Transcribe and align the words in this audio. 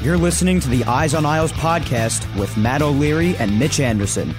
You're 0.00 0.16
listening 0.16 0.60
to 0.60 0.68
the 0.68 0.84
Eyes 0.84 1.12
on 1.12 1.26
Isles 1.26 1.50
podcast 1.50 2.22
with 2.38 2.56
Matt 2.56 2.82
O'Leary 2.82 3.34
and 3.38 3.58
Mitch 3.58 3.80
Anderson. 3.80 4.32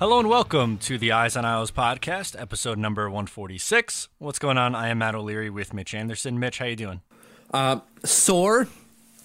Hello 0.00 0.18
and 0.18 0.28
welcome 0.28 0.78
to 0.78 0.98
the 0.98 1.12
Eyes 1.12 1.36
on 1.36 1.44
Isles 1.44 1.70
podcast, 1.70 2.34
episode 2.40 2.78
number 2.78 3.04
146. 3.04 4.08
What's 4.18 4.40
going 4.40 4.58
on? 4.58 4.74
I 4.74 4.88
am 4.88 4.98
Matt 4.98 5.14
O'Leary 5.14 5.48
with 5.48 5.72
Mitch 5.72 5.94
Anderson. 5.94 6.40
Mitch, 6.40 6.58
how 6.58 6.64
you 6.64 6.74
doing? 6.74 7.02
Uh, 7.54 7.78
sore. 8.04 8.66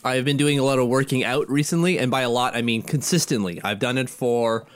I've 0.04 0.24
been 0.24 0.38
doing 0.38 0.60
a 0.60 0.64
lot 0.64 0.78
of 0.78 0.88
working 0.88 1.24
out 1.24 1.50
recently, 1.50 1.98
and 1.98 2.12
by 2.12 2.22
a 2.22 2.30
lot, 2.30 2.56
I 2.56 2.62
mean 2.62 2.84
consistently. 2.84 3.60
I've 3.64 3.80
done 3.80 3.98
it 3.98 4.08
for 4.08 4.68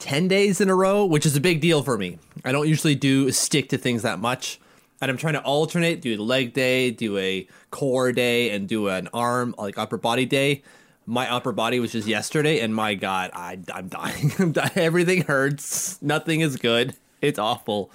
10 0.00 0.26
days 0.26 0.60
in 0.60 0.68
a 0.68 0.74
row, 0.74 1.04
which 1.04 1.24
is 1.24 1.36
a 1.36 1.40
big 1.40 1.60
deal 1.60 1.84
for 1.84 1.96
me. 1.96 2.18
I 2.44 2.50
don't 2.50 2.66
usually 2.66 2.96
do 2.96 3.30
stick 3.30 3.68
to 3.68 3.78
things 3.78 4.02
that 4.02 4.18
much. 4.18 4.58
And 5.00 5.10
I'm 5.10 5.16
trying 5.16 5.34
to 5.34 5.42
alternate, 5.42 6.00
do 6.00 6.20
a 6.20 6.22
leg 6.22 6.52
day, 6.52 6.90
do 6.90 7.16
a 7.18 7.46
core 7.70 8.12
day, 8.12 8.50
and 8.50 8.68
do 8.68 8.88
an 8.88 9.08
arm, 9.14 9.54
like 9.58 9.78
upper 9.78 9.96
body 9.96 10.26
day. 10.26 10.62
My 11.06 11.30
upper 11.32 11.52
body 11.52 11.80
was 11.80 11.92
just 11.92 12.06
yesterday, 12.08 12.60
and 12.60 12.74
my 12.74 12.94
God, 12.94 13.30
I, 13.32 13.58
I'm 13.72 13.88
dying. 13.88 14.32
I'm 14.38 14.52
dying. 14.52 14.72
Everything 14.74 15.22
hurts. 15.22 16.00
Nothing 16.02 16.40
is 16.40 16.56
good. 16.56 16.94
It's 17.20 17.38
awful. 17.38 17.90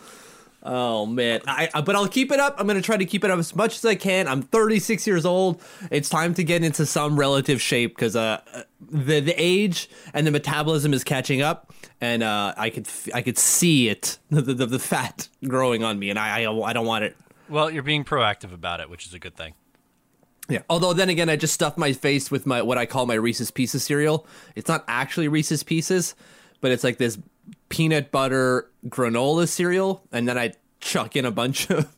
Oh 0.66 1.06
man, 1.06 1.42
I, 1.46 1.70
I, 1.74 1.82
but 1.82 1.96
I'll 1.96 2.08
keep 2.08 2.32
it 2.32 2.40
up. 2.40 2.56
I'm 2.58 2.66
gonna 2.68 2.82
try 2.82 2.96
to 2.96 3.06
keep 3.06 3.26
it 3.26 3.32
up 3.32 3.38
as 3.38 3.54
much 3.54 3.76
as 3.76 3.86
I 3.86 3.96
can. 3.96 4.30
I'm 4.30 4.42
36 4.42 5.06
years 5.06 5.26
old. 5.26 5.62
It's 5.92 6.08
time 6.08 6.34
to 6.36 6.44
get 6.44 6.64
into 6.64 6.86
some 6.86 7.20
relative 7.20 7.62
shape 7.62 7.94
because 7.96 8.16
uh, 8.16 8.42
the 8.80 9.20
the 9.20 9.34
age 9.38 9.90
and 10.14 10.26
the 10.26 10.32
metabolism 10.32 10.94
is 10.94 11.04
catching 11.04 11.42
up, 11.42 11.74
and 12.00 12.24
uh, 12.24 12.54
I 12.56 12.70
could 12.70 12.88
I 13.14 13.22
could 13.22 13.38
see 13.38 13.90
it 13.90 14.20
the, 14.30 14.42
the, 14.42 14.66
the 14.66 14.80
fat 14.80 15.28
growing 15.46 15.84
on 15.84 16.00
me, 16.00 16.10
and 16.10 16.18
I, 16.18 16.44
I 16.44 16.70
I 16.70 16.72
don't 16.72 16.86
want 16.86 17.04
it. 17.04 17.18
Well, 17.50 17.70
you're 17.70 17.84
being 17.84 18.06
proactive 18.06 18.54
about 18.54 18.80
it, 18.80 18.90
which 18.90 19.06
is 19.06 19.14
a 19.14 19.20
good 19.20 19.36
thing. 19.36 19.56
Yeah. 20.48 20.60
Although 20.70 20.94
then 20.94 21.10
again, 21.10 21.30
I 21.30 21.36
just 21.36 21.54
stuffed 21.54 21.78
my 21.78 21.92
face 21.92 22.32
with 22.32 22.46
my 22.46 22.62
what 22.62 22.78
I 22.78 22.86
call 22.86 23.06
my 23.06 23.16
Reese's 23.16 23.52
Pieces 23.52 23.84
cereal. 23.84 24.26
It's 24.56 24.70
not 24.70 24.86
actually 24.88 25.28
Reese's 25.28 25.64
Pieces, 25.64 26.16
but 26.62 26.72
it's 26.72 26.86
like 26.86 26.98
this 26.98 27.18
peanut 27.74 28.12
butter 28.12 28.70
granola 28.88 29.48
cereal, 29.48 30.04
and 30.12 30.28
then 30.28 30.38
I 30.38 30.54
chuck 30.80 31.16
in 31.16 31.26
a 31.26 31.32
bunch 31.32 31.70
of, 31.72 31.92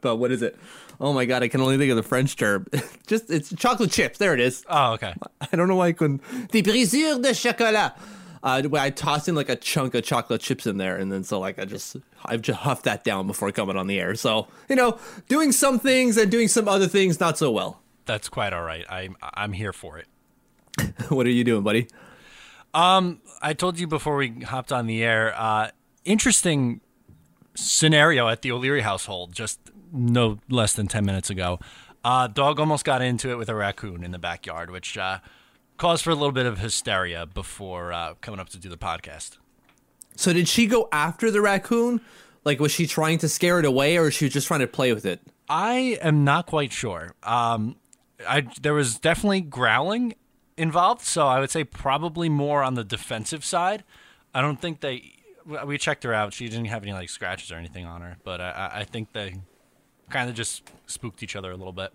but 0.00 0.16
what 0.16 0.32
is 0.32 0.42
it? 0.42 0.58
Oh 1.00 1.12
my 1.12 1.24
god, 1.24 1.44
I 1.44 1.48
can 1.48 1.60
only 1.60 1.78
think 1.78 1.90
of 1.90 1.96
the 1.96 2.02
French 2.02 2.34
term. 2.34 2.66
Just 3.06 3.30
it's 3.30 3.54
chocolate 3.54 3.92
chips. 3.92 4.18
There 4.18 4.34
it 4.34 4.40
is. 4.40 4.64
Oh, 4.68 4.94
okay. 4.94 5.14
I 5.40 5.54
don't 5.54 5.68
know 5.68 5.76
why 5.76 5.86
I 5.86 5.92
couldn't. 5.92 6.20
Des 6.50 6.62
brisures 6.62 7.22
de 7.22 7.32
chocolat. 7.32 7.96
Uh, 8.42 8.60
where 8.64 8.82
I 8.82 8.90
toss 8.90 9.28
in 9.28 9.36
like 9.36 9.48
a 9.48 9.56
chunk 9.56 9.94
of 9.94 10.02
chocolate 10.02 10.40
chips 10.40 10.66
in 10.66 10.78
there, 10.78 10.96
and 10.96 11.12
then 11.12 11.22
so 11.22 11.38
like 11.38 11.60
I 11.60 11.64
just 11.64 11.96
I've 12.24 12.42
just 12.42 12.58
huffed 12.58 12.84
that 12.84 13.04
down 13.04 13.28
before 13.28 13.52
coming 13.52 13.76
on 13.76 13.86
the 13.86 14.00
air. 14.00 14.16
So 14.16 14.48
you 14.68 14.74
know, 14.74 14.98
doing 15.28 15.52
some 15.52 15.78
things 15.78 16.16
and 16.16 16.28
doing 16.28 16.48
some 16.48 16.66
other 16.66 16.88
things 16.88 17.20
not 17.20 17.38
so 17.38 17.52
well. 17.52 17.80
That's 18.04 18.28
quite 18.28 18.52
all 18.52 18.64
right. 18.64 18.84
I'm 18.90 19.16
I'm 19.22 19.52
here 19.52 19.72
for 19.72 19.98
it. 19.98 20.08
what 21.08 21.24
are 21.24 21.30
you 21.30 21.44
doing, 21.44 21.62
buddy? 21.62 21.86
Um, 22.74 23.20
I 23.40 23.54
told 23.54 23.78
you 23.78 23.86
before 23.86 24.16
we 24.16 24.40
hopped 24.42 24.72
on 24.72 24.86
the 24.86 25.02
air. 25.02 25.32
Uh, 25.36 25.70
interesting 26.04 26.80
scenario 27.54 28.28
at 28.28 28.42
the 28.42 28.50
O'Leary 28.50 28.80
household 28.80 29.32
just 29.32 29.60
no 29.92 30.38
less 30.50 30.72
than 30.72 30.88
10 30.88 31.04
minutes 31.06 31.30
ago. 31.30 31.60
Uh, 32.04 32.26
dog 32.26 32.60
almost 32.60 32.84
got 32.84 33.00
into 33.00 33.30
it 33.30 33.36
with 33.36 33.48
a 33.48 33.54
raccoon 33.54 34.04
in 34.04 34.10
the 34.10 34.18
backyard, 34.18 34.70
which 34.70 34.98
uh, 34.98 35.18
caused 35.78 36.04
for 36.04 36.10
a 36.10 36.14
little 36.14 36.32
bit 36.32 36.46
of 36.46 36.58
hysteria 36.58 37.24
before 37.24 37.92
uh, 37.92 38.14
coming 38.20 38.40
up 38.40 38.48
to 38.50 38.58
do 38.58 38.68
the 38.68 38.76
podcast. 38.76 39.38
So, 40.16 40.32
did 40.32 40.48
she 40.48 40.66
go 40.66 40.88
after 40.92 41.30
the 41.30 41.40
raccoon? 41.40 42.00
Like, 42.44 42.60
was 42.60 42.72
she 42.72 42.86
trying 42.86 43.18
to 43.18 43.28
scare 43.28 43.58
it 43.58 43.64
away, 43.64 43.96
or 43.96 44.02
was 44.02 44.14
she 44.14 44.28
just 44.28 44.46
trying 44.46 44.60
to 44.60 44.66
play 44.66 44.92
with 44.92 45.06
it? 45.06 45.20
I 45.48 45.98
am 46.02 46.24
not 46.24 46.46
quite 46.46 46.72
sure. 46.72 47.14
Um, 47.22 47.76
I 48.28 48.46
there 48.60 48.74
was 48.74 48.98
definitely 48.98 49.40
growling 49.40 50.14
involved, 50.56 51.02
so 51.02 51.26
I 51.26 51.40
would 51.40 51.50
say 51.50 51.64
probably 51.64 52.28
more 52.28 52.62
on 52.62 52.74
the 52.74 52.84
defensive 52.84 53.44
side. 53.44 53.84
I 54.34 54.40
don't 54.40 54.60
think 54.60 54.80
they. 54.80 55.12
We 55.66 55.76
checked 55.76 56.04
her 56.04 56.14
out. 56.14 56.32
She 56.32 56.48
didn't 56.48 56.66
have 56.66 56.82
any 56.82 56.92
like 56.92 57.10
scratches 57.10 57.52
or 57.52 57.56
anything 57.56 57.84
on 57.84 58.00
her, 58.00 58.16
but 58.24 58.40
I, 58.40 58.70
I 58.76 58.84
think 58.84 59.12
they 59.12 59.34
kind 60.08 60.30
of 60.30 60.34
just 60.34 60.70
spooked 60.86 61.22
each 61.22 61.36
other 61.36 61.50
a 61.50 61.56
little 61.56 61.72
bit. 61.72 61.92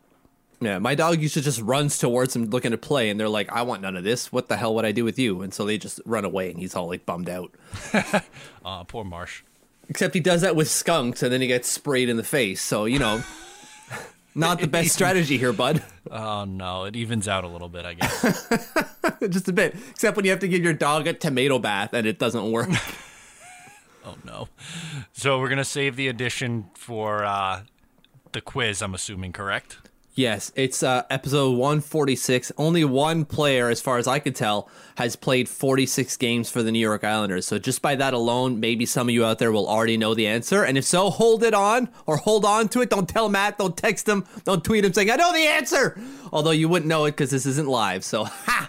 Yeah, 0.61 0.77
my 0.79 0.93
dog 0.93 1.21
used 1.21 1.35
to 1.35 1.41
just 1.41 1.61
runs 1.61 1.97
towards 1.97 2.35
him 2.35 2.45
looking 2.45 2.71
to 2.71 2.77
play, 2.77 3.09
and 3.09 3.19
they're 3.19 3.29
like, 3.29 3.51
"I 3.51 3.61
want 3.61 3.81
none 3.81 3.95
of 3.95 4.03
this. 4.03 4.31
What 4.31 4.49
the 4.49 4.57
hell 4.57 4.75
would 4.75 4.85
I 4.85 4.91
do 4.91 5.05
with 5.05 5.17
you?" 5.17 5.41
And 5.41 5.53
so 5.53 5.65
they 5.65 5.77
just 5.77 6.01
run 6.05 6.25
away, 6.25 6.51
and 6.51 6.59
he's 6.59 6.75
all 6.75 6.87
like 6.87 7.05
bummed 7.05 7.29
out. 7.29 7.51
uh, 8.65 8.83
poor 8.83 9.03
Marsh. 9.03 9.43
Except 9.87 10.13
he 10.13 10.19
does 10.19 10.41
that 10.41 10.55
with 10.55 10.69
skunks, 10.69 11.23
and 11.23 11.31
then 11.31 11.41
he 11.41 11.47
gets 11.47 11.69
sprayed 11.69 12.09
in 12.09 12.17
the 12.17 12.23
face. 12.23 12.61
So 12.61 12.85
you 12.85 12.99
know, 12.99 13.23
not 14.35 14.59
the 14.59 14.67
best 14.67 14.91
strategy 14.91 15.37
here, 15.37 15.53
bud. 15.53 15.83
Oh 16.11 16.43
no, 16.43 16.85
it 16.85 16.95
evens 16.95 17.27
out 17.27 17.43
a 17.43 17.47
little 17.47 17.69
bit, 17.69 17.85
I 17.85 17.93
guess. 17.93 18.47
just 19.29 19.47
a 19.47 19.53
bit. 19.53 19.75
Except 19.91 20.17
when 20.17 20.25
you 20.25 20.31
have 20.31 20.39
to 20.39 20.47
give 20.47 20.63
your 20.63 20.73
dog 20.73 21.05
a 21.05 21.13
tomato 21.13 21.59
bath, 21.59 21.93
and 21.93 22.07
it 22.07 22.17
doesn't 22.17 22.51
work. 22.51 22.69
oh 24.05 24.15
no. 24.25 24.47
So 25.13 25.39
we're 25.39 25.49
gonna 25.49 25.63
save 25.63 25.97
the 25.97 26.07
addition 26.07 26.71
for 26.73 27.23
uh, 27.23 27.61
the 28.31 28.41
quiz. 28.41 28.81
I'm 28.81 28.95
assuming, 28.95 29.33
correct? 29.33 29.77
Yes, 30.19 30.51
it's 30.57 30.83
uh, 30.83 31.03
episode 31.09 31.51
146. 31.51 32.51
Only 32.57 32.83
one 32.83 33.23
player, 33.23 33.69
as 33.69 33.79
far 33.79 33.97
as 33.99 34.05
I 34.05 34.19
could 34.19 34.35
tell, 34.35 34.69
has 34.97 35.15
played 35.15 35.47
46 35.47 36.17
games 36.17 36.49
for 36.49 36.61
the 36.61 36.73
New 36.73 36.79
York 36.79 37.05
Islanders. 37.05 37.47
So 37.47 37.57
just 37.57 37.81
by 37.81 37.95
that 37.95 38.13
alone, 38.13 38.59
maybe 38.59 38.85
some 38.85 39.07
of 39.07 39.13
you 39.13 39.23
out 39.23 39.39
there 39.39 39.53
will 39.53 39.65
already 39.65 39.95
know 39.95 40.13
the 40.13 40.27
answer. 40.27 40.65
And 40.65 40.77
if 40.77 40.83
so, 40.83 41.09
hold 41.09 41.41
it 41.43 41.53
on 41.53 41.87
or 42.05 42.17
hold 42.17 42.43
on 42.43 42.67
to 42.67 42.81
it. 42.81 42.89
Don't 42.89 43.07
tell 43.07 43.29
Matt. 43.29 43.59
Don't 43.59 43.77
text 43.77 44.09
him. 44.09 44.25
Don't 44.43 44.61
tweet 44.61 44.83
him 44.83 44.91
saying, 44.91 45.09
I 45.09 45.15
know 45.15 45.31
the 45.31 45.39
answer. 45.39 45.97
Although 46.33 46.51
you 46.51 46.67
wouldn't 46.67 46.89
know 46.89 47.05
it 47.05 47.11
because 47.11 47.31
this 47.31 47.45
isn't 47.45 47.69
live. 47.69 48.03
So, 48.03 48.23
ha! 48.29 48.67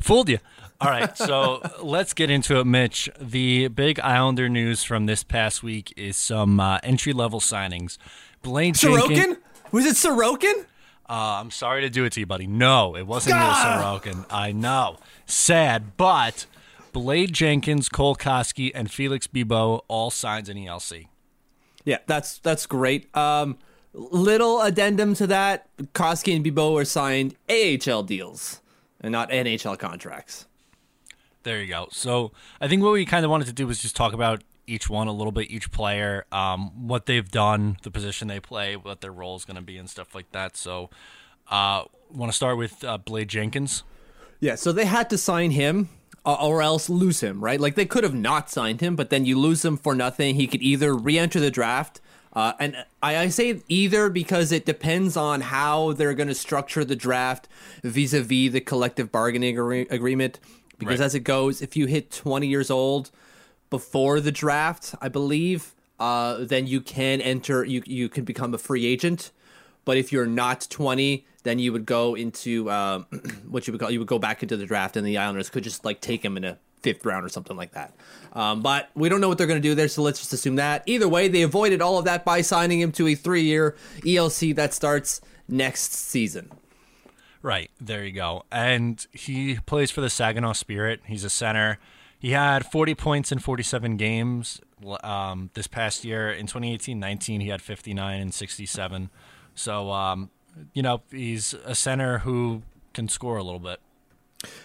Fooled 0.00 0.30
you. 0.30 0.38
All 0.80 0.88
right, 0.88 1.14
so 1.14 1.60
let's 1.82 2.14
get 2.14 2.30
into 2.30 2.58
it, 2.58 2.64
Mitch. 2.64 3.10
The 3.20 3.68
big 3.68 4.00
Islander 4.00 4.48
news 4.48 4.82
from 4.82 5.04
this 5.04 5.22
past 5.22 5.62
week 5.62 5.92
is 5.94 6.16
some 6.16 6.58
uh, 6.58 6.78
entry 6.82 7.12
level 7.12 7.40
signings. 7.40 7.98
Blade 8.40 8.76
Sorokin? 8.76 9.08
Jenkins. 9.08 9.38
Was 9.76 9.84
it 9.84 9.94
Sorokin? 9.94 10.64
Uh, 11.06 11.36
I'm 11.38 11.50
sorry 11.50 11.82
to 11.82 11.90
do 11.90 12.04
it 12.04 12.12
to 12.14 12.20
you, 12.20 12.24
buddy. 12.24 12.46
No, 12.46 12.96
it 12.96 13.06
wasn't 13.06 13.36
Ilya 13.36 13.52
Sorokin. 13.52 14.24
I 14.30 14.50
know. 14.50 14.96
Sad, 15.26 15.98
but 15.98 16.46
Blade 16.92 17.34
Jenkins, 17.34 17.90
Cole 17.90 18.16
Coskey, 18.16 18.72
and 18.74 18.90
Felix 18.90 19.26
Bibeau 19.26 19.82
all 19.86 20.10
signs 20.10 20.48
an 20.48 20.56
ELC. 20.56 21.08
Yeah, 21.84 21.98
that's 22.06 22.38
that's 22.38 22.64
great. 22.64 23.14
Um, 23.14 23.58
little 23.92 24.62
addendum 24.62 25.12
to 25.16 25.26
that: 25.26 25.68
Coskey 25.92 26.34
and 26.34 26.42
Bibeau 26.42 26.80
are 26.80 26.86
signed 26.86 27.36
AHL 27.50 28.02
deals 28.02 28.62
and 29.02 29.12
not 29.12 29.28
NHL 29.28 29.78
contracts. 29.78 30.46
There 31.42 31.60
you 31.60 31.68
go. 31.68 31.88
So 31.90 32.32
I 32.62 32.66
think 32.66 32.82
what 32.82 32.94
we 32.94 33.04
kind 33.04 33.26
of 33.26 33.30
wanted 33.30 33.48
to 33.48 33.52
do 33.52 33.66
was 33.66 33.82
just 33.82 33.94
talk 33.94 34.14
about 34.14 34.42
each 34.66 34.88
one 34.90 35.06
a 35.08 35.12
little 35.12 35.32
bit, 35.32 35.50
each 35.50 35.70
player, 35.70 36.24
um, 36.32 36.88
what 36.88 37.06
they've 37.06 37.30
done, 37.30 37.76
the 37.82 37.90
position 37.90 38.28
they 38.28 38.40
play, 38.40 38.76
what 38.76 39.00
their 39.00 39.12
role 39.12 39.36
is 39.36 39.44
going 39.44 39.56
to 39.56 39.62
be, 39.62 39.76
and 39.78 39.88
stuff 39.88 40.14
like 40.14 40.30
that. 40.32 40.56
So, 40.56 40.90
uh, 41.50 41.84
want 42.10 42.30
to 42.32 42.36
start 42.36 42.56
with 42.58 42.82
uh, 42.84 42.98
Blade 42.98 43.28
Jenkins? 43.28 43.82
Yeah, 44.40 44.54
so 44.56 44.72
they 44.72 44.84
had 44.84 45.08
to 45.10 45.18
sign 45.18 45.52
him 45.52 45.88
uh, 46.24 46.34
or 46.34 46.60
else 46.62 46.88
lose 46.90 47.20
him, 47.20 47.42
right? 47.42 47.60
Like 47.60 47.74
they 47.74 47.86
could 47.86 48.04
have 48.04 48.14
not 48.14 48.50
signed 48.50 48.80
him, 48.80 48.96
but 48.96 49.10
then 49.10 49.24
you 49.24 49.38
lose 49.38 49.64
him 49.64 49.76
for 49.76 49.94
nothing. 49.94 50.34
He 50.34 50.46
could 50.46 50.62
either 50.62 50.94
re-enter 50.94 51.40
the 51.40 51.50
draft. 51.50 52.00
Uh, 52.32 52.52
and 52.60 52.76
I, 53.02 53.16
I 53.16 53.28
say 53.28 53.62
either 53.68 54.10
because 54.10 54.52
it 54.52 54.66
depends 54.66 55.16
on 55.16 55.40
how 55.40 55.92
they're 55.94 56.12
going 56.12 56.28
to 56.28 56.34
structure 56.34 56.84
the 56.84 56.96
draft 56.96 57.48
vis-a-vis 57.82 58.52
the 58.52 58.60
collective 58.60 59.10
bargaining 59.10 59.56
agree- 59.58 59.86
agreement. 59.88 60.38
Because 60.78 61.00
Right. 61.00 61.06
as 61.06 61.14
it 61.14 61.20
goes, 61.20 61.62
if 61.62 61.74
you 61.76 61.86
hit 61.86 62.10
20 62.10 62.46
years 62.46 62.70
old 62.70 63.10
before 63.70 64.20
the 64.20 64.32
draft, 64.32 64.94
I 65.00 65.08
believe, 65.08 65.74
uh, 65.98 66.38
then 66.44 66.66
you 66.66 66.80
can 66.80 67.20
enter. 67.20 67.64
You 67.64 67.82
you 67.86 68.08
can 68.08 68.24
become 68.24 68.54
a 68.54 68.58
free 68.58 68.86
agent. 68.86 69.32
But 69.84 69.96
if 69.96 70.10
you're 70.10 70.26
not 70.26 70.66
20, 70.68 71.24
then 71.44 71.60
you 71.60 71.72
would 71.72 71.86
go 71.86 72.16
into 72.16 72.68
um, 72.72 73.06
what 73.48 73.66
you 73.66 73.72
would 73.72 73.80
call 73.80 73.90
you 73.90 74.00
would 74.00 74.08
go 74.08 74.18
back 74.18 74.42
into 74.42 74.56
the 74.56 74.66
draft, 74.66 74.96
and 74.96 75.06
the 75.06 75.16
Islanders 75.16 75.48
could 75.48 75.64
just 75.64 75.84
like 75.84 76.00
take 76.00 76.24
him 76.24 76.36
in 76.36 76.44
a 76.44 76.58
fifth 76.82 77.04
round 77.04 77.24
or 77.24 77.28
something 77.28 77.56
like 77.56 77.72
that. 77.72 77.94
Um, 78.32 78.62
but 78.62 78.90
we 78.94 79.08
don't 79.08 79.20
know 79.20 79.28
what 79.28 79.38
they're 79.38 79.46
going 79.46 79.62
to 79.62 79.68
do 79.68 79.74
there, 79.74 79.88
so 79.88 80.02
let's 80.02 80.18
just 80.18 80.32
assume 80.32 80.56
that. 80.56 80.82
Either 80.86 81.08
way, 81.08 81.28
they 81.28 81.42
avoided 81.42 81.80
all 81.80 81.98
of 81.98 82.04
that 82.04 82.24
by 82.24 82.42
signing 82.42 82.80
him 82.80 82.92
to 82.92 83.08
a 83.08 83.14
three-year 83.14 83.76
ELC 84.00 84.54
that 84.56 84.74
starts 84.74 85.20
next 85.48 85.94
season. 85.94 86.50
Right, 87.42 87.70
there 87.80 88.04
you 88.04 88.12
go. 88.12 88.44
And 88.50 89.04
he 89.12 89.58
plays 89.66 89.90
for 89.90 90.00
the 90.00 90.10
Saginaw 90.10 90.52
Spirit. 90.52 91.00
He's 91.06 91.24
a 91.24 91.30
center. 91.30 91.78
He 92.26 92.32
had 92.32 92.66
40 92.66 92.96
points 92.96 93.30
in 93.30 93.38
47 93.38 93.96
games 93.98 94.60
um, 95.04 95.50
this 95.54 95.68
past 95.68 96.04
year. 96.04 96.28
In 96.28 96.48
2018 96.48 96.98
19, 96.98 97.40
he 97.40 97.50
had 97.50 97.62
59 97.62 98.20
and 98.20 98.34
67. 98.34 99.10
So, 99.54 99.92
um, 99.92 100.30
you 100.72 100.82
know, 100.82 101.02
he's 101.12 101.54
a 101.64 101.76
center 101.76 102.18
who 102.18 102.62
can 102.94 103.08
score 103.08 103.36
a 103.36 103.44
little 103.44 103.60
bit. 103.60 103.78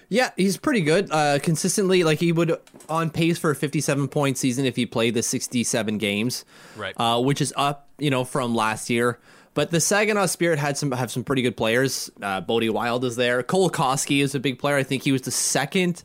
Yeah, 0.10 0.31
he's 0.36 0.58
pretty 0.58 0.81
good. 0.81 1.12
Uh, 1.12 1.38
consistently, 1.38 2.04
like 2.04 2.18
he 2.18 2.31
would 2.31 2.58
on 2.90 3.12
pace 3.12 3.38
for 3.38 3.52
a 3.52 3.56
57 3.56 4.08
point 4.08 4.40
season 4.40 4.66
if 4.66 4.75
he 4.75 4.88
played 4.88 5.13
the 5.13 5.22
67 5.22 6.00
games, 6.00 6.46
Right. 6.75 6.96
Uh, 6.98 7.22
which 7.22 7.42
is 7.42 7.54
up, 7.56 7.88
you 8.00 8.10
know, 8.10 8.24
from 8.24 8.56
last 8.56 8.90
year. 8.90 9.19
But 9.54 9.69
the 9.69 9.80
Saginaw 9.80 10.25
Spirit 10.25 10.58
had 10.58 10.80
some 10.80 10.94
have 10.94 11.12
some 11.12 11.24
pretty 11.24 11.44
good 11.44 11.58
players. 11.58 12.10
Uh, 12.24 12.42
Bode 12.42 12.68
Wilde 12.72 13.06
is 13.06 13.18
there. 13.18 13.44
Cole 13.44 13.69
Coskey 13.69 14.22
is 14.22 14.34
a 14.34 14.40
big 14.40 14.58
player. 14.58 14.78
I 14.78 14.84
think 14.84 15.04
he 15.04 15.12
was 15.12 15.22
the 15.22 15.30
second 15.30 16.04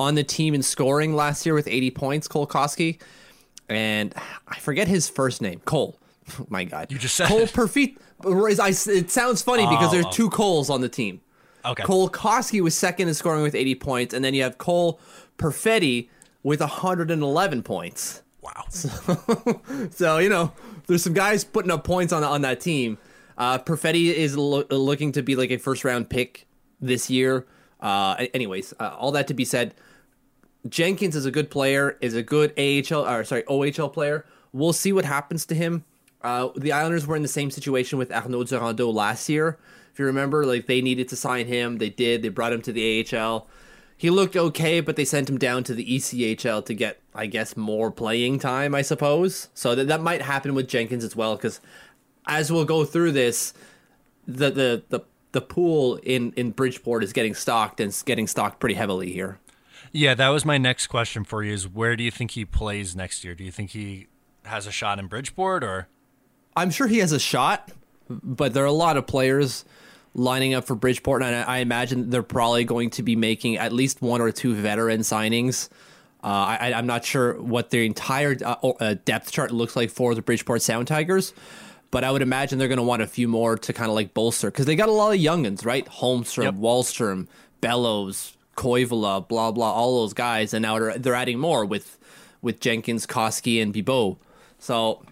on 0.00 0.14
the 0.16 0.24
team 0.24 0.54
in 0.54 0.62
scoring 0.62 1.14
last 1.14 1.44
year 1.44 1.54
with 1.54 1.68
80 1.68 1.90
points. 1.92 2.26
Cole 2.26 2.46
Coskey, 2.46 2.98
and 3.68 4.12
I 4.48 4.58
forget 4.58 4.88
his 4.88 5.08
first 5.08 5.40
name. 5.42 5.60
Cole. 5.64 5.98
My 6.48 6.64
God, 6.64 6.90
You 6.90 6.98
just 6.98 7.14
said 7.14 7.28
Cole 7.28 7.40
it. 7.42 7.50
Perfit. 7.52 7.96
It 8.24 9.10
sounds 9.10 9.42
funny 9.42 9.66
because 9.66 9.88
Oh, 9.88 9.92
there's 9.92 10.06
two 10.14 10.30
Coles 10.30 10.70
on 10.70 10.80
the 10.80 10.88
team. 10.88 11.20
Okay. 11.64 11.82
Cole 11.82 12.08
Coskey 12.08 12.60
was 12.62 12.74
second 12.74 13.08
in 13.08 13.14
scoring 13.14 13.42
with 13.42 13.54
80 13.54 13.74
points, 13.76 14.14
and 14.14 14.24
then 14.24 14.32
you 14.34 14.42
have 14.42 14.56
Cole 14.58 14.98
Perfetti 15.38 16.08
with 16.42 16.60
111 16.60 17.62
points. 17.62 18.22
Wow. 18.40 18.64
So 19.90 20.18
you 20.18 20.28
know, 20.30 20.52
there's 20.86 21.02
some 21.04 21.12
guys 21.14 21.44
putting 21.44 21.70
up 21.70 21.84
points 21.84 22.12
on 22.12 22.24
on 22.24 22.40
that 22.42 22.60
team. 22.60 22.96
Uh, 23.36 23.58
Perfetti 23.58 24.12
is 24.12 24.36
lo- 24.36 24.64
looking 24.70 25.12
to 25.12 25.22
be 25.22 25.36
like 25.36 25.50
a 25.50 25.56
first 25.58 25.84
round 25.84 26.08
pick 26.10 26.46
this 26.80 27.08
year. 27.10 27.46
Uh, 27.80 28.26
anyways, 28.34 28.74
uh, 28.80 28.94
all 28.98 29.12
that 29.12 29.26
to 29.28 29.34
be 29.34 29.44
said, 29.44 29.74
Jenkins 30.68 31.16
is 31.16 31.24
a 31.24 31.30
good 31.30 31.50
player, 31.50 31.96
is 32.00 32.14
a 32.14 32.22
good 32.22 32.52
AHL 32.58 33.06
or 33.06 33.24
sorry 33.24 33.42
OHL 33.44 33.92
player. 33.92 34.26
We'll 34.52 34.72
see 34.72 34.92
what 34.92 35.04
happens 35.04 35.46
to 35.46 35.54
him. 35.54 35.84
Uh, 36.22 36.48
the 36.56 36.72
Islanders 36.72 37.06
were 37.06 37.16
in 37.16 37.22
the 37.22 37.28
same 37.28 37.50
situation 37.50 37.98
with 37.98 38.12
Arnaud 38.12 38.44
Durandeau 38.44 38.90
last 38.90 39.28
year. 39.28 39.58
If 39.92 39.98
you 39.98 40.04
remember, 40.04 40.44
like 40.44 40.66
they 40.66 40.82
needed 40.82 41.08
to 41.08 41.16
sign 41.16 41.46
him, 41.46 41.78
they 41.78 41.88
did. 41.88 42.22
They 42.22 42.28
brought 42.28 42.52
him 42.52 42.62
to 42.62 42.72
the 42.72 43.06
AHL. 43.12 43.46
He 43.96 44.10
looked 44.10 44.36
okay, 44.36 44.80
but 44.80 44.96
they 44.96 45.04
sent 45.04 45.28
him 45.28 45.38
down 45.38 45.64
to 45.64 45.74
the 45.74 45.84
ECHL 45.84 46.64
to 46.66 46.74
get, 46.74 47.00
I 47.14 47.26
guess, 47.26 47.56
more 47.56 47.90
playing 47.90 48.38
time. 48.38 48.74
I 48.74 48.82
suppose. 48.82 49.48
So 49.54 49.74
that 49.74 49.88
that 49.88 50.02
might 50.02 50.22
happen 50.22 50.54
with 50.54 50.68
Jenkins 50.68 51.04
as 51.04 51.16
well, 51.16 51.36
because 51.36 51.60
as 52.26 52.52
we'll 52.52 52.64
go 52.64 52.84
through 52.84 53.12
this, 53.12 53.54
the 54.26 54.50
the 54.50 54.82
the 54.90 55.00
the 55.32 55.40
pool 55.40 55.96
in 56.02 56.32
in 56.32 56.50
Bridgeport 56.50 57.02
is 57.02 57.12
getting 57.12 57.34
stocked 57.34 57.80
and 57.80 57.88
it's 57.88 58.02
getting 58.02 58.26
stocked 58.26 58.60
pretty 58.60 58.74
heavily 58.74 59.12
here. 59.12 59.38
Yeah, 59.92 60.14
that 60.14 60.28
was 60.28 60.44
my 60.44 60.58
next 60.58 60.86
question 60.86 61.24
for 61.24 61.42
you 61.42 61.52
is 61.52 61.66
where 61.68 61.96
do 61.96 62.04
you 62.04 62.10
think 62.10 62.32
he 62.32 62.44
plays 62.44 62.94
next 62.94 63.24
year? 63.24 63.34
Do 63.34 63.42
you 63.44 63.50
think 63.50 63.70
he 63.70 64.06
has 64.44 64.66
a 64.66 64.72
shot 64.72 64.98
in 64.98 65.06
Bridgeport 65.06 65.64
or 65.64 65.88
I'm 66.56 66.70
sure 66.70 66.86
he 66.86 66.98
has 66.98 67.12
a 67.12 67.18
shot, 67.18 67.70
but 68.08 68.54
there 68.54 68.62
are 68.62 68.66
a 68.66 68.72
lot 68.72 68.96
of 68.96 69.06
players 69.06 69.64
lining 70.14 70.54
up 70.54 70.64
for 70.66 70.74
Bridgeport, 70.74 71.22
and 71.22 71.34
I, 71.36 71.42
I 71.42 71.58
imagine 71.58 72.10
they're 72.10 72.22
probably 72.24 72.64
going 72.64 72.90
to 72.90 73.02
be 73.04 73.14
making 73.14 73.56
at 73.58 73.72
least 73.72 74.02
one 74.02 74.20
or 74.20 74.32
two 74.32 74.54
veteran 74.54 75.00
signings. 75.00 75.68
Uh, 76.22 76.26
I, 76.60 76.72
I'm 76.74 76.86
not 76.86 77.04
sure 77.04 77.40
what 77.40 77.70
their 77.70 77.84
entire 77.84 78.36
uh, 78.44 78.56
uh, 78.80 78.94
depth 79.04 79.30
chart 79.30 79.52
looks 79.52 79.76
like 79.76 79.90
for 79.90 80.14
the 80.14 80.22
Bridgeport 80.22 80.62
Sound 80.62 80.88
Tigers, 80.88 81.32
but 81.92 82.02
I 82.04 82.10
would 82.10 82.22
imagine 82.22 82.58
they're 82.58 82.68
going 82.68 82.78
to 82.78 82.82
want 82.82 83.02
a 83.02 83.06
few 83.06 83.28
more 83.28 83.56
to 83.56 83.72
kind 83.72 83.88
of 83.88 83.94
like 83.94 84.12
bolster 84.12 84.50
because 84.50 84.66
they 84.66 84.74
got 84.76 84.88
a 84.88 84.92
lot 84.92 85.14
of 85.14 85.20
youngins, 85.20 85.64
right? 85.64 85.86
Holmstrom, 85.86 86.42
Yep. 86.44 86.54
Wahlstrom, 86.56 87.28
Bellows, 87.60 88.36
Koivula, 88.56 89.26
blah 89.26 89.52
blah, 89.52 89.72
all 89.72 90.00
those 90.02 90.12
guys, 90.12 90.52
and 90.54 90.62
now 90.62 90.78
they're, 90.78 90.98
they're 90.98 91.14
adding 91.14 91.38
more 91.38 91.64
with 91.64 91.98
with 92.42 92.60
Jenkins, 92.60 93.06
Coskey, 93.06 93.60
and 93.62 93.72
Bibeau. 93.74 94.16
So 94.58 95.02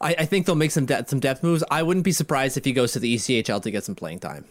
I, 0.00 0.14
I 0.18 0.24
think 0.24 0.46
they'll 0.46 0.54
make 0.54 0.70
some 0.70 0.86
depth 0.86 1.10
some 1.10 1.20
depth 1.20 1.42
moves. 1.42 1.64
I 1.70 1.82
wouldn't 1.82 2.04
be 2.04 2.12
surprised 2.12 2.56
if 2.56 2.64
he 2.64 2.72
goes 2.72 2.92
to 2.92 2.98
the 2.98 3.14
ECHL 3.14 3.62
to 3.62 3.70
get 3.70 3.84
some 3.84 3.94
playing 3.94 4.20
time. 4.20 4.44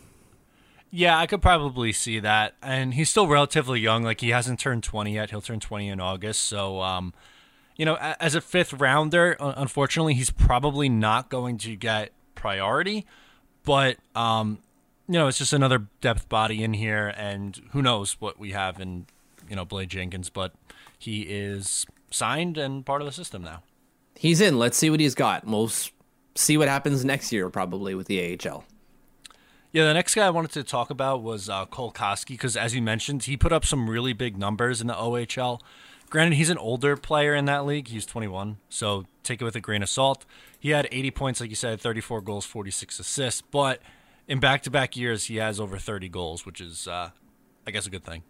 Yeah, 0.93 1.17
I 1.17 1.25
could 1.25 1.41
probably 1.41 1.93
see 1.93 2.19
that. 2.19 2.55
And 2.61 2.93
he's 2.93 3.09
still 3.09 3.27
relatively 3.27 3.79
young. 3.79 4.03
Like 4.03 4.19
he 4.19 4.29
hasn't 4.29 4.59
turned 4.59 4.83
20 4.83 5.13
yet. 5.13 5.29
He'll 5.29 5.41
turn 5.41 5.61
20 5.61 5.87
in 5.87 6.01
August. 6.01 6.41
So, 6.41 6.81
um, 6.81 7.13
you 7.77 7.85
know, 7.85 7.95
as 7.95 8.35
a 8.35 8.41
fifth 8.41 8.73
rounder, 8.73 9.37
unfortunately, 9.39 10.15
he's 10.15 10.29
probably 10.29 10.89
not 10.89 11.29
going 11.29 11.57
to 11.59 11.77
get 11.77 12.11
priority. 12.35 13.05
But, 13.63 13.97
um, 14.15 14.59
you 15.11 15.19
know, 15.19 15.27
it's 15.27 15.37
just 15.37 15.51
another 15.51 15.87
depth 15.99 16.29
body 16.29 16.63
in 16.63 16.71
here. 16.71 17.13
And 17.17 17.61
who 17.71 17.81
knows 17.81 18.13
what 18.21 18.39
we 18.39 18.51
have 18.51 18.79
in, 18.79 19.07
you 19.49 19.57
know, 19.57 19.65
Blade 19.65 19.89
Jenkins. 19.89 20.29
But 20.29 20.53
he 20.97 21.23
is 21.23 21.85
signed 22.11 22.57
and 22.57 22.85
part 22.85 23.01
of 23.01 23.05
the 23.07 23.11
system 23.11 23.43
now. 23.43 23.61
He's 24.15 24.39
in. 24.39 24.57
Let's 24.57 24.77
see 24.77 24.89
what 24.89 25.01
he's 25.01 25.13
got. 25.13 25.45
We'll 25.45 25.69
see 26.35 26.57
what 26.57 26.69
happens 26.69 27.03
next 27.03 27.33
year, 27.33 27.49
probably 27.49 27.93
with 27.93 28.07
the 28.07 28.39
AHL. 28.39 28.63
Yeah, 29.73 29.83
the 29.85 29.93
next 29.93 30.15
guy 30.15 30.25
I 30.25 30.29
wanted 30.29 30.51
to 30.51 30.63
talk 30.63 30.89
about 30.89 31.23
was 31.23 31.49
uh, 31.49 31.65
Cole 31.65 31.91
Coskey 31.91 32.35
because, 32.35 32.55
as 32.55 32.73
you 32.73 32.81
mentioned, 32.81 33.23
he 33.23 33.35
put 33.35 33.51
up 33.51 33.65
some 33.65 33.89
really 33.89 34.13
big 34.13 34.37
numbers 34.37 34.79
in 34.79 34.87
the 34.87 34.93
OHL. 34.93 35.59
Granted, 36.09 36.35
he's 36.35 36.49
an 36.49 36.57
older 36.57 36.95
player 36.95 37.35
in 37.35 37.45
that 37.45 37.65
league. 37.65 37.89
He's 37.89 38.05
21, 38.05 38.57
so 38.69 39.05
take 39.23 39.41
it 39.41 39.45
with 39.45 39.55
a 39.57 39.61
grain 39.61 39.81
of 39.83 39.89
salt. 39.89 40.25
He 40.57 40.69
had 40.69 40.87
80 40.89 41.11
points, 41.11 41.41
like 41.41 41.49
you 41.49 41.55
said, 41.55 41.81
34 41.81 42.21
goals, 42.21 42.45
46 42.45 42.99
assists. 42.99 43.41
But 43.41 43.81
in 44.31 44.39
back-to-back 44.39 44.95
years, 44.95 45.25
he 45.25 45.35
has 45.35 45.59
over 45.59 45.77
30 45.77 46.07
goals, 46.07 46.45
which 46.45 46.61
is, 46.61 46.87
uh, 46.87 47.09
I 47.67 47.71
guess, 47.71 47.85
a 47.85 47.89
good 47.89 48.05
thing. 48.05 48.23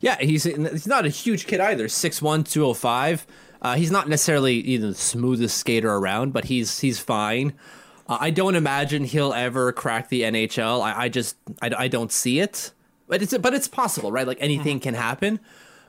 Yeah, 0.00 0.18
he's 0.20 0.44
he's 0.44 0.86
not 0.86 1.06
a 1.06 1.08
huge 1.08 1.46
kid 1.46 1.58
either. 1.58 1.86
6'1", 1.86 2.46
205. 2.46 3.26
Uh, 3.62 3.74
he's 3.76 3.90
not 3.90 4.10
necessarily 4.10 4.56
even 4.56 4.90
the 4.90 4.94
smoothest 4.94 5.56
skater 5.56 5.90
around, 5.90 6.34
but 6.34 6.44
he's 6.44 6.80
he's 6.80 6.98
fine. 6.98 7.54
Uh, 8.06 8.18
I 8.20 8.28
don't 8.30 8.56
imagine 8.56 9.04
he'll 9.04 9.32
ever 9.32 9.72
crack 9.72 10.10
the 10.10 10.22
NHL. 10.22 10.82
I, 10.82 11.04
I 11.04 11.08
just 11.08 11.36
I, 11.62 11.70
I 11.78 11.88
don't 11.88 12.12
see 12.12 12.40
it, 12.40 12.72
but 13.08 13.22
it's 13.22 13.36
but 13.38 13.54
it's 13.54 13.68
possible, 13.68 14.12
right? 14.12 14.26
Like 14.26 14.38
anything 14.40 14.80
can 14.80 14.92
happen. 14.92 15.40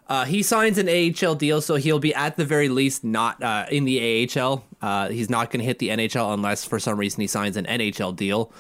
Uh, 0.08 0.24
he 0.24 0.42
signs 0.44 0.78
an 0.78 0.88
AHL 0.88 1.36
deal, 1.36 1.60
so 1.60 1.76
he'll 1.76 2.00
be 2.00 2.16
at 2.16 2.38
the 2.38 2.46
very 2.46 2.70
least 2.70 3.04
not 3.04 3.44
uh, 3.44 3.66
in 3.70 3.84
the 3.84 4.30
AHL. 4.40 4.64
Uh, 4.82 5.10
he's 5.10 5.30
not 5.30 5.52
going 5.52 5.60
to 5.60 5.66
hit 5.66 5.80
the 5.80 5.90
NHL 5.90 6.34
unless 6.34 6.64
for 6.64 6.80
some 6.80 6.98
reason 6.98 7.20
he 7.20 7.28
signs 7.28 7.58
an 7.58 7.66
NHL 7.66 8.16
deal. 8.16 8.54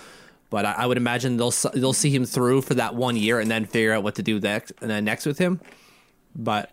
But 0.54 0.68
I, 0.68 0.74
I 0.74 0.86
would 0.86 0.98
imagine 0.98 1.38
they'll 1.38 1.54
they'll 1.74 1.94
see 1.94 2.12
him 2.12 2.26
through 2.26 2.62
for 2.62 2.76
that 2.76 2.94
one 2.94 3.16
year 3.16 3.40
and 3.40 3.50
then 3.50 3.66
figure 3.66 3.92
out 3.92 4.04
what 4.04 4.14
to 4.16 4.22
do 4.22 4.40
next 4.40 4.72
and 4.82 4.92
then 4.92 5.04
next 5.04 5.26
with 5.26 5.40
him. 5.40 5.60
But 6.36 6.70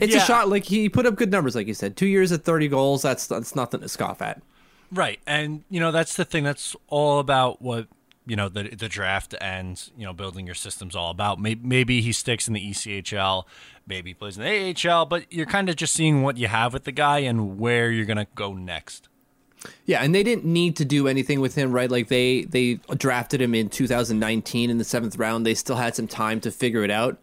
it's 0.00 0.16
a 0.16 0.18
shot. 0.18 0.48
Like 0.48 0.64
he 0.64 0.88
put 0.88 1.06
up 1.06 1.14
good 1.14 1.30
numbers, 1.30 1.54
like 1.54 1.68
you 1.68 1.74
said, 1.74 1.96
two 1.96 2.08
years 2.08 2.32
at 2.32 2.42
thirty 2.42 2.66
goals. 2.66 3.02
That's 3.02 3.28
that's 3.28 3.54
nothing 3.54 3.82
to 3.82 3.88
scoff 3.88 4.20
at. 4.20 4.42
Right, 4.90 5.20
and 5.28 5.62
you 5.70 5.78
know 5.78 5.92
that's 5.92 6.16
the 6.16 6.24
thing. 6.24 6.42
That's 6.42 6.74
all 6.88 7.20
about 7.20 7.62
what 7.62 7.86
you 8.26 8.34
know 8.34 8.48
the 8.48 8.64
the 8.64 8.88
draft 8.88 9.36
and 9.40 9.80
you 9.96 10.04
know 10.04 10.12
building 10.12 10.44
your 10.44 10.56
system's 10.56 10.96
all 10.96 11.12
about. 11.12 11.40
Maybe, 11.40 11.60
maybe 11.62 12.00
he 12.00 12.10
sticks 12.10 12.48
in 12.48 12.54
the 12.54 12.70
ECHL, 12.70 13.44
maybe 13.86 14.10
he 14.10 14.14
plays 14.14 14.38
in 14.38 14.42
the 14.42 14.90
AHL, 14.90 15.06
but 15.06 15.32
you're 15.32 15.46
kind 15.46 15.68
of 15.68 15.76
just 15.76 15.92
seeing 15.92 16.22
what 16.22 16.36
you 16.36 16.48
have 16.48 16.72
with 16.72 16.82
the 16.82 16.90
guy 16.90 17.20
and 17.20 17.60
where 17.60 17.92
you're 17.92 18.06
gonna 18.06 18.26
go 18.34 18.54
next. 18.54 19.08
Yeah, 19.86 20.02
and 20.02 20.14
they 20.14 20.22
didn't 20.22 20.44
need 20.44 20.76
to 20.76 20.84
do 20.84 21.06
anything 21.08 21.40
with 21.40 21.54
him, 21.54 21.72
right? 21.72 21.90
Like 21.90 22.08
they 22.08 22.42
they 22.44 22.74
drafted 22.96 23.40
him 23.42 23.54
in 23.54 23.68
2019 23.68 24.70
in 24.70 24.78
the 24.78 24.84
seventh 24.84 25.16
round. 25.18 25.44
They 25.44 25.54
still 25.54 25.76
had 25.76 25.94
some 25.94 26.08
time 26.08 26.40
to 26.40 26.50
figure 26.50 26.82
it 26.82 26.90
out. 26.90 27.18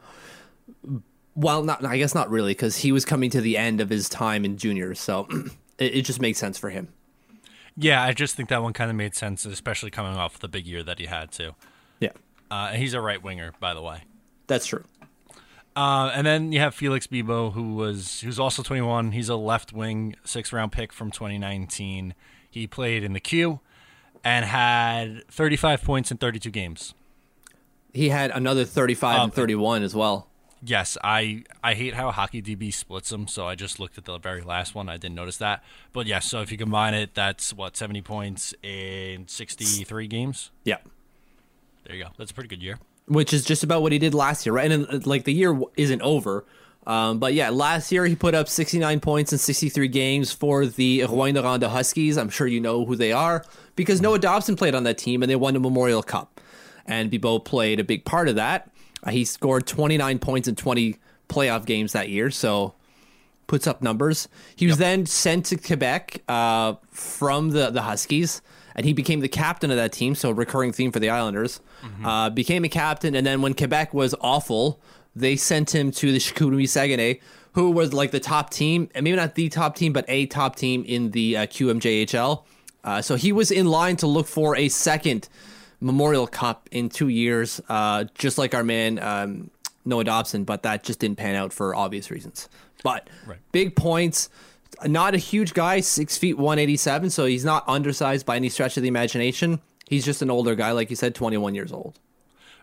Well, 1.36 1.64
not 1.64 1.86
I 1.86 1.98
guess 1.98 2.16
not 2.16 2.30
really 2.30 2.52
because 2.52 2.78
he 2.78 2.92
was 2.92 3.06
coming 3.06 3.30
to 3.32 3.42
the 3.42 3.58
end 3.58 3.80
of 3.82 3.90
his 3.90 4.10
time 4.10 4.44
in 4.46 4.58
juniors, 4.58 5.00
so 5.00 5.28
it, 5.78 5.96
it 5.98 6.02
just 6.04 6.20
makes 6.22 6.40
sense 6.40 6.58
for 6.58 6.70
him. 6.70 6.90
Yeah, 7.76 8.02
I 8.02 8.12
just 8.14 8.36
think 8.36 8.50
that 8.50 8.64
one 8.64 8.74
kind 8.74 8.90
of 8.90 8.96
made 8.98 9.16
sense, 9.16 9.46
especially 9.46 9.92
coming 9.92 10.16
off 10.16 10.40
the 10.40 10.48
big 10.48 10.66
year 10.66 10.82
that 10.84 10.98
he 10.98 11.06
had 11.06 11.32
too. 11.32 11.52
Yeah, 12.00 12.10
Uh, 12.50 12.70
he's 12.74 12.94
a 12.96 13.02
right 13.02 13.22
winger, 13.22 13.54
by 13.60 13.74
the 13.76 13.82
way. 13.82 14.02
that's 14.48 14.66
true. 14.66 14.84
Uh, 15.78 16.12
and 16.16 16.26
then 16.26 16.52
you 16.52 16.60
have 16.60 16.74
Felix 16.74 17.06
Bibeau, 17.06 17.54
who 17.54 17.76
was 17.76 18.22
who's 18.22 18.40
also 18.40 18.64
21. 18.64 19.12
He's 19.12 19.30
a 19.30 19.36
left 19.36 19.72
wing, 19.74 20.16
sixth 20.24 20.52
round 20.52 20.72
pick 20.72 20.92
from 20.92 21.12
2019. 21.12 22.16
He 22.50 22.66
played 22.66 23.04
in 23.04 23.14
the 23.14 23.20
Q 23.20 23.60
and 24.24 24.44
had 24.44 25.24
35 25.30 25.84
points 25.84 26.10
in 26.10 26.18
32 26.18 26.50
games. 26.50 26.96
He 27.94 28.10
had 28.10 28.32
another 28.32 28.66
35 28.66 29.14
and 29.16 29.22
Um, 29.26 29.32
31 29.32 29.84
as 29.84 29.94
well. 29.94 30.28
Yes, 30.64 30.98
I 31.04 31.44
I 31.64 31.76
hate 31.76 31.94
how 31.94 32.10
Hockey 32.10 32.42
DB 32.42 32.74
splits 32.74 33.10
them, 33.10 33.28
so 33.28 33.46
I 33.48 33.54
just 33.54 33.80
looked 33.80 34.00
at 34.00 34.06
the 34.06 34.18
very 34.18 34.42
last 34.42 34.74
one. 34.74 34.90
I 34.90 34.98
didn't 34.98 35.14
notice 35.14 35.38
that. 35.38 35.64
But 35.94 36.08
yes, 36.08 36.26
so 36.26 36.42
if 36.42 36.52
you 36.52 36.58
combine 36.58 36.96
it, 36.96 37.14
that's 37.14 37.54
what 37.54 37.78
70 37.78 38.02
points 38.02 38.56
in 38.64 39.28
63 39.28 40.08
games. 40.08 40.50
Yeah. 40.64 40.78
There 41.86 41.96
you 41.96 42.04
go. 42.04 42.10
That's 42.18 42.32
a 42.32 42.34
pretty 42.34 42.50
good 42.50 42.64
year. 42.64 42.80
Which 43.08 43.34
is 43.34 43.46
just 43.46 43.64
about 43.64 43.82
what 43.82 43.92
he 43.92 44.00
did 44.00 44.14
last 44.14 44.46
year, 44.46 44.54
right? 44.54 44.70
And 44.70 44.86
uh, 44.88 45.00
like 45.06 45.24
the 45.24 45.34
year 45.34 45.58
isn't 45.78 46.02
over, 46.02 46.46
um, 46.88 47.20
but 47.20 47.34
yeah, 47.34 47.50
last 47.50 47.92
year 47.92 48.06
he 48.06 48.16
put 48.16 48.34
up 48.34 48.48
69 48.48 49.02
points 49.02 49.34
in 49.34 49.38
63 49.38 49.90
games 49.90 50.32
for 50.32 50.66
the 50.66 51.02
Rouyn-Noranda 51.02 51.68
Huskies. 51.68 52.18
I'm 52.18 52.30
sure 52.30 52.48
you 52.48 52.62
know 52.62 52.86
who 52.86 52.96
they 52.96 53.12
are 53.12 53.44
because 53.76 54.02
Noah 54.02 54.20
Dobson 54.20 54.56
played 54.56 54.74
on 54.74 54.84
that 54.84 54.98
team 54.98 55.22
and 55.22 55.30
they 55.30 55.36
won 55.36 55.54
the 55.54 55.60
Memorial 55.60 56.02
Cup, 56.02 56.40
and 56.86 57.12
Bibeau 57.12 57.44
played 57.44 57.82
a 57.82 57.84
big 57.84 58.06
part 58.06 58.30
of 58.30 58.36
that. 58.36 58.72
Uh, 59.04 59.12
he 59.12 59.26
scored 59.26 59.68
29 59.68 60.18
points 60.20 60.48
in 60.48 60.56
20 60.56 60.98
playoff 61.28 61.66
games 61.66 61.92
that 61.92 62.08
year, 62.08 62.32
so 62.32 62.74
puts 63.48 63.68
up 63.68 63.82
numbers. 63.82 64.30
He 64.56 64.66
was 64.66 64.78
then 64.78 65.06
sent 65.06 65.46
to 65.48 65.58
Quebec 65.58 66.24
uh, 66.30 66.76
from 66.90 67.50
the, 67.50 67.70
the 67.70 67.82
Huskies, 67.82 68.42
and 68.78 68.86
he 68.86 68.94
became 68.94 69.20
the 69.22 69.28
captain 69.28 69.72
of 69.72 69.78
that 69.78 69.92
team. 69.92 70.16
So, 70.16 70.32
recurring 70.32 70.72
theme 70.72 70.92
for 70.92 71.00
the 71.00 71.10
Islanders. 71.10 71.60
Uh, 72.06 72.30
became 72.30 72.64
a 72.64 72.70
captain, 72.70 73.16
and 73.16 73.26
then 73.26 73.42
when 73.42 73.54
Quebec 73.54 73.94
was 73.94 74.14
awful, 74.22 74.80
they 75.16 75.36
sent 75.36 75.74
him 75.76 75.92
to 75.92 76.12
the 76.12 76.20
Chicoutimi 76.20 76.70
Saguenay, 76.70 77.20
who 77.54 77.72
was 77.72 77.92
like 77.92 78.12
the 78.12 78.20
top 78.20 78.52
team, 78.52 78.90
and 78.94 79.04
maybe 79.04 79.18
not 79.18 79.36
the 79.36 79.50
top 79.50 79.76
team, 79.76 79.92
but 79.94 80.06
a 80.08 80.28
top 80.28 80.56
team 80.56 80.84
in 80.86 81.12
the 81.12 81.38
uh, 81.38 81.46
QMJHL. 81.48 82.44
Uh, 82.84 83.02
so, 83.02 83.16
he 83.16 83.32
was 83.32 83.52
in 83.52 83.66
line 83.68 83.98
to 83.98 84.08
look 84.08 84.28
for 84.28 84.56
a 84.56 84.70
second 84.70 85.28
Memorial 85.82 86.28
Cup 86.28 86.70
in 86.72 86.90
two 86.90 87.08
years, 87.08 87.60
uh, 87.70 88.06
just 88.16 88.38
like 88.38 88.54
our 88.56 88.64
man 88.64 89.00
um, 89.00 89.50
Noah 89.86 90.04
Dobson, 90.04 90.44
but 90.44 90.64
that 90.64 90.84
just 90.84 91.00
didn't 91.00 91.18
pan 91.18 91.36
out 91.36 91.52
for 91.54 91.76
obvious 91.76 92.10
reasons. 92.12 92.48
But 92.84 93.10
Right. 93.26 93.40
big 93.52 93.76
points. 93.76 94.30
Not 94.86 95.16
a 95.16 95.18
huge 95.18 95.54
guy, 95.54 95.80
six 95.80 96.18
feet 96.18 96.38
one 96.38 96.60
eighty 96.60 96.78
seven, 96.78 97.10
so 97.10 97.26
he's 97.26 97.46
not 97.46 97.64
undersized 97.68 98.26
by 98.26 98.36
any 98.36 98.50
stretch 98.50 98.78
of 98.78 98.84
the 98.84 98.90
imagination. 98.90 99.62
He's 99.88 100.06
just 100.06 100.22
an 100.22 100.30
older 100.30 100.56
guy, 100.56 100.72
like 100.72 100.90
you 100.90 100.96
said, 100.96 101.16
twenty 101.16 101.38
one 101.38 101.56
years 101.56 101.72
old. 101.72 102.00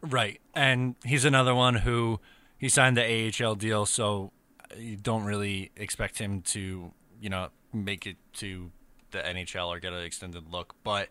Right. 0.02 0.40
And 0.54 0.96
he's 1.04 1.24
another 1.24 1.54
one 1.54 1.76
who 1.76 2.20
he 2.58 2.68
signed 2.68 2.96
the 2.96 3.32
AHL 3.42 3.54
deal, 3.54 3.86
so 3.86 4.32
you 4.76 4.96
don't 4.96 5.24
really 5.24 5.70
expect 5.76 6.18
him 6.18 6.42
to, 6.42 6.92
you 7.20 7.30
know, 7.30 7.48
make 7.72 8.06
it 8.06 8.16
to 8.34 8.70
the 9.10 9.18
NHL 9.18 9.68
or 9.68 9.78
get 9.78 9.92
an 9.92 10.02
extended 10.04 10.52
look. 10.52 10.74
But 10.84 11.08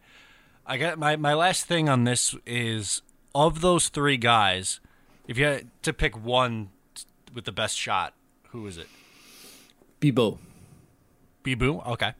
I 0.65 0.77
got 0.77 0.99
my, 0.99 1.15
my 1.15 1.33
last 1.33 1.65
thing 1.65 1.89
on 1.89 2.03
this 2.03 2.35
is 2.45 3.01
of 3.33 3.61
those 3.61 3.89
three 3.89 4.17
guys, 4.17 4.79
if 5.27 5.37
you 5.37 5.45
had 5.45 5.67
to 5.83 5.93
pick 5.93 6.15
one 6.17 6.69
with 7.33 7.45
the 7.45 7.51
best 7.51 7.77
shot, 7.77 8.13
who 8.49 8.67
is 8.67 8.77
it? 8.77 8.87
Bibeau. 9.99 10.37
Bibeau? 11.43 11.85
Okay. 11.93 12.13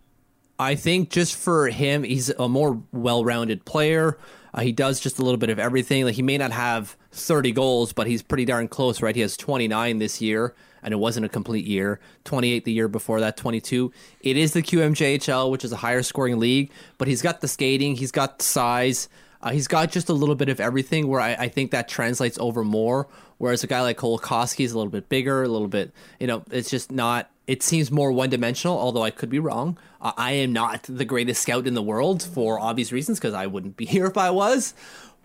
I 0.60 0.76
think 0.76 1.10
just 1.10 1.36
for 1.36 1.68
him, 1.70 2.04
he's 2.04 2.30
a 2.30 2.48
more 2.48 2.82
well-rounded 2.92 3.66
player. 3.66 4.18
Uh, 4.54 4.62
he 4.62 4.72
does 4.72 5.00
just 5.00 5.18
a 5.18 5.24
little 5.24 5.38
bit 5.38 5.50
of 5.50 5.58
everything. 5.58 6.06
Like 6.06 6.16
he 6.16 6.22
may 6.22 6.38
not 6.38 6.52
have 6.52 6.96
30 7.12 7.52
goals, 7.54 7.92
but 7.92 8.08
he's 8.08 8.22
pretty 8.22 8.46
darn 8.46 8.68
close, 8.68 9.02
right? 9.02 9.16
He 9.16 9.22
has 9.22 9.36
29 9.36 9.98
this 9.98 10.22
year, 10.22 10.54
and 10.84 10.94
it 10.94 10.98
wasn't 10.98 11.26
a 11.26 11.30
complete 11.30 11.66
year. 11.66 12.00
28 12.26 12.66
the 12.66 12.72
year 12.72 12.88
before 12.88 13.20
that, 13.20 13.36
22. 13.36 13.92
It 14.22 14.38
is 14.38 14.54
the 14.54 14.62
QMJHL, 14.62 15.50
which 15.50 15.66
is 15.66 15.72
a 15.72 15.78
higher 15.78 16.04
scoring 16.04 16.40
league, 16.40 16.72
but 17.00 17.08
he's 17.08 17.24
got 17.24 17.42
the 17.42 17.48
skating, 17.48 17.96
he's 17.96 18.12
got 18.12 18.38
the 18.38 18.46
size, 18.46 19.10
uh, 19.42 19.50
he's 19.50 19.68
got 19.68 19.92
just 19.92 20.08
a 20.10 20.14
little 20.14 20.36
bit 20.36 20.50
of 20.50 20.60
everything. 20.60 21.08
Where 21.08 21.20
I, 21.20 21.34
I 21.34 21.48
think 21.50 21.72
that 21.72 21.90
translates 21.90 22.38
over 22.40 22.64
more. 22.64 23.08
Whereas 23.38 23.64
a 23.64 23.68
guy 23.68 23.82
like 23.82 23.98
Kolakowski 23.98 24.66
is 24.66 24.72
a 24.72 24.78
little 24.78 24.92
bit 24.92 25.10
bigger, 25.10 25.44
a 25.44 25.48
little 25.48 25.68
bit, 25.68 25.92
you 26.20 26.28
know, 26.28 26.44
it's 26.52 26.70
just 26.70 26.92
not 26.92 27.30
it 27.46 27.62
seems 27.62 27.92
more 27.92 28.12
one 28.12 28.30
dimensional, 28.30 28.78
although 28.78 29.04
I 29.04 29.12
could 29.12 29.30
be 29.30 29.40
wrong. 29.40 29.78
I 30.02 30.32
am 30.32 30.54
not 30.54 30.84
the 30.84 31.06
greatest 31.06 31.42
scout 31.42 31.68
in 31.68 31.74
the 31.74 31.82
world 31.82 32.24
for 32.24 32.60
obvious 32.60 32.92
reasons 32.92 33.20
because 33.20 33.34
I 33.34 33.48
wouldn't 33.48 33.76
be 33.76 33.86
here 33.96 34.06
if 34.06 34.18
I 34.18 34.30
was. 34.30 34.74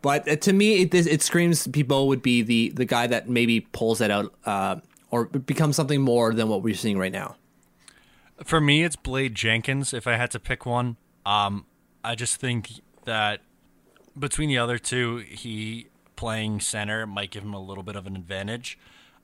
But 0.00 0.28
uh, 0.28 0.36
to 0.36 0.52
me, 0.52 0.82
it, 0.82 0.94
it 0.94 1.22
screams 1.22 1.66
Bibeau 1.66 2.06
would 2.06 2.22
be 2.22 2.42
the, 2.42 2.70
the 2.70 2.84
guy 2.84 3.06
that 3.08 3.28
maybe 3.28 3.60
pulls 3.60 3.98
that 3.98 4.10
out 4.10 4.32
uh, 4.44 4.76
or 5.10 5.26
becomes 5.26 5.76
something 5.76 6.00
more 6.00 6.32
than 6.32 6.48
what 6.48 6.62
we're 6.62 6.74
seeing 6.74 6.98
right 6.98 7.12
now. 7.12 7.36
For 8.44 8.60
me, 8.60 8.84
it's 8.84 8.94
Blade 8.94 9.34
Jenkins. 9.34 9.92
If 9.92 10.06
I 10.06 10.16
had 10.16 10.30
to 10.32 10.38
pick 10.38 10.64
one, 10.64 10.96
um, 11.26 11.66
I 12.04 12.14
just 12.14 12.36
think 12.36 12.70
that 13.04 13.40
between 14.16 14.48
the 14.48 14.58
other 14.58 14.78
two, 14.78 15.18
he 15.18 15.88
playing 16.18 16.58
center 16.58 17.06
might 17.06 17.30
give 17.30 17.44
him 17.44 17.54
a 17.54 17.60
little 17.60 17.84
bit 17.84 17.94
of 17.94 18.04
an 18.04 18.16
advantage 18.16 18.76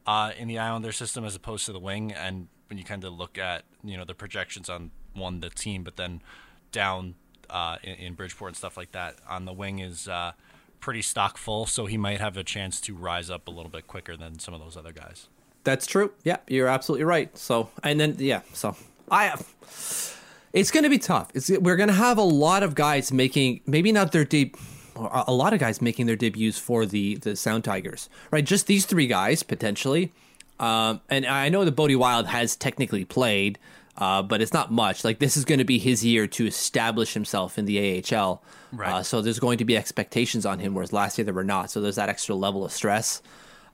uh, 0.06 0.30
in 0.38 0.46
the 0.46 0.60
Islander 0.60 0.92
system 0.92 1.24
as 1.24 1.34
opposed 1.34 1.66
to 1.66 1.72
the 1.72 1.80
wing. 1.80 2.12
And 2.12 2.46
when 2.68 2.78
you 2.78 2.84
kind 2.84 3.02
of 3.02 3.12
look 3.14 3.36
at 3.36 3.64
you 3.82 3.96
know 3.96 4.04
the 4.04 4.14
projections 4.14 4.68
on 4.68 4.92
one 5.12 5.40
the 5.40 5.50
team, 5.50 5.82
but 5.82 5.96
then 5.96 6.22
down 6.70 7.16
uh, 7.50 7.78
in, 7.82 7.94
in 7.94 8.14
Bridgeport 8.14 8.50
and 8.50 8.56
stuff 8.56 8.76
like 8.76 8.92
that 8.92 9.16
on 9.28 9.44
the 9.44 9.52
wing 9.52 9.80
is 9.80 10.06
uh, 10.06 10.32
pretty 10.78 11.02
stock 11.02 11.36
full, 11.36 11.66
so 11.66 11.86
he 11.86 11.98
might 11.98 12.20
have 12.20 12.36
a 12.36 12.44
chance 12.44 12.80
to 12.82 12.94
rise 12.94 13.28
up 13.28 13.48
a 13.48 13.50
little 13.50 13.70
bit 13.70 13.88
quicker 13.88 14.16
than 14.16 14.38
some 14.38 14.54
of 14.54 14.60
those 14.60 14.76
other 14.76 14.92
guys. 14.92 15.26
That's 15.64 15.86
true. 15.86 16.12
Yeah, 16.22 16.36
you're 16.46 16.68
absolutely 16.68 17.06
right. 17.06 17.36
So, 17.36 17.70
and 17.82 17.98
then 17.98 18.14
yeah, 18.18 18.42
so 18.52 18.76
I 19.10 19.24
Have, 19.24 20.16
it's 20.52 20.70
going 20.70 20.84
to 20.84 20.90
be 20.90 20.98
tough. 20.98 21.32
It's, 21.34 21.50
we're 21.50 21.76
going 21.76 21.88
to 21.88 21.94
have 21.94 22.18
a 22.18 22.22
lot 22.22 22.62
of 22.62 22.76
guys 22.76 23.10
making 23.10 23.62
maybe 23.66 23.90
not 23.90 24.12
their 24.12 24.24
deep 24.24 24.56
a 24.96 25.32
lot 25.32 25.52
of 25.52 25.60
guys 25.60 25.80
making 25.82 26.06
their 26.06 26.16
debuts 26.16 26.58
for 26.58 26.86
the 26.86 27.16
the 27.16 27.36
Sound 27.36 27.64
Tigers, 27.64 28.08
right? 28.30 28.44
Just 28.44 28.66
these 28.66 28.86
three 28.86 29.06
guys 29.06 29.42
potentially. 29.42 30.12
Um, 30.60 31.00
and 31.10 31.26
I 31.26 31.48
know 31.48 31.64
that 31.64 31.72
Bode 31.72 31.94
Wilde 31.96 32.26
has 32.26 32.54
technically 32.56 33.04
played, 33.04 33.58
uh, 33.96 34.22
but 34.22 34.40
it's 34.40 34.52
not 34.52 34.72
much. 34.72 35.04
Like 35.04 35.18
this 35.18 35.36
is 35.36 35.44
going 35.44 35.58
to 35.58 35.64
be 35.64 35.78
his 35.78 36.04
year 36.04 36.26
to 36.28 36.46
establish 36.46 37.14
himself 37.14 37.58
in 37.58 37.64
the 37.64 38.04
AHL. 38.12 38.42
Right. 38.72 38.92
Uh, 38.92 39.02
so 39.02 39.20
there's 39.20 39.38
going 39.38 39.58
to 39.58 39.64
be 39.64 39.76
expectations 39.76 40.46
on 40.46 40.58
him, 40.58 40.74
whereas 40.74 40.92
last 40.92 41.18
year 41.18 41.24
there 41.24 41.34
were 41.34 41.44
not. 41.44 41.70
So 41.70 41.80
there's 41.80 41.96
that 41.96 42.08
extra 42.08 42.34
level 42.34 42.64
of 42.64 42.72
stress. 42.72 43.22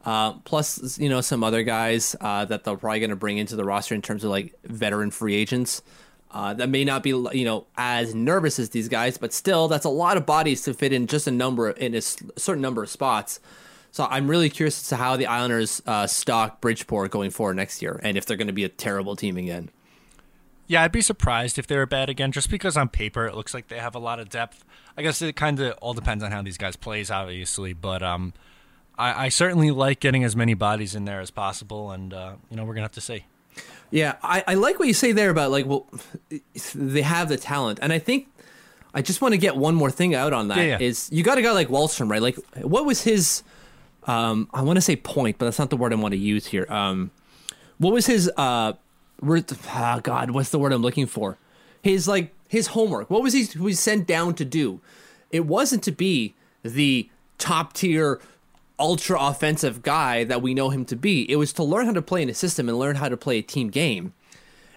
Uh, 0.04 0.32
plus, 0.44 0.98
you 0.98 1.08
know, 1.08 1.20
some 1.20 1.44
other 1.44 1.62
guys 1.62 2.16
uh, 2.20 2.44
that 2.46 2.64
they're 2.64 2.76
probably 2.76 3.00
going 3.00 3.10
to 3.10 3.16
bring 3.16 3.36
into 3.36 3.56
the 3.56 3.64
roster 3.64 3.94
in 3.94 4.00
terms 4.00 4.24
of 4.24 4.30
like 4.30 4.54
veteran 4.64 5.10
free 5.10 5.34
agents. 5.34 5.82
Uh, 6.32 6.54
that 6.54 6.68
may 6.68 6.84
not 6.84 7.02
be 7.02 7.10
you 7.10 7.44
know 7.44 7.66
as 7.76 8.14
nervous 8.14 8.58
as 8.58 8.70
these 8.70 8.88
guys, 8.88 9.18
but 9.18 9.32
still, 9.32 9.68
that's 9.68 9.84
a 9.84 9.90
lot 9.90 10.16
of 10.16 10.26
bodies 10.26 10.62
to 10.62 10.74
fit 10.74 10.92
in 10.92 11.06
just 11.06 11.26
a 11.26 11.30
number 11.30 11.70
in 11.70 11.94
a 11.94 12.00
certain 12.00 12.62
number 12.62 12.82
of 12.82 12.88
spots. 12.88 13.40
So 13.92 14.06
I'm 14.08 14.28
really 14.28 14.48
curious 14.48 14.80
as 14.80 14.88
to 14.90 14.96
how 14.96 15.16
the 15.16 15.26
Islanders 15.26 15.82
uh, 15.86 16.06
stock 16.06 16.60
Bridgeport 16.60 17.10
going 17.10 17.30
forward 17.30 17.56
next 17.56 17.82
year, 17.82 17.98
and 18.04 18.16
if 18.16 18.26
they're 18.26 18.36
going 18.36 18.46
to 18.46 18.52
be 18.52 18.64
a 18.64 18.68
terrible 18.68 19.16
team 19.16 19.36
again. 19.36 19.70
Yeah, 20.68 20.84
I'd 20.84 20.92
be 20.92 21.00
surprised 21.00 21.58
if 21.58 21.66
they 21.66 21.76
were 21.76 21.86
bad 21.86 22.08
again, 22.08 22.30
just 22.30 22.48
because 22.48 22.76
on 22.76 22.88
paper 22.88 23.26
it 23.26 23.34
looks 23.34 23.52
like 23.52 23.66
they 23.66 23.78
have 23.78 23.96
a 23.96 23.98
lot 23.98 24.20
of 24.20 24.28
depth. 24.28 24.64
I 24.96 25.02
guess 25.02 25.20
it 25.20 25.34
kind 25.34 25.58
of 25.58 25.76
all 25.78 25.94
depends 25.94 26.22
on 26.22 26.30
how 26.30 26.42
these 26.42 26.58
guys 26.58 26.76
plays, 26.76 27.10
obviously, 27.10 27.72
but 27.72 28.04
um, 28.04 28.34
I, 28.96 29.24
I 29.24 29.28
certainly 29.30 29.72
like 29.72 29.98
getting 29.98 30.22
as 30.22 30.36
many 30.36 30.54
bodies 30.54 30.94
in 30.94 31.06
there 31.06 31.20
as 31.20 31.32
possible, 31.32 31.90
and 31.90 32.14
uh, 32.14 32.34
you 32.50 32.56
know 32.56 32.64
we're 32.64 32.74
gonna 32.74 32.84
have 32.84 32.92
to 32.92 33.00
see. 33.00 33.24
Yeah, 33.90 34.16
I, 34.22 34.44
I 34.46 34.54
like 34.54 34.78
what 34.78 34.88
you 34.88 34.94
say 34.94 35.12
there 35.12 35.30
about 35.30 35.50
like, 35.50 35.66
well, 35.66 35.86
they 36.74 37.02
have 37.02 37.28
the 37.28 37.36
talent, 37.36 37.80
and 37.82 37.92
I 37.92 37.98
think 37.98 38.28
I 38.94 39.02
just 39.02 39.20
want 39.20 39.32
to 39.32 39.38
get 39.38 39.56
one 39.56 39.74
more 39.74 39.90
thing 39.90 40.14
out 40.14 40.32
on 40.32 40.48
that. 40.48 40.58
Yeah, 40.58 40.64
yeah. 40.64 40.78
Is 40.80 41.08
you 41.12 41.22
got 41.22 41.38
a 41.38 41.42
guy 41.42 41.52
like 41.52 41.68
Wahlstrom, 41.68 42.10
right? 42.10 42.22
Like, 42.22 42.36
what 42.56 42.84
was 42.84 43.02
his? 43.02 43.42
Um, 44.04 44.48
I 44.52 44.62
want 44.62 44.76
to 44.76 44.80
say 44.80 44.96
point, 44.96 45.38
but 45.38 45.44
that's 45.44 45.58
not 45.58 45.70
the 45.70 45.76
word 45.76 45.92
I 45.92 45.96
want 45.96 46.12
to 46.12 46.18
use 46.18 46.46
here. 46.46 46.66
Um, 46.68 47.10
what 47.78 47.92
was 47.92 48.06
his? 48.06 48.30
Uh, 48.36 48.74
oh 49.22 50.00
God, 50.02 50.30
what's 50.30 50.50
the 50.50 50.58
word 50.58 50.72
I'm 50.72 50.82
looking 50.82 51.06
for? 51.06 51.38
His 51.82 52.08
like 52.08 52.32
his 52.48 52.68
homework. 52.68 53.10
What 53.10 53.22
was 53.22 53.32
he 53.32 53.58
was 53.58 53.78
sent 53.78 54.06
down 54.06 54.34
to 54.34 54.44
do? 54.44 54.80
It 55.30 55.46
wasn't 55.46 55.82
to 55.84 55.92
be 55.92 56.34
the 56.62 57.08
top 57.38 57.72
tier 57.72 58.20
ultra 58.80 59.18
offensive 59.20 59.82
guy 59.82 60.24
that 60.24 60.42
we 60.42 60.54
know 60.54 60.70
him 60.70 60.84
to 60.86 60.96
be. 60.96 61.30
It 61.30 61.36
was 61.36 61.52
to 61.54 61.62
learn 61.62 61.86
how 61.86 61.92
to 61.92 62.02
play 62.02 62.22
in 62.22 62.28
a 62.28 62.34
system 62.34 62.68
and 62.68 62.78
learn 62.78 62.96
how 62.96 63.08
to 63.08 63.16
play 63.16 63.38
a 63.38 63.42
team 63.42 63.68
game. 63.68 64.14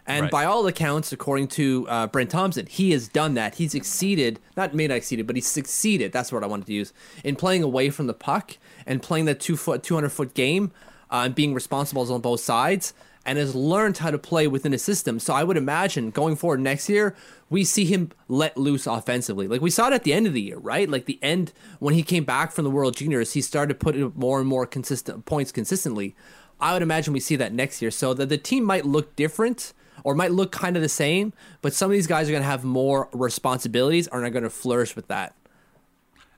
And 0.05 0.23
Right. 0.23 0.31
by 0.31 0.45
all 0.45 0.67
accounts, 0.67 1.13
according 1.13 1.47
to 1.49 1.87
uh, 1.87 2.07
Brent 2.07 2.29
Thompson, 2.29 2.65
he 2.65 2.91
has 2.91 3.07
done 3.07 3.35
that. 3.35 3.55
He's 3.55 3.73
exceeded, 3.73 4.39
not 4.57 4.73
may 4.73 4.85
not 4.87 4.97
exceeded, 4.97 5.25
but 5.25 5.37
he's 5.37 5.47
succeeded. 5.47 6.11
That's 6.11 6.29
what 6.31 6.43
I 6.43 6.47
wanted 6.47 6.67
to 6.67 6.73
use 6.73 6.91
in 7.23 7.37
playing 7.37 7.63
away 7.63 7.89
from 7.89 8.07
the 8.07 8.13
puck 8.13 8.57
and 8.85 9.01
playing 9.01 9.25
that 9.25 9.39
two 9.39 9.55
foot, 9.55 9.81
two 9.81 9.95
hundred 9.95 10.09
foot 10.09 10.33
game, 10.33 10.73
uh, 11.09 11.21
and 11.25 11.33
being 11.33 11.53
responsible 11.53 12.11
on 12.11 12.19
both 12.19 12.41
sides, 12.41 12.93
and 13.25 13.37
has 13.37 13.55
learned 13.55 13.97
how 13.97 14.11
to 14.11 14.17
play 14.17 14.47
within 14.47 14.73
a 14.73 14.77
system. 14.77 15.19
So 15.19 15.33
I 15.33 15.43
would 15.43 15.57
imagine 15.57 16.11
going 16.11 16.35
forward 16.35 16.59
next 16.59 16.89
year, 16.89 17.15
we 17.49 17.63
see 17.63 17.85
him 17.85 18.11
let 18.27 18.57
loose 18.57 18.85
offensively. 18.85 19.47
Like 19.47 19.61
we 19.61 19.69
saw 19.69 19.87
it 19.87 19.93
at 19.93 20.03
the 20.03 20.13
end 20.13 20.27
of 20.27 20.33
the 20.33 20.41
year, 20.41 20.57
right? 20.57 20.89
Like 20.89 21.05
the 21.05 21.19
end 21.21 21.53
when 21.79 21.93
he 21.93 22.03
came 22.03 22.25
back 22.25 22.51
from 22.51 22.65
the 22.65 22.71
World 22.71 22.97
Juniors, 22.97 23.33
he 23.33 23.41
started 23.41 23.79
putting 23.79 24.11
more 24.15 24.39
and 24.39 24.47
more 24.47 24.65
consistent 24.65 25.25
points 25.25 25.51
consistently. 25.51 26.15
I 26.59 26.73
would 26.73 26.81
imagine 26.81 27.13
we 27.13 27.19
see 27.19 27.35
that 27.37 27.53
next 27.53 27.81
year, 27.81 27.91
so 27.91 28.13
that 28.13 28.29
the 28.29 28.37
team 28.37 28.63
might 28.63 28.85
look 28.85 29.15
different 29.15 29.73
or 30.03 30.15
might 30.15 30.31
look 30.31 30.51
kind 30.51 30.75
of 30.75 30.81
the 30.81 30.89
same, 30.89 31.33
but 31.61 31.73
some 31.73 31.89
of 31.89 31.93
these 31.93 32.07
guys 32.07 32.27
are 32.27 32.31
going 32.31 32.43
to 32.43 32.47
have 32.47 32.63
more 32.63 33.09
responsibilities 33.13 34.07
and 34.07 34.23
are 34.23 34.29
going 34.29 34.43
to 34.43 34.49
flourish 34.49 34.95
with 34.95 35.07
that. 35.07 35.35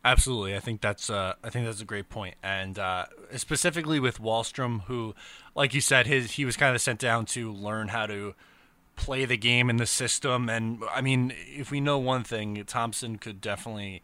Absolutely, 0.06 0.56
I 0.56 0.60
think 0.60 0.82
that's 0.82 1.10
uh, 1.10 1.34
I 1.44 1.50
think 1.50 1.66
that's 1.66 1.82
a 1.82 1.86
great 1.86 2.10
point. 2.10 2.36
and 2.44 2.78
uh, 2.78 3.08
specifically 3.36 4.00
with 4.00 4.22
Wahlstrom, 4.22 4.84
who, 4.84 5.16
like 5.56 5.74
you 5.74 5.82
said, 5.82 6.06
his 6.06 6.34
he 6.34 6.46
was 6.46 6.56
kind 6.56 6.76
of 6.76 6.82
sent 6.82 7.00
down 7.00 7.26
to 7.28 7.52
learn 7.52 7.88
how 7.88 8.06
to 8.06 8.36
play 8.96 9.26
the 9.26 9.36
game 9.36 9.68
in 9.68 9.78
the 9.78 9.88
system, 9.88 10.48
and 10.48 10.84
I 10.94 11.02
mean, 11.02 11.34
if 11.36 11.72
we 11.72 11.82
know 11.82 11.98
one 11.98 12.24
thing, 12.24 12.64
Thompson 12.68 13.18
could 13.18 13.42
definitely 13.42 14.04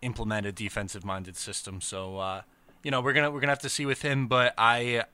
implement 0.00 0.46
a 0.46 0.52
defensive-minded 0.52 1.36
system. 1.36 1.82
So, 1.82 2.16
uh, 2.16 2.42
you 2.82 2.90
know, 2.90 3.02
we're 3.02 3.12
gonna 3.12 3.30
we're 3.30 3.40
gonna 3.40 3.52
have 3.52 3.58
to 3.60 3.68
see 3.68 3.84
with 3.84 4.00
him, 4.00 4.28
but 4.28 4.54
I 4.56 5.04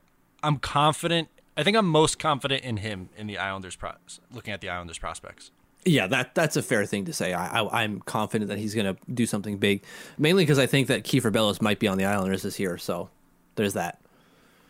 I'm 0.41 0.55
confident. 0.57 1.27
I 1.57 1.63
think 1.63 1.75
I'm 1.75 1.85
most 1.85 2.17
confident 2.17 2.63
in 2.63 2.77
him 2.77 3.09
in 3.17 3.27
the 3.27 3.37
Islanders. 3.37 3.75
Pro- 3.75 3.91
looking 4.31 4.53
at 4.53 4.61
the 4.61 4.69
Islanders 4.69 4.97
prospects. 4.97 5.51
Yeah, 5.85 6.07
that 6.07 6.35
that's 6.35 6.55
a 6.55 6.61
fair 6.61 6.85
thing 6.85 7.05
to 7.05 7.13
say. 7.13 7.33
I, 7.33 7.61
I 7.61 7.83
I'm 7.83 7.99
confident 8.01 8.49
that 8.49 8.57
he's 8.57 8.73
going 8.73 8.95
to 8.95 8.97
do 9.13 9.25
something 9.25 9.57
big, 9.57 9.83
mainly 10.17 10.43
because 10.43 10.59
I 10.59 10.65
think 10.65 10.87
that 10.87 11.03
Kieffer 11.03 11.31
Bellows 11.31 11.61
might 11.61 11.79
be 11.79 11.87
on 11.87 11.97
the 11.97 12.05
Islanders 12.05 12.43
this 12.43 12.59
year. 12.59 12.77
So 12.77 13.09
there's 13.55 13.73
that. 13.73 13.99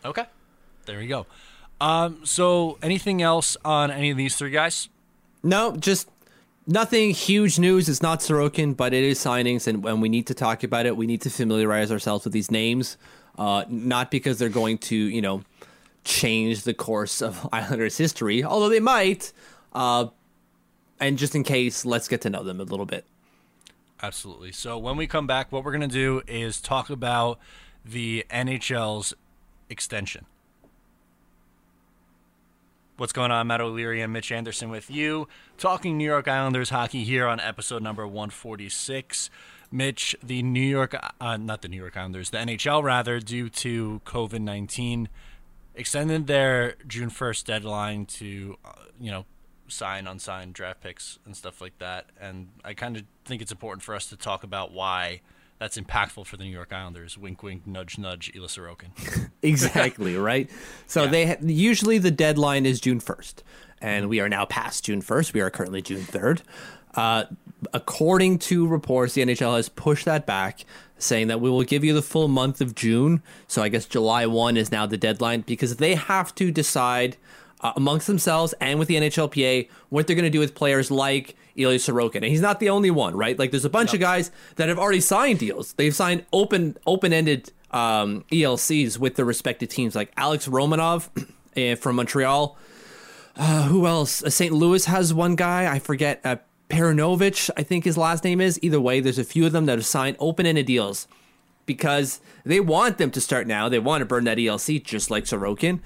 Okay, 0.03 0.25
there 0.85 0.97
we 0.99 1.07
go. 1.07 1.25
Um, 1.79 2.25
so 2.25 2.77
anything 2.81 3.21
else 3.21 3.57
on 3.63 3.91
any 3.91 4.09
of 4.09 4.17
these 4.17 4.35
three 4.35 4.51
guys? 4.51 4.89
No, 5.43 5.75
just 5.75 6.09
nothing 6.65 7.11
huge 7.11 7.59
news. 7.59 7.89
It's 7.89 8.01
not 8.01 8.19
Sorokin, 8.19 8.75
but 8.75 8.93
it 8.93 9.03
is 9.03 9.19
signings, 9.19 9.67
and 9.67 9.83
when 9.83 10.01
we 10.01 10.09
need 10.09 10.27
to 10.27 10.33
talk 10.33 10.63
about 10.63 10.85
it, 10.85 10.97
we 10.97 11.07
need 11.07 11.21
to 11.21 11.29
familiarize 11.29 11.91
ourselves 11.91 12.23
with 12.23 12.33
these 12.33 12.49
names. 12.49 12.97
Uh, 13.37 13.65
not 13.67 14.11
because 14.11 14.37
they're 14.37 14.49
going 14.49 14.77
to, 14.77 14.95
you 14.95 15.21
know, 15.21 15.41
change 16.03 16.63
the 16.63 16.73
course 16.73 17.21
of 17.21 17.47
Islanders 17.53 17.97
history, 17.97 18.43
although 18.43 18.69
they 18.69 18.79
might. 18.79 19.33
Uh, 19.73 20.07
and 21.03 21.17
just 21.17 21.35
in 21.35 21.43
case, 21.43 21.85
let's 21.85 22.07
get 22.07 22.21
to 22.21 22.29
know 22.29 22.43
them 22.43 22.61
a 22.61 22.63
little 22.63 22.85
bit. 22.85 23.03
Absolutely. 24.01 24.53
So 24.53 24.77
when 24.77 24.95
we 24.95 25.05
come 25.05 25.27
back, 25.27 25.51
what 25.51 25.65
we're 25.65 25.71
going 25.71 25.81
to 25.81 25.87
do 25.87 26.21
is 26.27 26.61
talk 26.61 26.89
about 26.89 27.39
the 27.83 28.25
NHL's 28.29 29.13
extension. 29.69 30.25
What's 32.95 33.11
going 33.11 33.31
on, 33.31 33.47
Matt 33.47 33.59
O'Leary 33.59 34.01
and 34.01 34.13
Mitch 34.13 34.31
Anderson 34.31 34.69
with 34.69 34.89
you, 34.89 35.27
talking 35.57 35.97
New 35.97 36.05
York 36.05 36.27
Islanders 36.29 36.69
hockey 36.69 37.03
here 37.03 37.27
on 37.27 37.39
episode 37.41 37.83
number 37.83 38.07
146. 38.07 39.29
Mitch, 39.71 40.15
the 40.23 40.41
New 40.41 40.61
York, 40.61 40.95
uh, 41.19 41.35
not 41.35 41.63
the 41.63 41.67
New 41.67 41.77
York 41.77 41.97
Islanders, 41.97 42.29
the 42.29 42.37
NHL 42.37 42.81
rather, 42.81 43.19
due 43.19 43.49
to 43.49 43.99
COVID 44.05 44.39
19, 44.39 45.09
extended 45.75 46.27
their 46.27 46.75
June 46.87 47.09
1st 47.09 47.43
deadline 47.43 48.05
to, 48.05 48.57
uh, 48.63 48.71
you 49.01 49.11
know, 49.11 49.25
sign 49.67 50.07
unsigned 50.07 50.53
draft 50.53 50.81
picks 50.81 51.19
and 51.25 51.35
stuff 51.35 51.61
like 51.61 51.77
that. 51.79 52.07
And 52.19 52.49
I 52.63 52.73
kind 52.73 52.97
of 52.97 53.03
think 53.25 53.41
it's 53.41 53.51
important 53.51 53.83
for 53.83 53.95
us 53.95 54.07
to 54.07 54.17
talk 54.17 54.43
about 54.43 54.71
why 54.71 55.21
that's 55.59 55.77
impactful 55.77 56.25
for 56.25 56.35
the 56.35 56.43
New 56.43 56.49
York 56.51 56.73
Islanders. 56.73 57.17
Wink, 57.17 57.41
wink, 57.41 57.65
nudge, 57.65 57.97
nudge, 57.97 58.31
Ilya 58.35 58.47
Sorokin. 58.49 59.29
exactly 59.41 60.15
right 60.15 60.49
so 60.87 61.03
Yeah. 61.03 61.09
they 61.09 61.25
ha- 61.27 61.35
usually 61.41 61.97
the 61.97 62.11
deadline 62.11 62.65
is 62.65 62.79
june 62.79 62.99
1st 63.01 63.35
and 63.81 64.07
we 64.07 64.19
are 64.21 64.29
now 64.29 64.45
past 64.45 64.85
june 64.85 65.01
1st 65.01 65.33
we 65.33 65.41
are 65.41 65.49
currently 65.49 65.81
june 65.81 66.01
3rd 66.03 66.41
uh, 66.95 67.25
according 67.73 68.39
to 68.39 68.65
reports 68.67 69.13
the 69.15 69.21
nhl 69.25 69.55
has 69.57 69.67
pushed 69.69 70.05
that 70.05 70.25
back 70.25 70.63
saying 70.97 71.27
that 71.27 71.41
we 71.41 71.49
will 71.49 71.63
give 71.63 71.83
you 71.83 71.93
the 71.93 72.01
full 72.01 72.29
month 72.29 72.61
of 72.61 72.73
june 72.73 73.21
so 73.47 73.61
i 73.61 73.67
guess 73.67 73.85
july 73.85 74.25
1 74.25 74.55
is 74.55 74.71
now 74.71 74.85
the 74.85 74.97
deadline 74.97 75.41
because 75.41 75.75
they 75.77 75.95
have 75.95 76.33
to 76.35 76.49
decide 76.51 77.17
uh, 77.63 77.73
amongst 77.75 78.07
themselves 78.07 78.53
and 78.59 78.77
with 78.77 78.87
the 78.87 78.95
NHLPA 78.95 79.69
what 79.89 80.05
they're 80.05 80.15
going 80.15 80.25
to 80.25 80.29
do 80.29 80.39
with 80.39 80.53
players 80.53 80.91
like 80.91 81.35
Ilya 81.55 81.79
Sorokin. 81.79 82.17
And 82.17 82.25
he's 82.25 82.41
not 82.41 82.59
the 82.59 82.69
only 82.69 82.91
one, 82.91 83.15
right? 83.15 83.37
Like 83.39 83.51
there's 83.51 83.65
a 83.65 83.69
bunch 83.69 83.93
of 83.93 83.99
guys 83.99 84.31
that 84.57 84.69
have 84.69 84.77
already 84.77 84.99
signed 84.99 85.39
deals. 85.39 85.73
They've 85.73 85.95
signed 85.95 86.25
open 86.33 86.77
open-ended 86.85 87.51
um, 87.71 88.25
ELCs 88.31 88.99
with 88.99 89.15
their 89.15 89.25
respective 89.25 89.69
teams, 89.69 89.95
like 89.95 90.11
Alex 90.17 90.47
Romanov 90.47 91.09
eh, 91.55 91.75
from 91.75 91.95
Montreal. 91.95 92.57
Uh, 93.35 93.63
who 93.63 93.87
else? 93.87 94.21
Uh, 94.21 94.29
St. 94.29 94.53
Louis 94.53 94.85
has 94.85 95.13
one 95.13 95.35
guy. 95.35 95.71
I 95.71 95.79
forget. 95.79 96.21
Uh, 96.23 96.37
Perunovich, 96.69 97.49
I 97.55 97.61
think 97.63 97.83
his 97.83 97.97
last 97.97 98.23
name 98.23 98.41
is. 98.41 98.59
Either 98.63 98.81
way, 98.81 98.99
there's 98.99 99.19
a 99.19 99.23
few 99.23 99.45
of 99.45 99.51
them 99.51 99.65
that 99.67 99.77
have 99.77 99.85
signed 99.85 100.17
open-ended 100.19 100.65
deals 100.65 101.07
because 101.65 102.19
they 102.45 102.59
want 102.59 102.97
them 102.97 103.11
to 103.11 103.21
start 103.21 103.47
now. 103.47 103.69
They 103.69 103.79
want 103.79 104.01
to 104.01 104.05
burn 104.05 104.23
that 104.25 104.37
ELC 104.37 104.83
just 104.83 105.11
like 105.11 105.25
Sorokin. 105.25 105.79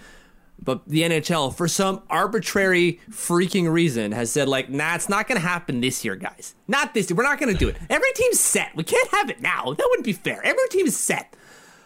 But 0.61 0.87
the 0.87 1.01
NHL, 1.03 1.55
for 1.55 1.67
some 1.67 2.01
arbitrary 2.09 2.99
freaking 3.09 3.71
reason, 3.71 4.11
has 4.11 4.31
said, 4.31 4.47
like, 4.49 4.69
nah, 4.69 4.95
it's 4.95 5.07
not 5.07 5.27
going 5.27 5.39
to 5.39 5.47
happen 5.47 5.79
this 5.81 6.03
year, 6.03 6.15
guys. 6.15 6.55
Not 6.67 6.93
this 6.93 7.09
year. 7.09 7.15
We're 7.15 7.23
not 7.23 7.39
going 7.39 7.53
to 7.53 7.57
do 7.57 7.69
it. 7.69 7.77
Every 7.89 8.11
team's 8.15 8.39
set. 8.39 8.75
We 8.75 8.83
can't 8.83 9.07
have 9.09 9.29
it 9.29 9.39
now. 9.41 9.73
That 9.73 9.87
wouldn't 9.89 10.05
be 10.05 10.13
fair. 10.13 10.41
Every 10.43 10.67
team 10.69 10.87
is 10.87 10.97
set. 10.97 11.35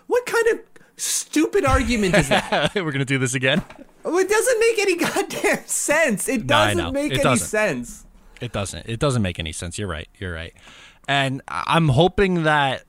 What 0.07 0.25
kind 0.25 0.47
of 0.53 0.59
stupid 0.97 1.65
argument 1.65 2.15
is 2.15 2.29
that? 2.29 2.73
We're 2.75 2.81
going 2.83 2.99
to 2.99 3.05
do 3.05 3.17
this 3.17 3.35
again? 3.35 3.61
It 4.03 4.29
doesn't 4.29 4.59
make 4.59 4.79
any 4.79 4.95
goddamn 4.97 5.65
sense. 5.67 6.27
It 6.27 6.47
doesn't 6.47 6.93
make 6.93 7.11
It 7.11 7.15
any 7.15 7.23
doesn't. 7.23 7.47
sense. 7.47 8.05
It 8.39 8.51
doesn't. 8.51 8.87
It 8.89 8.99
doesn't 8.99 9.21
make 9.21 9.37
any 9.37 9.51
sense. 9.51 9.77
You're 9.77 9.87
right. 9.89 10.07
You're 10.17 10.33
right. 10.33 10.53
And 11.07 11.41
I'm 11.47 11.89
hoping 11.89 12.43
that 12.43 12.85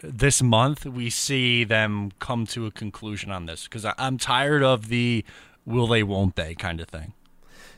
this 0.00 0.42
month 0.42 0.86
we 0.86 1.10
see 1.10 1.64
them 1.64 2.12
come 2.18 2.46
to 2.46 2.66
a 2.66 2.70
conclusion 2.70 3.30
on 3.30 3.46
this 3.46 3.64
because 3.64 3.86
I'm 3.98 4.18
tired 4.18 4.62
of 4.62 4.88
the 4.88 5.24
will 5.66 5.86
they, 5.86 6.02
won't 6.02 6.36
they 6.36 6.54
kind 6.54 6.80
of 6.80 6.88
thing. 6.88 7.12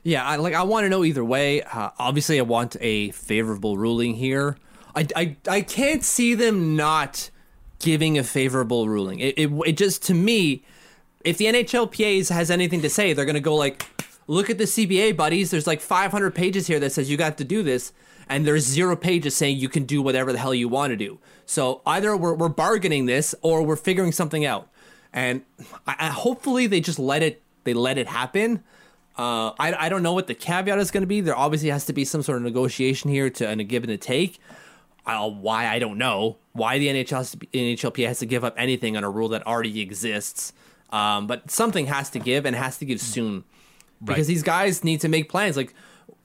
Yeah, 0.03 0.25
I 0.25 0.37
like. 0.37 0.55
I 0.55 0.63
want 0.63 0.85
to 0.85 0.89
know 0.89 1.05
either 1.05 1.25
way. 1.25 1.63
Uh, 1.63 1.91
obviously, 1.99 2.39
I 2.39 2.43
want 2.43 2.77
a 2.81 3.11
favorable 3.11 3.77
ruling 3.77 4.15
here. 4.15 4.57
I, 4.95 5.07
I, 5.15 5.37
I 5.47 5.61
can't 5.61 6.03
see 6.03 6.35
them 6.35 6.75
not 6.75 7.31
giving 7.81 8.19
a 8.19 8.25
favorable 8.25 8.89
ruling. 8.89 9.21
It, 9.21 9.35
it, 9.39 9.51
it 9.67 9.77
just 9.77 10.03
to 10.05 10.15
me, 10.15 10.65
if 11.23 11.37
the 11.37 11.47
NHLPA 11.47 12.29
has 12.31 12.51
anything 12.51 12.81
to 12.83 12.89
say, 12.89 13.13
they're 13.13 13.27
gonna 13.27 13.41
go 13.41 13.55
like, 13.55 13.87
look 14.27 14.49
at 14.49 14.57
the 14.57 14.65
CBA, 14.65 15.17
buddies. 15.17 15.51
There's 15.51 15.67
like 15.67 15.81
500 15.81 16.35
pages 16.35 16.67
here 16.67 16.81
that 16.81 16.93
says 16.93 17.11
you 17.11 17.19
got 17.19 17.37
to 17.39 17.45
do 17.45 17.63
this, 17.63 17.93
and 18.31 18.47
there's 18.47 18.65
zero 18.65 18.95
pages 18.97 19.37
saying 19.37 19.59
you 19.59 19.69
can 19.69 19.85
do 19.85 20.01
whatever 20.01 20.33
the 20.33 20.39
hell 20.39 20.55
you 20.55 20.69
want 20.69 20.93
to 20.93 20.97
do. 20.97 21.19
So 21.47 21.83
either 21.85 22.17
we're, 22.17 22.33
we're 22.33 22.49
bargaining 22.49 23.07
this 23.07 23.35
or 23.43 23.63
we're 23.63 23.77
figuring 23.77 24.13
something 24.13 24.47
out. 24.47 24.69
And 25.13 25.43
I, 25.85 25.97
I, 25.99 26.07
hopefully 26.07 26.69
they 26.69 26.81
just 26.81 27.01
let 27.01 27.23
it 27.25 27.43
they 27.65 27.75
let 27.75 27.99
it 27.99 28.07
happen. 28.07 28.63
Uh, 29.19 29.51
I, 29.59 29.75
I 29.87 29.89
don't 29.89 30.05
know 30.05 30.13
what 30.13 30.29
the 30.29 30.35
caveat 30.35 30.79
is 30.79 30.93
going 30.93 31.03
to 31.03 31.09
be. 31.09 31.21
There 31.21 31.37
obviously 31.37 31.69
has 31.71 31.85
to 31.87 31.93
be 31.93 32.05
some 32.05 32.23
sort 32.23 32.39
of 32.39 32.45
negotiation 32.45 33.11
here 33.11 33.29
to 33.31 33.49
and 33.49 33.61
a 33.61 33.65
give 33.65 33.83
and 33.83 33.93
a 33.93 33.99
take. 33.99 34.39
Uh, 35.05 35.29
why 35.29 35.67
I 35.67 35.81
don't 35.81 35.99
know. 35.99 36.39
Why 36.53 36.79
the 36.79 36.87
NHL 36.87 37.17
has 37.17 37.33
to 37.33 37.37
be, 37.37 37.49
NHLPA 37.49 38.07
has 38.07 38.21
to 38.21 38.27
give 38.27 38.45
up 38.45 38.55
anything 38.57 38.97
on 38.97 39.03
a 39.03 39.11
rule 39.11 39.29
that 39.31 39.45
already 39.47 39.81
exists. 39.81 40.53
Um, 40.91 41.27
but 41.27 41.51
something 41.51 41.87
has 41.87 42.11
to 42.11 42.21
give 42.21 42.47
and 42.47 42.55
has 42.55 42.79
to 42.79 42.87
give 42.87 43.01
soon 43.01 43.45
because 44.03 44.29
these 44.29 44.43
guys 44.45 44.85
need 44.85 45.01
to 45.01 45.09
make 45.09 45.29
plans. 45.29 45.57
Like 45.57 45.75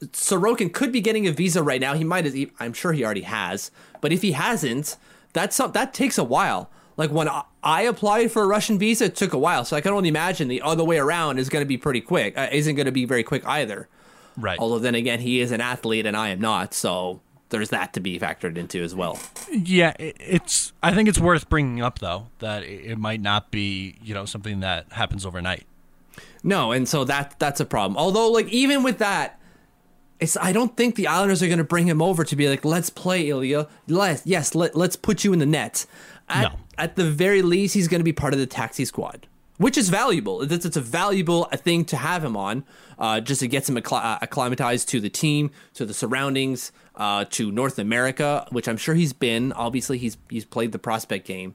Sorokin 0.00 0.72
could 0.72 0.92
be 0.92 1.00
getting 1.00 1.26
a 1.26 1.32
visa 1.32 1.62
right 1.62 1.80
now. 1.80 1.94
He 1.94 2.04
might. 2.04 2.24
Have, 2.24 2.50
I'm 2.60 2.72
sure 2.72 2.92
he 2.92 3.04
already 3.04 3.22
has. 3.22 3.70
But 4.00 4.12
if 4.12 4.22
he 4.22 4.32
hasn't, 4.32 4.96
that's 5.32 5.56
some, 5.56 5.72
that 5.72 5.94
takes 5.94 6.18
a 6.18 6.24
while. 6.24 6.70
Like 6.96 7.10
when 7.10 7.28
I- 7.28 7.82
applied 7.82 8.32
for 8.32 8.42
a 8.42 8.46
Russian 8.46 8.78
visa, 8.78 9.06
it 9.06 9.16
took 9.16 9.32
a 9.32 9.38
while. 9.38 9.64
So 9.64 9.76
I 9.76 9.80
can 9.80 9.92
only 9.92 10.08
imagine 10.08 10.48
the 10.48 10.62
other 10.62 10.84
way 10.84 10.98
around 10.98 11.38
is 11.38 11.48
going 11.48 11.62
to 11.62 11.68
be 11.68 11.76
pretty 11.76 12.00
quick. 12.00 12.36
Uh, 12.38 12.48
isn't 12.50 12.74
going 12.74 12.86
to 12.86 12.92
be 12.92 13.04
very 13.04 13.22
quick 13.22 13.46
either. 13.46 13.88
Right. 14.36 14.58
Although 14.58 14.78
then 14.78 14.94
again, 14.94 15.20
he 15.20 15.40
is 15.40 15.50
an 15.50 15.60
athlete 15.60 16.06
and 16.06 16.16
I 16.16 16.28
am 16.28 16.40
not. 16.40 16.72
So 16.74 17.20
there's 17.50 17.70
that 17.70 17.92
to 17.94 18.00
be 18.00 18.18
factored 18.18 18.56
into 18.56 18.82
as 18.82 18.94
well. 18.94 19.18
Yeah, 19.52 19.94
it's. 19.98 20.72
I 20.82 20.92
think 20.94 21.08
it's 21.08 21.18
worth 21.18 21.48
bringing 21.48 21.80
up 21.82 22.00
though 22.00 22.28
that 22.40 22.62
it, 22.62 22.92
it 22.92 22.98
might 22.98 23.20
not 23.20 23.50
be 23.50 23.96
you 24.02 24.14
know 24.14 24.24
something 24.24 24.60
that 24.60 24.92
happens 24.92 25.24
overnight. 25.24 25.64
No, 26.42 26.72
and 26.72 26.88
so 26.88 27.04
that 27.04 27.36
that's 27.38 27.60
a 27.60 27.64
problem. 27.64 27.96
Although, 27.96 28.30
like 28.30 28.48
even 28.48 28.82
with 28.82 28.98
that, 28.98 29.40
it's 30.20 30.36
I 30.36 30.52
don't 30.52 30.76
think 30.76 30.94
the 30.94 31.06
Islanders 31.08 31.42
are 31.42 31.46
going 31.46 31.58
to 31.58 31.64
bring 31.64 31.86
him 31.88 32.00
over 32.00 32.24
to 32.24 32.36
be 32.36 32.48
like, 32.48 32.64
let's 32.64 32.90
play 32.90 33.28
Ilya. 33.28 33.68
Let 33.88 34.22
yes, 34.26 34.54
let 34.54 34.74
let's 34.76 34.96
put 34.96 35.24
you 35.24 35.32
in 35.32 35.38
the 35.38 35.46
net. 35.46 35.86
At, 36.28 36.52
No. 36.52 36.58
at 36.78 36.96
the 36.96 37.08
very 37.10 37.42
least, 37.42 37.74
he's 37.74 37.86
going 37.88 38.00
to 38.00 38.04
be 38.04 38.12
part 38.12 38.32
of 38.32 38.40
the 38.40 38.46
taxi 38.46 38.84
squad, 38.84 39.26
which 39.58 39.78
is 39.78 39.88
valuable. 39.90 40.42
It's, 40.42 40.64
it's 40.64 40.76
a 40.76 40.80
valuable 40.80 41.44
thing 41.44 41.84
to 41.86 41.96
have 41.96 42.24
him 42.24 42.36
on, 42.36 42.64
uh, 42.98 43.20
just 43.20 43.40
to 43.40 43.48
get 43.48 43.68
him 43.68 43.76
uh, 43.76 44.18
acclimatized 44.20 44.88
to 44.88 45.00
the 45.00 45.08
team, 45.10 45.50
to 45.74 45.86
the 45.86 45.94
surroundings, 45.94 46.72
uh, 46.96 47.26
to 47.30 47.52
North 47.52 47.78
America, 47.78 48.44
which 48.50 48.66
I'm 48.66 48.76
sure 48.76 48.94
he's 48.96 49.12
been. 49.12 49.52
Obviously, 49.52 49.98
he's 49.98 50.16
he's 50.28 50.44
played 50.44 50.72
the 50.72 50.78
prospect 50.80 51.26
game, 51.26 51.54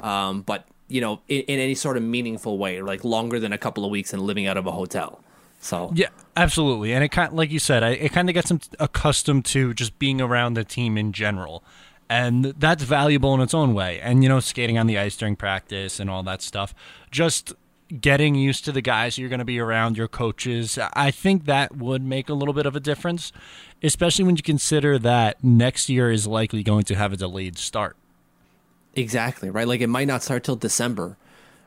um, 0.00 0.42
but 0.42 0.66
you 0.88 1.00
know, 1.00 1.20
in, 1.28 1.40
in 1.42 1.58
any 1.58 1.74
sort 1.74 1.96
of 1.96 2.02
meaningful 2.04 2.58
way, 2.58 2.80
like 2.82 3.02
longer 3.04 3.40
than 3.40 3.52
a 3.52 3.58
couple 3.58 3.84
of 3.84 3.90
weeks 3.90 4.12
and 4.12 4.22
living 4.22 4.46
out 4.46 4.56
of 4.56 4.66
a 4.66 4.72
hotel. 4.72 5.20
So 5.62 5.92
Yeah, 5.94 6.08
absolutely. 6.36 6.92
And 6.92 7.02
it 7.02 7.08
kind 7.08 7.32
like 7.32 7.50
you 7.50 7.60
said, 7.60 7.82
I, 7.82 7.90
it 7.90 8.12
kind 8.12 8.28
of 8.28 8.34
gets 8.34 8.50
him 8.50 8.60
accustomed 8.78 9.44
to 9.46 9.72
just 9.72 9.98
being 9.98 10.20
around 10.20 10.54
the 10.54 10.64
team 10.64 10.98
in 10.98 11.12
general. 11.12 11.64
And 12.10 12.44
that's 12.44 12.82
valuable 12.82 13.32
in 13.34 13.40
its 13.40 13.54
own 13.54 13.72
way. 13.72 13.98
And, 14.00 14.22
you 14.22 14.28
know, 14.28 14.40
skating 14.40 14.76
on 14.76 14.86
the 14.86 14.98
ice 14.98 15.16
during 15.16 15.34
practice 15.34 15.98
and 15.98 16.10
all 16.10 16.22
that 16.24 16.42
stuff. 16.42 16.74
Just 17.10 17.54
getting 18.00 18.34
used 18.34 18.64
to 18.66 18.72
the 18.72 18.82
guys 18.82 19.16
you're 19.16 19.28
going 19.28 19.38
to 19.38 19.46
be 19.46 19.58
around, 19.58 19.96
your 19.96 20.08
coaches. 20.08 20.78
I 20.92 21.10
think 21.10 21.46
that 21.46 21.76
would 21.76 22.02
make 22.02 22.28
a 22.28 22.34
little 22.34 22.52
bit 22.52 22.66
of 22.66 22.76
a 22.76 22.80
difference, 22.80 23.32
especially 23.82 24.24
when 24.24 24.36
you 24.36 24.42
consider 24.42 24.98
that 24.98 25.42
next 25.42 25.88
year 25.88 26.10
is 26.10 26.26
likely 26.26 26.62
going 26.62 26.84
to 26.84 26.94
have 26.94 27.12
a 27.12 27.16
delayed 27.16 27.56
start. 27.56 27.96
Exactly, 28.94 29.48
right? 29.48 29.66
Like 29.66 29.80
it 29.80 29.86
might 29.86 30.08
not 30.08 30.22
start 30.22 30.44
till 30.44 30.56
December. 30.56 31.16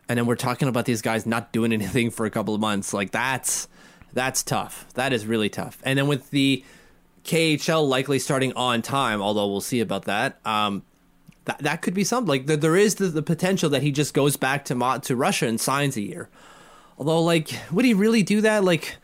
And 0.08 0.20
then 0.20 0.26
we're 0.28 0.36
talking 0.36 0.68
about 0.68 0.86
these 0.86 1.02
guys 1.02 1.26
not 1.26 1.52
doing 1.52 1.72
anything 1.80 2.12
for 2.12 2.26
a 2.26 2.30
couple 2.30 2.54
of 2.54 2.62
months. 2.62 2.94
Like 2.94 3.12
that's 3.12 3.68
that's 4.16 4.42
tough. 4.42 4.92
That 4.96 5.14
is 5.14 5.28
really 5.28 5.50
tough. 5.50 5.78
And 5.84 6.00
then 6.00 6.08
with 6.08 6.32
the 6.32 6.64
KHL 7.24 7.88
likely 7.88 8.18
starting 8.18 8.54
on 8.54 8.82
time, 8.82 9.22
although 9.22 9.48
we'll 9.48 9.62
see 9.62 9.82
about 9.82 10.06
that. 10.06 10.40
Um 10.46 10.84
that, 11.46 11.60
that 11.60 11.82
could 11.84 11.94
be 11.94 12.04
something. 12.04 12.28
Like 12.28 12.48
there, 12.48 12.58
there 12.58 12.76
is 12.76 12.96
the, 12.96 13.06
the 13.06 13.22
potential 13.22 13.70
that 13.70 13.84
he 13.84 13.92
just 13.92 14.16
goes 14.16 14.36
back 14.36 14.66
to 14.66 15.00
to 15.04 15.16
Russia 15.16 15.46
and 15.46 15.62
signs 15.62 15.96
a 15.96 16.02
year. 16.02 16.30
Although 16.98 17.22
like 17.22 17.52
would 17.72 17.86
he 17.86 17.94
really 17.94 18.24
do 18.24 18.42
that? 18.42 18.64
Like 18.64 18.98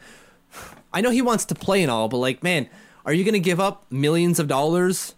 I 0.91 1.01
know 1.01 1.11
he 1.11 1.21
wants 1.21 1.45
to 1.45 1.55
play 1.55 1.83
and 1.83 1.91
all, 1.91 2.07
but 2.09 2.17
like 2.17 2.41
man, 2.41 2.67
are 3.05 3.13
you 3.13 3.23
going 3.23 3.33
to 3.33 3.39
give 3.39 3.59
up 3.59 3.85
millions 3.91 4.39
of 4.39 4.47
dollars 4.47 5.15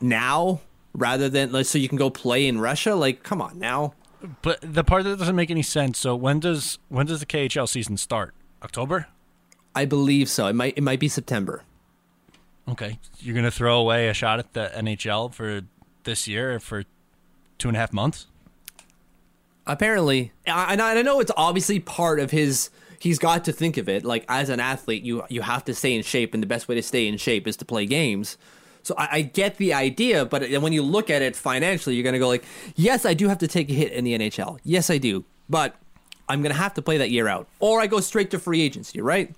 now 0.00 0.60
rather 0.94 1.28
than 1.28 1.52
like 1.52 1.66
so 1.66 1.78
you 1.78 1.88
can 1.88 1.98
go 1.98 2.10
play 2.10 2.46
in 2.46 2.58
Russia? 2.58 2.94
Like, 2.94 3.22
come 3.22 3.40
on 3.40 3.58
now. 3.58 3.94
But 4.42 4.58
the 4.62 4.84
part 4.84 5.04
that 5.04 5.18
doesn't 5.18 5.36
make 5.36 5.50
any 5.50 5.62
sense. 5.62 5.98
So 5.98 6.16
when 6.16 6.40
does 6.40 6.78
when 6.88 7.06
does 7.06 7.20
the 7.20 7.26
KHL 7.26 7.68
season 7.68 7.96
start? 7.96 8.34
October? 8.66 9.06
I 9.76 9.84
believe 9.84 10.28
so. 10.28 10.48
It 10.48 10.54
might 10.54 10.74
it 10.76 10.82
might 10.82 10.98
be 10.98 11.08
September. 11.08 11.62
Okay, 12.68 12.98
you're 13.20 13.34
gonna 13.34 13.50
throw 13.50 13.78
away 13.78 14.08
a 14.08 14.14
shot 14.14 14.40
at 14.40 14.52
the 14.54 14.70
NHL 14.74 15.32
for 15.32 15.62
this 16.02 16.26
year 16.26 16.58
for 16.58 16.84
two 17.58 17.68
and 17.68 17.76
a 17.76 17.80
half 17.80 17.92
months. 17.92 18.26
Apparently, 19.68 20.32
I- 20.46 20.72
and 20.72 20.82
I, 20.82 21.00
know 21.02 21.20
it's 21.20 21.32
obviously 21.36 21.78
part 21.80 22.18
of 22.20 22.30
his. 22.32 22.70
He's 22.98 23.18
got 23.18 23.44
to 23.44 23.52
think 23.52 23.76
of 23.76 23.88
it 23.88 24.04
like 24.04 24.24
as 24.28 24.48
an 24.48 24.58
athlete, 24.58 25.04
you 25.04 25.22
you 25.28 25.42
have 25.42 25.64
to 25.66 25.74
stay 25.74 25.94
in 25.94 26.02
shape, 26.02 26.34
and 26.34 26.42
the 26.42 26.46
best 26.46 26.66
way 26.66 26.74
to 26.74 26.82
stay 26.82 27.06
in 27.06 27.16
shape 27.18 27.46
is 27.46 27.56
to 27.58 27.64
play 27.64 27.86
games. 27.86 28.36
So 28.82 28.94
I, 28.98 29.08
I 29.18 29.22
get 29.22 29.58
the 29.58 29.74
idea, 29.74 30.24
but 30.24 30.48
when 30.60 30.72
you 30.72 30.82
look 30.82 31.08
at 31.10 31.22
it 31.22 31.36
financially, 31.36 31.94
you're 31.94 32.04
gonna 32.04 32.18
go 32.18 32.28
like, 32.28 32.44
yes, 32.74 33.04
I 33.04 33.14
do 33.14 33.28
have 33.28 33.38
to 33.38 33.48
take 33.48 33.68
a 33.70 33.74
hit 33.74 33.92
in 33.92 34.04
the 34.04 34.18
NHL. 34.18 34.58
Yes, 34.64 34.90
I 34.90 34.98
do, 34.98 35.24
but 35.48 35.76
I'm 36.28 36.42
gonna 36.42 36.54
have 36.54 36.74
to 36.74 36.82
play 36.82 36.98
that 36.98 37.10
year 37.10 37.28
out, 37.28 37.46
or 37.60 37.80
I 37.80 37.86
go 37.86 38.00
straight 38.00 38.30
to 38.32 38.38
free 38.38 38.60
agency, 38.60 39.00
right? 39.00 39.34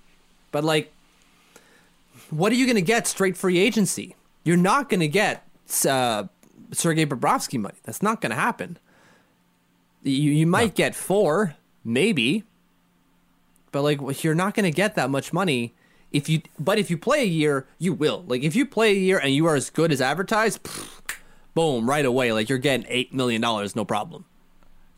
But 0.51 0.63
like, 0.63 0.91
what 2.29 2.51
are 2.51 2.55
you 2.55 2.65
gonna 2.67 2.81
get 2.81 3.07
straight 3.07 3.37
free 3.37 3.59
agency? 3.59 4.15
You're 4.43 4.57
not 4.57 4.89
gonna 4.89 5.07
get 5.07 5.47
uh, 5.87 6.25
Sergei 6.71 7.05
Bobrovsky 7.05 7.59
money. 7.59 7.75
That's 7.83 8.01
not 8.01 8.21
gonna 8.21 8.35
happen. 8.35 8.77
You 10.03 10.31
you 10.31 10.47
might 10.47 10.75
get 10.75 10.95
four, 10.95 11.55
maybe, 11.83 12.43
but 13.71 13.83
like 13.83 14.23
you're 14.23 14.35
not 14.35 14.53
gonna 14.55 14.71
get 14.71 14.95
that 14.95 15.09
much 15.09 15.31
money 15.33 15.73
if 16.11 16.29
you. 16.29 16.41
But 16.57 16.79
if 16.79 16.89
you 16.89 16.97
play 16.97 17.21
a 17.21 17.27
year, 17.27 17.67
you 17.77 17.93
will. 17.93 18.23
Like 18.27 18.43
if 18.43 18.55
you 18.55 18.65
play 18.65 18.91
a 18.91 18.95
year 18.99 19.19
and 19.19 19.33
you 19.33 19.45
are 19.45 19.55
as 19.55 19.69
good 19.69 19.91
as 19.91 20.01
advertised, 20.01 20.63
pff, 20.63 21.01
boom, 21.53 21.89
right 21.89 22.05
away. 22.05 22.31
Like 22.31 22.49
you're 22.49 22.57
getting 22.57 22.85
eight 22.89 23.13
million 23.13 23.41
dollars, 23.41 23.75
no 23.75 23.85
problem. 23.85 24.25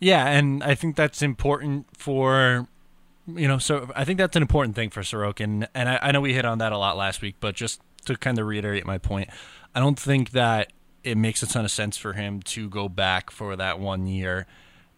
Yeah, 0.02 0.26
and 0.28 0.62
I 0.64 0.76
think 0.76 0.96
that's 0.98 1.22
important 1.22 1.86
for 1.96 2.68
you 3.28 3.48
know. 3.48 3.60
So 3.60 3.90
I 3.96 4.04
think 4.04 4.18
that's 4.18 4.36
an 4.36 4.42
important 4.42 4.76
thing 4.76 4.90
for 4.90 5.02
Sorokin, 5.02 5.68
and 5.74 5.88
I, 5.88 6.00
I 6.02 6.12
know 6.12 6.20
we 6.22 6.34
hit 6.34 6.44
on 6.44 6.58
that 6.58 6.72
a 6.74 6.78
lot 6.78 6.98
last 6.98 7.22
week, 7.22 7.36
but 7.40 7.56
just 7.56 7.80
to 8.06 8.18
kind 8.18 8.38
of 8.40 8.48
reiterate 8.48 8.86
my 8.86 8.98
point, 8.98 9.30
I 9.76 9.80
don't 9.80 9.98
think 10.00 10.32
that 10.32 10.74
it 11.04 11.18
makes 11.18 11.42
a 11.44 11.48
ton 11.48 11.64
of 11.66 11.72
sense 11.72 11.98
for 11.98 12.14
him 12.14 12.42
to 12.42 12.68
go 12.68 12.90
back 12.90 13.30
for 13.32 13.56
that 13.56 13.80
one 13.80 14.08
year 14.08 14.48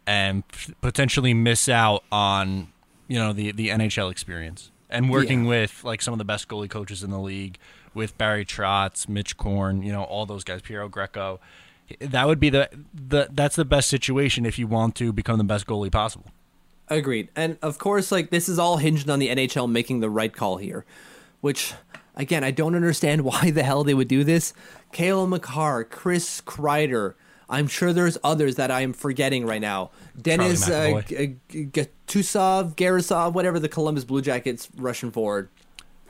and 0.07 0.43
potentially 0.81 1.33
miss 1.33 1.69
out 1.69 2.03
on 2.11 2.69
you 3.07 3.19
know 3.19 3.33
the 3.33 3.51
the 3.51 3.69
NHL 3.69 4.09
experience 4.11 4.71
and 4.89 5.09
working 5.09 5.43
Yeah. 5.43 5.49
with 5.49 5.83
like 5.83 6.01
some 6.01 6.13
of 6.13 6.17
the 6.17 6.25
best 6.25 6.47
goalie 6.47 6.69
coaches 6.69 7.03
in 7.03 7.09
the 7.11 7.19
league 7.19 7.57
with 7.93 8.17
Barry 8.17 8.45
Trotz, 8.45 9.07
Mitch 9.09 9.35
Korn, 9.37 9.83
you 9.83 9.91
know 9.91 10.03
all 10.03 10.25
those 10.25 10.43
guys, 10.45 10.61
Piero 10.61 10.87
Greco. 10.87 11.39
That 11.99 12.27
would 12.27 12.39
be 12.39 12.49
the 12.49 12.69
the 12.93 13.27
that's 13.31 13.55
the 13.55 13.65
best 13.65 13.89
situation 13.89 14.45
if 14.45 14.57
you 14.59 14.67
want 14.67 14.95
to 14.95 15.11
become 15.11 15.37
the 15.37 15.43
best 15.43 15.67
goalie 15.67 15.91
possible. 15.91 16.25
Agreed. 16.89 17.29
And 17.35 17.57
of 17.61 17.77
course, 17.79 18.11
like 18.11 18.29
this 18.29 18.49
is 18.49 18.59
all 18.59 18.77
hinged 18.77 19.09
on 19.09 19.19
the 19.19 19.29
NHL 19.29 19.69
making 19.71 19.99
the 19.99 20.09
right 20.09 20.33
call 20.33 20.57
here, 20.57 20.85
which 21.41 21.73
again 22.15 22.43
I 22.43 22.51
don't 22.51 22.75
understand 22.75 23.21
why 23.25 23.51
the 23.51 23.63
hell 23.63 23.83
they 23.83 23.93
would 23.93 24.07
do 24.07 24.23
this. 24.23 24.53
Cale 24.91 25.25
Makar, 25.27 25.85
Chris 25.85 26.41
Kreider. 26.41 27.15
I'm 27.49 27.67
sure 27.67 27.93
there's 27.93 28.17
others 28.23 28.55
that 28.55 28.71
I'm 28.71 28.93
forgetting 28.93 29.45
right 29.45 29.61
now. 29.61 29.91
Dennis 30.19 30.67
uh. 30.67 31.01
G- 31.07 31.35
G- 31.49 31.65
Gatusov, 31.65 32.75
Garasov, 32.75 33.33
whatever 33.33 33.59
the 33.59 33.69
Columbus 33.69 34.05
Blue 34.05 34.21
Jackets 34.21 34.69
Russian 34.75 35.11
forward. 35.11 35.49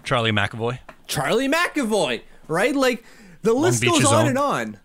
Charlie 0.04 0.32
McAvoy. 0.32 0.80
Charlie 1.08 1.48
McAvoy, 1.48 2.22
right? 2.48 2.76
Like 2.76 3.04
the 3.41 3.54
list 3.54 3.84
goes 3.84 4.06
on 4.06 4.24
own. 4.24 4.28
and 4.30 4.38
on. 4.38 4.80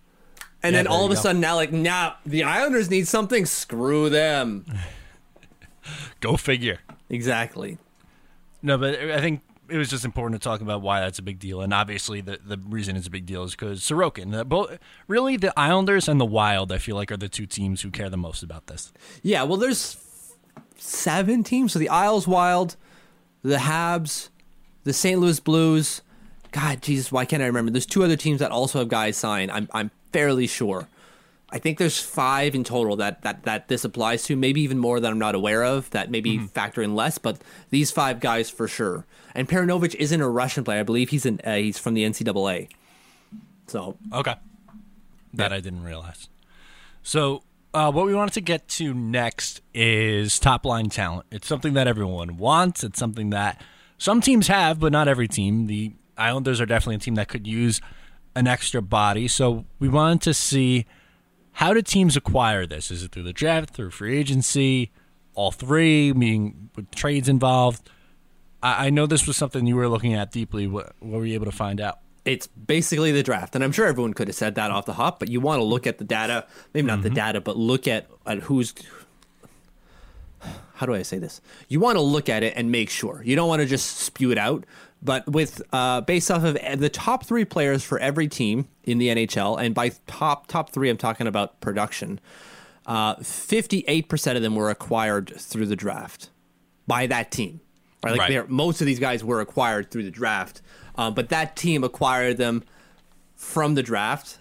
And 0.62 0.74
Yeah, 0.74 0.82
then 0.82 0.86
all 0.88 1.04
of 1.04 1.10
a 1.10 1.14
go. 1.14 1.20
sudden 1.20 1.40
now, 1.40 1.54
like, 1.54 1.72
nah, 1.72 2.14
the 2.26 2.42
Islanders 2.42 2.90
need 2.90 3.06
something. 3.06 3.46
Screw 3.46 4.10
them. 4.10 4.66
Go 6.20 6.36
figure. 6.36 6.78
exactly. 7.08 7.78
No, 8.60 8.76
but 8.76 8.98
I 8.98 9.20
think 9.20 9.40
it 9.68 9.76
was 9.78 9.88
just 9.88 10.04
important 10.04 10.40
to 10.40 10.44
talk 10.48 10.60
about 10.60 10.82
why 10.82 11.00
that's 11.00 11.18
a 11.20 11.22
big 11.22 11.38
deal, 11.38 11.60
and 11.60 11.72
obviously 11.72 12.20
the 12.20 12.38
the 12.44 12.58
reason 12.58 12.96
it's 12.96 13.06
a 13.06 13.10
big 13.10 13.24
deal 13.24 13.44
is 13.44 13.52
because 13.52 13.80
Sorokin. 13.80 14.32
The, 14.32 14.44
both, 14.44 14.78
really, 15.06 15.36
the 15.36 15.56
Islanders 15.58 16.08
and 16.08 16.20
the 16.20 16.24
Wild, 16.26 16.72
I 16.72 16.78
feel 16.78 16.96
like, 16.96 17.12
are 17.12 17.16
the 17.16 17.28
two 17.28 17.46
teams 17.46 17.82
who 17.82 17.90
care 17.90 18.10
the 18.10 18.16
most 18.16 18.42
about 18.42 18.66
this. 18.66 18.92
Yeah, 19.22 19.44
well, 19.44 19.58
there's 19.58 19.96
seven 20.76 21.44
teams. 21.44 21.72
So 21.72 21.78
the 21.78 21.88
Isles 21.88 22.26
Wild, 22.26 22.74
the 23.42 23.56
Habs, 23.58 24.30
the 24.84 24.92
St. 24.92 25.20
Louis 25.20 25.38
Blues. 25.38 26.02
God, 26.50 26.82
Jesus, 26.82 27.12
why 27.12 27.24
can't 27.26 27.42
I 27.42 27.46
remember? 27.46 27.70
There's 27.70 27.86
two 27.86 28.02
other 28.02 28.16
teams 28.16 28.40
that 28.40 28.50
also 28.50 28.80
have 28.80 28.88
guys 28.88 29.16
signed. 29.16 29.50
I'm 29.52 29.68
I'm 29.72 29.90
fairly 30.12 30.46
sure. 30.46 30.88
I 31.50 31.58
think 31.58 31.78
there's 31.78 31.98
five 31.98 32.54
in 32.54 32.62
total 32.62 32.96
that 32.96 33.22
that 33.22 33.44
that 33.44 33.68
this 33.68 33.84
applies 33.84 34.24
to. 34.24 34.36
Maybe 34.36 34.60
even 34.60 34.78
more 34.78 35.00
that 35.00 35.10
I'm 35.10 35.18
not 35.18 35.34
aware 35.34 35.64
of. 35.64 35.88
That 35.90 36.10
maybe 36.10 36.38
factor 36.38 36.82
in 36.82 36.94
less, 36.94 37.16
but 37.16 37.38
these 37.70 37.90
five 37.90 38.20
guys 38.20 38.50
for 38.50 38.68
sure. 38.68 39.06
And 39.34 39.48
Perunovich 39.48 39.94
isn't 39.94 40.20
a 40.20 40.28
Russian 40.28 40.64
player. 40.64 40.80
I 40.80 40.82
believe 40.82 41.08
he's 41.08 41.24
an 41.24 41.40
uh, 41.44 41.54
he's 41.54 41.78
from 41.78 41.94
the 41.94 42.04
NCAA. 42.04 42.68
So 43.66 43.96
Okay, 44.12 44.34
that 45.34 45.52
I 45.52 45.60
didn't 45.60 45.84
realize. 45.84 46.28
So, 47.02 47.42
uh, 47.72 47.90
what 47.90 48.04
we 48.04 48.14
wanted 48.14 48.34
to 48.34 48.40
get 48.42 48.68
to 48.68 48.92
next 48.92 49.62
is 49.72 50.38
top 50.38 50.66
line 50.66 50.90
talent. 50.90 51.26
It's 51.30 51.46
something 51.46 51.72
that 51.74 51.86
everyone 51.86 52.36
wants. 52.36 52.84
It's 52.84 52.98
something 52.98 53.30
that 53.30 53.62
some 53.96 54.20
teams 54.20 54.48
have, 54.48 54.80
but 54.80 54.92
not 54.92 55.08
every 55.08 55.28
team. 55.28 55.66
The 55.66 55.92
Islanders 56.18 56.60
are 56.60 56.66
definitely 56.66 56.96
a 56.96 56.98
team 56.98 57.14
that 57.14 57.28
could 57.28 57.46
use 57.46 57.80
an 58.34 58.46
extra 58.46 58.82
body. 58.82 59.28
So, 59.28 59.64
we 59.78 59.88
wanted 59.88 60.22
to 60.22 60.34
see 60.34 60.86
how 61.52 61.74
do 61.74 61.82
teams 61.82 62.16
acquire 62.16 62.66
this? 62.66 62.90
Is 62.90 63.02
it 63.02 63.12
through 63.12 63.24
the 63.24 63.32
draft, 63.32 63.70
through 63.70 63.90
free 63.90 64.16
agency, 64.16 64.92
all 65.34 65.50
three, 65.50 66.12
meaning 66.12 66.70
with 66.76 66.90
trades 66.92 67.28
involved? 67.28 67.90
I, 68.62 68.86
I 68.86 68.90
know 68.90 69.06
this 69.06 69.26
was 69.26 69.36
something 69.36 69.66
you 69.66 69.76
were 69.76 69.88
looking 69.88 70.14
at 70.14 70.30
deeply. 70.30 70.66
What, 70.66 70.92
what 71.00 71.18
were 71.18 71.26
you 71.26 71.34
able 71.34 71.46
to 71.46 71.52
find 71.52 71.80
out? 71.80 71.98
it's 72.28 72.46
basically 72.46 73.10
the 73.10 73.22
draft. 73.22 73.54
And 73.54 73.64
I'm 73.64 73.72
sure 73.72 73.86
everyone 73.86 74.12
could 74.12 74.28
have 74.28 74.34
said 74.36 74.56
that 74.56 74.70
off 74.70 74.84
the 74.84 74.92
hop, 74.92 75.18
but 75.18 75.28
you 75.28 75.40
want 75.40 75.60
to 75.60 75.64
look 75.64 75.86
at 75.86 75.96
the 75.96 76.04
data, 76.04 76.46
maybe 76.74 76.86
not 76.86 77.00
the 77.00 77.08
mm-hmm. 77.08 77.14
data, 77.14 77.40
but 77.40 77.56
look 77.56 77.88
at, 77.88 78.06
at 78.26 78.40
who's 78.40 78.74
how 80.74 80.86
do 80.86 80.94
I 80.94 81.02
say 81.02 81.18
this? 81.18 81.40
You 81.68 81.80
want 81.80 81.96
to 81.96 82.02
look 82.02 82.28
at 82.28 82.44
it 82.44 82.52
and 82.54 82.70
make 82.70 82.90
sure. 82.90 83.20
You 83.24 83.34
don't 83.34 83.48
want 83.48 83.60
to 83.62 83.66
just 83.66 83.96
spew 83.96 84.30
it 84.30 84.38
out. 84.38 84.64
But 85.00 85.28
with 85.28 85.62
uh, 85.72 86.00
based 86.00 86.30
off 86.30 86.42
of 86.42 86.54
the 86.80 86.88
top 86.88 87.24
three 87.24 87.44
players 87.44 87.84
for 87.84 87.98
every 88.00 88.26
team 88.26 88.66
in 88.84 88.98
the 88.98 89.08
NHL, 89.08 89.60
and 89.60 89.74
by 89.74 89.92
top 90.06 90.48
top 90.48 90.70
three, 90.70 90.90
I'm 90.90 90.96
talking 90.96 91.26
about 91.26 91.60
production. 91.60 92.18
Fifty-eight 93.22 94.08
percent 94.08 94.36
of 94.36 94.42
them 94.42 94.54
were 94.54 94.70
acquired 94.70 95.32
through 95.36 95.66
the 95.66 95.76
draft 95.76 96.30
by 96.86 97.06
that 97.06 97.30
team. 97.30 97.60
Right? 98.02 98.16
Like 98.16 98.30
Right. 98.30 98.48
most 98.48 98.80
of 98.80 98.86
these 98.86 98.98
guys 99.00 99.24
were 99.24 99.40
acquired 99.40 99.90
through 99.90 100.04
the 100.04 100.10
draft. 100.10 100.62
Uh, 100.96 101.10
but 101.10 101.28
that 101.30 101.56
team 101.56 101.84
acquired 101.84 102.36
them 102.36 102.64
from 103.36 103.74
the 103.74 103.82
draft. 103.82 104.38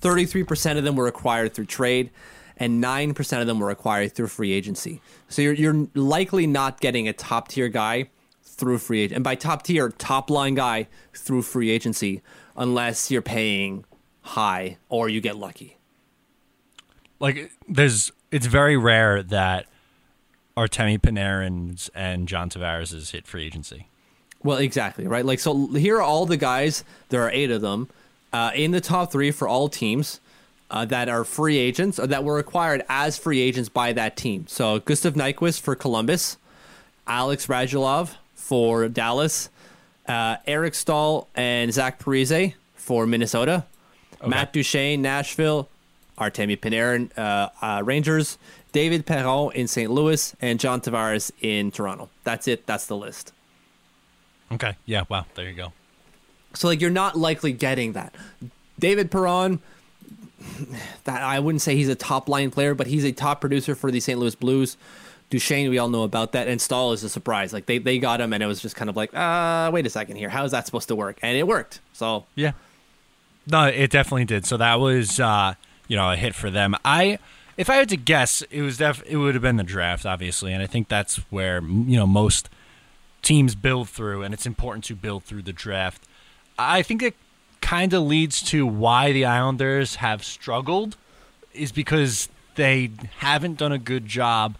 33% 0.00 0.78
of 0.78 0.84
them 0.84 0.94
were 0.94 1.06
acquired 1.06 1.54
through 1.54 1.66
trade, 1.66 2.10
and 2.56 2.82
9% 2.82 3.40
of 3.40 3.46
them 3.46 3.58
were 3.58 3.70
acquired 3.70 4.14
through 4.14 4.28
free 4.28 4.52
agency. 4.52 5.00
So 5.28 5.42
you're, 5.42 5.54
you're 5.54 5.88
likely 5.94 6.46
not 6.46 6.80
getting 6.80 7.08
a 7.08 7.12
top 7.12 7.48
tier 7.48 7.68
guy 7.68 8.10
through 8.58 8.78
free 8.78 9.00
agent. 9.02 9.16
And 9.16 9.24
by 9.24 9.36
top 9.36 9.62
tier, 9.62 9.88
top 9.90 10.28
line 10.28 10.54
guy 10.54 10.88
through 11.14 11.42
free 11.42 11.70
agency, 11.70 12.20
unless 12.56 13.10
you're 13.10 13.22
paying 13.22 13.84
high 14.20 14.76
or 14.88 15.08
you 15.08 15.20
get 15.20 15.36
lucky. 15.36 15.78
Like 17.20 17.50
there's 17.66 18.12
it's 18.30 18.46
very 18.46 18.76
rare 18.76 19.22
that 19.22 19.66
Artemi 20.56 20.98
Panarin's 20.98 21.88
and 21.94 22.28
John 22.28 22.50
Tavares' 22.50 23.10
hit 23.10 23.26
free 23.26 23.46
agency. 23.46 23.88
Well, 24.42 24.58
exactly, 24.58 25.06
right? 25.06 25.24
Like 25.24 25.38
so 25.38 25.68
here 25.68 25.96
are 25.96 26.02
all 26.02 26.26
the 26.26 26.36
guys, 26.36 26.84
there 27.08 27.22
are 27.22 27.30
8 27.30 27.50
of 27.50 27.60
them 27.62 27.88
uh, 28.32 28.52
in 28.54 28.72
the 28.72 28.80
top 28.80 29.10
3 29.10 29.30
for 29.30 29.48
all 29.48 29.68
teams. 29.68 30.20
Uh, 30.70 30.84
that 30.84 31.08
are 31.08 31.24
free 31.24 31.56
agents 31.56 31.98
or 31.98 32.06
that 32.06 32.22
were 32.22 32.38
acquired 32.38 32.84
as 32.90 33.16
free 33.16 33.40
agents 33.40 33.70
by 33.70 33.90
that 33.90 34.18
team. 34.18 34.46
So 34.46 34.80
Gustav 34.80 35.14
Nyquist 35.14 35.62
for 35.62 35.74
Columbus, 35.74 36.36
Alex 37.06 37.46
Radulov 37.46 38.16
for 38.38 38.88
Dallas, 38.88 39.50
uh, 40.06 40.36
Eric 40.46 40.74
Staal 40.74 41.28
and 41.34 41.72
Zach 41.72 41.98
Parise 41.98 42.54
for 42.74 43.06
Minnesota, 43.06 43.66
okay. 44.20 44.28
Matt 44.28 44.52
Duchene, 44.52 45.02
Nashville, 45.02 45.68
Artemi 46.16 46.58
Panarin, 46.58 47.10
uh, 47.18 47.50
uh, 47.60 47.82
Rangers, 47.84 48.38
David 48.72 49.04
Perron 49.04 49.52
in 49.54 49.68
St. 49.68 49.90
Louis, 49.90 50.34
and 50.40 50.58
John 50.58 50.80
Tavares 50.80 51.30
in 51.40 51.70
Toronto. 51.70 52.08
That's 52.24 52.48
it. 52.48 52.66
That's 52.66 52.86
the 52.86 52.96
list. 52.96 53.32
Okay. 54.52 54.76
Yeah. 54.86 55.04
Wow. 55.08 55.26
There 55.34 55.48
you 55.48 55.54
go. 55.54 55.72
So 56.54 56.68
like 56.68 56.80
you're 56.80 56.90
not 56.90 57.16
likely 57.16 57.52
getting 57.52 57.92
that. 57.92 58.14
David 58.78 59.10
Perron 59.10 59.60
that 61.04 61.22
I 61.22 61.40
wouldn't 61.40 61.62
say 61.62 61.74
he's 61.74 61.88
a 61.88 61.94
top 61.94 62.28
line 62.28 62.50
player, 62.50 62.74
but 62.74 62.86
he's 62.86 63.04
a 63.04 63.12
top 63.12 63.40
producer 63.40 63.74
for 63.74 63.90
the 63.90 64.00
St. 64.00 64.18
Louis 64.18 64.34
Blues. 64.34 64.76
Duchene, 65.30 65.68
we 65.68 65.78
all 65.78 65.88
know 65.90 66.04
about 66.04 66.32
that, 66.32 66.48
and 66.48 66.60
Staal 66.60 66.92
is 66.92 67.04
a 67.04 67.08
surprise. 67.08 67.52
Like 67.52 67.66
they, 67.66 67.78
they 67.78 67.98
got 67.98 68.20
him, 68.20 68.32
and 68.32 68.42
it 68.42 68.46
was 68.46 68.60
just 68.60 68.76
kind 68.76 68.88
of 68.88 68.96
like, 68.96 69.14
uh, 69.14 69.70
wait 69.72 69.86
a 69.86 69.90
second 69.90 70.16
here, 70.16 70.30
how 70.30 70.44
is 70.44 70.52
that 70.52 70.64
supposed 70.64 70.88
to 70.88 70.96
work? 70.96 71.18
And 71.22 71.36
it 71.36 71.46
worked. 71.46 71.80
So 71.92 72.24
yeah, 72.34 72.52
no, 73.46 73.64
it 73.66 73.90
definitely 73.90 74.24
did. 74.24 74.46
So 74.46 74.56
that 74.56 74.80
was 74.80 75.20
uh, 75.20 75.54
you 75.86 75.96
know 75.96 76.12
a 76.12 76.16
hit 76.16 76.34
for 76.34 76.50
them. 76.50 76.74
I, 76.84 77.18
if 77.58 77.68
I 77.68 77.74
had 77.74 77.90
to 77.90 77.96
guess, 77.96 78.42
it 78.50 78.62
was 78.62 78.78
def 78.78 79.02
it 79.06 79.16
would 79.16 79.34
have 79.34 79.42
been 79.42 79.56
the 79.56 79.64
draft, 79.64 80.06
obviously, 80.06 80.52
and 80.52 80.62
I 80.62 80.66
think 80.66 80.88
that's 80.88 81.16
where 81.30 81.60
you 81.60 81.96
know 81.96 82.06
most 82.06 82.48
teams 83.20 83.54
build 83.54 83.90
through, 83.90 84.22
and 84.22 84.32
it's 84.32 84.46
important 84.46 84.84
to 84.84 84.94
build 84.94 85.24
through 85.24 85.42
the 85.42 85.52
draft. 85.52 86.02
I 86.58 86.82
think 86.82 87.02
it 87.02 87.14
kind 87.60 87.92
of 87.92 88.02
leads 88.02 88.42
to 88.44 88.66
why 88.66 89.12
the 89.12 89.26
Islanders 89.26 89.96
have 89.96 90.24
struggled 90.24 90.96
is 91.52 91.70
because 91.70 92.28
they 92.54 92.90
haven't 93.18 93.58
done 93.58 93.72
a 93.72 93.78
good 93.78 94.06
job 94.06 94.56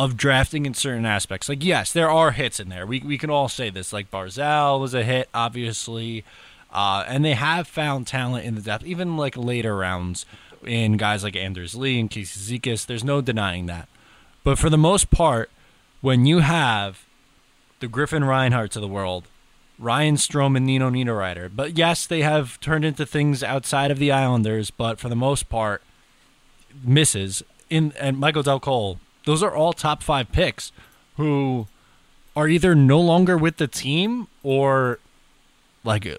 of 0.00 0.16
drafting 0.16 0.66
in 0.66 0.74
certain 0.74 1.04
aspects. 1.04 1.48
Like, 1.48 1.64
yes, 1.64 1.92
there 1.92 2.10
are 2.10 2.30
hits 2.30 2.58
in 2.58 2.68
there. 2.68 2.86
We, 2.86 3.00
we 3.00 3.18
can 3.18 3.30
all 3.30 3.48
say 3.48 3.70
this. 3.70 3.92
Like, 3.92 4.10
Barzal 4.10 4.80
was 4.80 4.94
a 4.94 5.02
hit, 5.04 5.28
obviously. 5.34 6.24
Uh, 6.72 7.04
and 7.06 7.24
they 7.24 7.34
have 7.34 7.66
found 7.66 8.06
talent 8.06 8.44
in 8.44 8.54
the 8.54 8.60
depth, 8.62 8.84
even 8.84 9.16
like 9.16 9.36
later 9.36 9.76
rounds 9.76 10.24
in 10.64 10.96
guys 10.96 11.22
like 11.22 11.36
Anders 11.36 11.74
Lee 11.74 12.00
and 12.00 12.10
Casey 12.10 12.58
Cizikas. 12.58 12.86
There's 12.86 13.04
no 13.04 13.20
denying 13.20 13.66
that. 13.66 13.88
But 14.44 14.58
for 14.58 14.70
the 14.70 14.78
most 14.78 15.10
part, 15.10 15.50
when 16.00 16.26
you 16.26 16.38
have 16.38 17.04
the 17.80 17.88
Griffin 17.88 18.22
Reinharts 18.22 18.76
of 18.76 18.82
the 18.82 18.88
world 18.88 19.26
Ryan 19.80 20.16
Strome 20.16 20.56
and 20.58 20.66
Nino 20.66 20.90
Niederreiter. 20.90 21.50
But 21.54 21.78
yes, 21.78 22.06
they 22.06 22.20
have 22.20 22.60
turned 22.60 22.84
into 22.84 23.06
things 23.06 23.42
outside 23.42 23.90
of 23.90 23.98
the 23.98 24.12
Islanders, 24.12 24.70
but 24.70 25.00
for 25.00 25.08
the 25.08 25.16
most 25.16 25.48
part, 25.48 25.82
misses. 26.84 27.42
In 27.70 27.92
and 27.98 28.18
Michael 28.18 28.42
Dal 28.42 28.60
Colle, 28.60 29.00
those 29.30 29.42
are 29.42 29.54
all 29.54 29.72
top 29.72 30.02
five 30.02 30.32
picks 30.32 30.72
who 31.16 31.68
are 32.34 32.48
either 32.48 32.74
no 32.74 33.00
longer 33.00 33.38
with 33.38 33.58
the 33.58 33.68
team 33.68 34.26
or 34.42 34.98
like 35.84 36.04
a, 36.04 36.18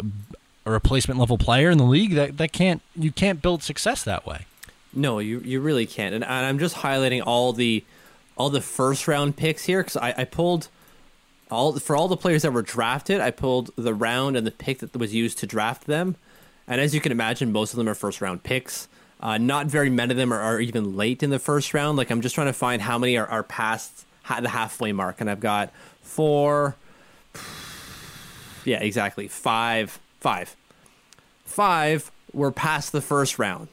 a 0.65 0.71
replacement 0.71 1.19
level 1.19 1.37
player 1.37 1.69
in 1.69 1.77
the 1.77 1.83
league. 1.83 2.13
That 2.15 2.37
that 2.37 2.53
can't 2.53 2.81
you 2.95 3.11
can't 3.11 3.41
build 3.41 3.63
success 3.63 4.03
that 4.03 4.25
way. 4.25 4.45
No, 4.93 5.19
you 5.19 5.39
you 5.39 5.59
really 5.59 5.85
can't. 5.85 6.15
And, 6.15 6.23
I'm 6.23 6.57
just 6.57 6.77
highlighting 6.77 7.21
all 7.25 7.51
the 7.51 7.83
all 8.37 8.49
the 8.49 8.61
first 8.61 9.07
round 9.07 9.35
picks 9.35 9.65
here 9.65 9.81
because 9.81 9.97
I, 9.97 10.13
I 10.17 10.23
pulled 10.23 10.69
all 11.49 11.77
for 11.79 11.97
all 11.97 12.07
the 12.07 12.17
players 12.17 12.43
that 12.43 12.53
were 12.53 12.61
drafted, 12.61 13.19
I 13.19 13.31
pulled 13.31 13.71
the 13.75 13.93
round 13.93 14.37
and 14.37 14.47
the 14.47 14.51
pick 14.51 14.79
that 14.79 14.95
was 14.95 15.13
used 15.13 15.37
to 15.39 15.47
draft 15.47 15.85
them. 15.85 16.15
And 16.65 16.79
as 16.79 16.95
you 16.95 17.01
can 17.01 17.11
imagine, 17.11 17.51
most 17.51 17.73
of 17.73 17.77
them 17.77 17.89
are 17.89 17.95
first 17.95 18.21
round 18.21 18.43
picks. 18.43 18.87
Uh, 19.21 19.37
not 19.37 19.67
very 19.67 19.89
many 19.89 20.11
of 20.11 20.17
them 20.17 20.33
are, 20.33 20.39
are, 20.39 20.59
even 20.59 20.97
late 20.97 21.21
in 21.21 21.29
the 21.29 21.39
first 21.39 21.73
round. 21.73 21.97
Like 21.97 22.09
I'm 22.09 22.21
just 22.21 22.33
trying 22.33 22.47
to 22.47 22.53
find 22.53 22.81
how 22.81 22.97
many 22.97 23.17
are, 23.17 23.27
are 23.27 23.43
past 23.43 24.05
the 24.27 24.49
halfway 24.49 24.91
mark, 24.91 25.21
and 25.21 25.29
I've 25.29 25.39
got 25.39 25.71
four. 26.01 26.75
Yeah, 28.63 28.77
exactly 28.77 29.27
five, 29.27 29.99
five, 30.19 30.55
five 31.45 32.11
were 32.31 32.51
past 32.51 32.91
the 32.91 33.01
first 33.01 33.39
round. 33.39 33.69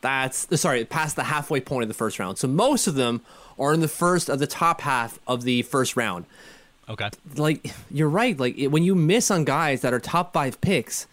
That's 0.00 0.46
sorry, 0.60 0.84
past 0.84 1.16
the 1.16 1.24
halfway 1.24 1.60
point 1.60 1.82
of 1.82 1.88
the 1.88 1.94
first 1.94 2.20
round. 2.20 2.38
So 2.38 2.46
most 2.46 2.86
of 2.86 2.94
them 2.94 3.20
are 3.58 3.74
in 3.74 3.80
the 3.80 3.88
first 3.88 4.28
of 4.28 4.38
the 4.38 4.46
top 4.46 4.82
half 4.82 5.18
of 5.26 5.42
the 5.42 5.62
first 5.62 5.96
round. 5.96 6.24
Okay. 6.88 7.10
Like 7.34 7.74
you're 7.90 8.08
right. 8.08 8.38
Like 8.38 8.56
when 8.68 8.84
you 8.84 8.94
miss 8.94 9.28
on 9.30 9.44
guys 9.44 9.80
that 9.80 9.92
are 9.92 9.98
top 9.98 10.32
five 10.32 10.60
picks, 10.60 11.08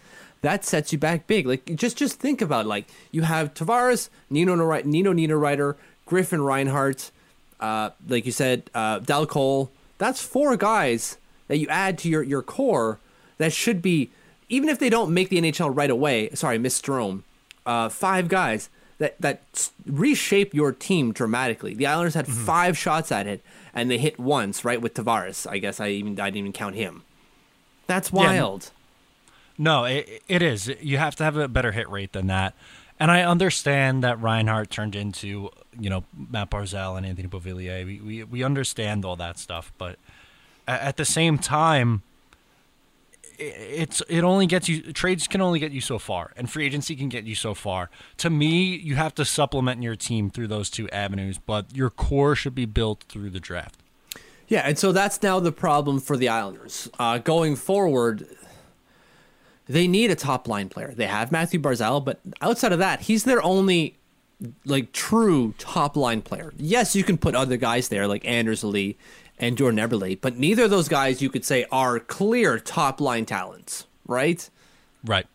that 0.46 0.64
sets 0.64 0.92
you 0.92 0.98
back 0.98 1.26
big. 1.26 1.44
Like 1.44 1.74
just 1.74 1.96
just 1.96 2.20
think 2.20 2.40
about 2.40 2.66
it. 2.66 2.68
like 2.68 2.86
you 3.10 3.22
have 3.22 3.52
Tavares, 3.52 4.10
Nino 4.30 4.54
Nino 4.54 5.12
Niederreiter, 5.12 5.74
Griffin 6.06 6.40
Reinhart, 6.40 7.10
uh, 7.58 7.90
like 8.08 8.24
you 8.24 8.30
said, 8.30 8.70
uh, 8.72 9.00
Dal 9.00 9.26
Colle. 9.26 9.72
That's 9.98 10.22
four 10.22 10.56
guys 10.56 11.18
that 11.48 11.58
you 11.58 11.66
add 11.66 11.98
to 11.98 12.08
your 12.08 12.22
your 12.22 12.42
core 12.42 13.00
that 13.38 13.52
should 13.52 13.82
be 13.82 14.10
even 14.48 14.68
if 14.68 14.78
they 14.78 14.88
don't 14.88 15.12
make 15.12 15.30
the 15.30 15.40
NHL 15.40 15.76
right 15.76 15.90
away. 15.90 16.30
Sorry, 16.30 16.58
Miss 16.58 16.80
Strome. 16.80 17.24
Uh, 17.66 17.88
five 17.88 18.28
guys 18.28 18.70
that 18.98 19.20
that 19.20 19.70
reshape 19.84 20.54
your 20.54 20.70
team 20.70 21.12
dramatically. 21.12 21.74
The 21.74 21.86
Islanders 21.86 22.14
had 22.14 22.26
mm-hmm. 22.26 22.44
five 22.44 22.78
shots 22.78 23.10
at 23.10 23.26
it, 23.26 23.42
and 23.74 23.90
they 23.90 23.98
hit 23.98 24.16
once, 24.16 24.64
right, 24.64 24.80
with 24.80 24.94
Tavares. 24.94 25.44
I 25.50 25.58
guess 25.58 25.80
I 25.80 25.88
even 25.88 26.20
I 26.20 26.26
didn't 26.26 26.36
even 26.36 26.52
count 26.52 26.76
him. 26.76 27.02
That's 27.88 28.12
wild. 28.12 28.62
Yeah. 28.62 28.75
No, 29.58 29.84
it, 29.84 30.22
it 30.28 30.42
is. 30.42 30.68
You 30.80 30.98
have 30.98 31.16
to 31.16 31.24
have 31.24 31.36
a 31.36 31.48
better 31.48 31.72
hit 31.72 31.88
rate 31.88 32.12
than 32.12 32.26
that. 32.26 32.54
And 32.98 33.10
I 33.10 33.22
understand 33.22 34.02
that 34.04 34.20
Reinhart 34.20 34.70
turned 34.70 34.96
into, 34.96 35.50
you 35.78 35.90
know, 35.90 36.04
Matt 36.30 36.50
Barzal 36.50 36.96
and 36.96 37.04
Anthony 37.04 37.28
Beauvillier. 37.28 37.84
We, 37.84 38.00
we, 38.00 38.24
we 38.24 38.42
understand 38.42 39.04
all 39.04 39.16
that 39.16 39.38
stuff. 39.38 39.72
But 39.76 39.98
at 40.66 40.96
the 40.96 41.04
same 41.04 41.38
time, 41.38 42.02
it's 43.38 44.02
it 44.08 44.22
only 44.22 44.46
gets 44.46 44.68
you 44.68 44.80
trades 44.92 45.26
can 45.26 45.40
only 45.40 45.58
get 45.58 45.72
you 45.72 45.80
so 45.80 45.98
far 45.98 46.32
and 46.36 46.50
free 46.50 46.64
agency 46.64 46.96
can 46.96 47.10
get 47.10 47.24
you 47.24 47.34
so 47.34 47.52
far 47.54 47.90
to 48.16 48.30
me 48.30 48.74
you 48.76 48.94
have 48.94 49.14
to 49.14 49.26
supplement 49.26 49.82
your 49.82 49.94
team 49.94 50.30
through 50.30 50.46
those 50.46 50.70
two 50.70 50.88
avenues 50.88 51.38
but 51.38 51.66
your 51.76 51.90
core 51.90 52.34
should 52.34 52.54
be 52.54 52.64
built 52.64 53.04
through 53.10 53.28
the 53.28 53.40
draft 53.40 53.80
yeah 54.48 54.60
and 54.60 54.78
so 54.78 54.90
that's 54.90 55.22
now 55.22 55.38
the 55.38 55.52
problem 55.52 56.00
for 56.00 56.16
the 56.16 56.28
islanders 56.28 56.88
uh, 56.98 57.18
going 57.18 57.56
forward 57.56 58.26
they 59.66 59.86
need 59.86 60.10
a 60.10 60.14
top 60.14 60.48
line 60.48 60.68
player 60.68 60.92
they 60.94 61.06
have 61.06 61.32
matthew 61.32 61.60
barzal 61.60 62.04
but 62.04 62.20
outside 62.40 62.72
of 62.72 62.78
that 62.78 63.02
he's 63.02 63.24
their 63.24 63.42
only 63.42 63.96
like 64.64 64.92
true 64.92 65.54
top 65.58 65.96
line 65.96 66.22
player 66.22 66.52
yes 66.56 66.94
you 66.94 67.02
can 67.02 67.16
put 67.16 67.34
other 67.34 67.56
guys 67.56 67.88
there 67.88 68.06
like 68.06 68.24
anders 68.26 68.62
lee 68.62 68.96
and 69.38 69.56
Jordan 69.56 69.78
Eberle, 69.78 70.18
but 70.20 70.38
neither 70.38 70.64
of 70.64 70.70
those 70.70 70.88
guys 70.88 71.20
you 71.20 71.30
could 71.30 71.44
say 71.44 71.66
are 71.70 71.98
clear 71.98 72.58
top 72.58 73.00
line 73.00 73.26
talents, 73.26 73.86
right? 74.06 74.48
Right. 75.04 75.26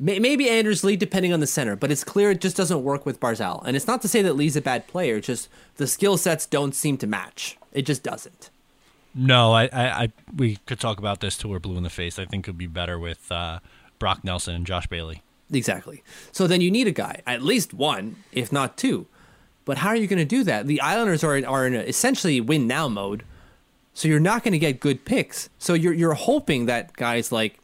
Maybe 0.00 0.48
Anders 0.48 0.84
Lee, 0.84 0.94
depending 0.94 1.32
on 1.32 1.40
the 1.40 1.46
center, 1.46 1.74
but 1.74 1.90
it's 1.90 2.04
clear 2.04 2.30
it 2.30 2.40
just 2.40 2.56
doesn't 2.56 2.84
work 2.84 3.04
with 3.04 3.18
Barzal. 3.18 3.64
And 3.66 3.76
it's 3.76 3.88
not 3.88 4.00
to 4.02 4.08
say 4.08 4.22
that 4.22 4.34
Lee's 4.34 4.54
a 4.54 4.60
bad 4.60 4.86
player; 4.86 5.20
just 5.20 5.48
the 5.74 5.88
skill 5.88 6.16
sets 6.16 6.46
don't 6.46 6.72
seem 6.72 6.98
to 6.98 7.06
match. 7.08 7.58
It 7.72 7.82
just 7.82 8.04
doesn't. 8.04 8.50
No, 9.12 9.52
I, 9.52 9.64
I, 9.64 10.02
I, 10.02 10.12
we 10.36 10.56
could 10.66 10.78
talk 10.78 10.98
about 10.98 11.18
this 11.18 11.36
till 11.36 11.50
we're 11.50 11.58
blue 11.58 11.76
in 11.76 11.82
the 11.82 11.90
face. 11.90 12.16
I 12.16 12.26
think 12.26 12.46
it 12.46 12.52
would 12.52 12.58
be 12.58 12.68
better 12.68 12.96
with 12.96 13.32
uh, 13.32 13.58
Brock 13.98 14.24
Nelson 14.24 14.54
and 14.54 14.66
Josh 14.66 14.86
Bailey. 14.86 15.22
Exactly. 15.52 16.02
So 16.32 16.46
then 16.46 16.60
you 16.60 16.70
need 16.70 16.86
a 16.86 16.92
guy, 16.92 17.22
at 17.26 17.42
least 17.42 17.72
one, 17.72 18.16
if 18.32 18.52
not 18.52 18.76
two. 18.76 19.06
But 19.64 19.78
how 19.78 19.88
are 19.88 19.96
you 19.96 20.06
going 20.06 20.18
to 20.18 20.24
do 20.24 20.44
that? 20.44 20.66
The 20.66 20.80
Islanders 20.80 21.22
are 21.24 21.44
are 21.46 21.66
in 21.66 21.74
essentially 21.74 22.40
win 22.40 22.66
now 22.66 22.88
mode 22.88 23.24
so 23.98 24.06
you're 24.06 24.20
not 24.20 24.44
going 24.44 24.52
to 24.52 24.60
get 24.60 24.78
good 24.78 25.04
picks. 25.04 25.50
So 25.58 25.74
you're 25.74 25.92
you're 25.92 26.14
hoping 26.14 26.66
that 26.66 26.92
guys 26.92 27.32
like 27.32 27.58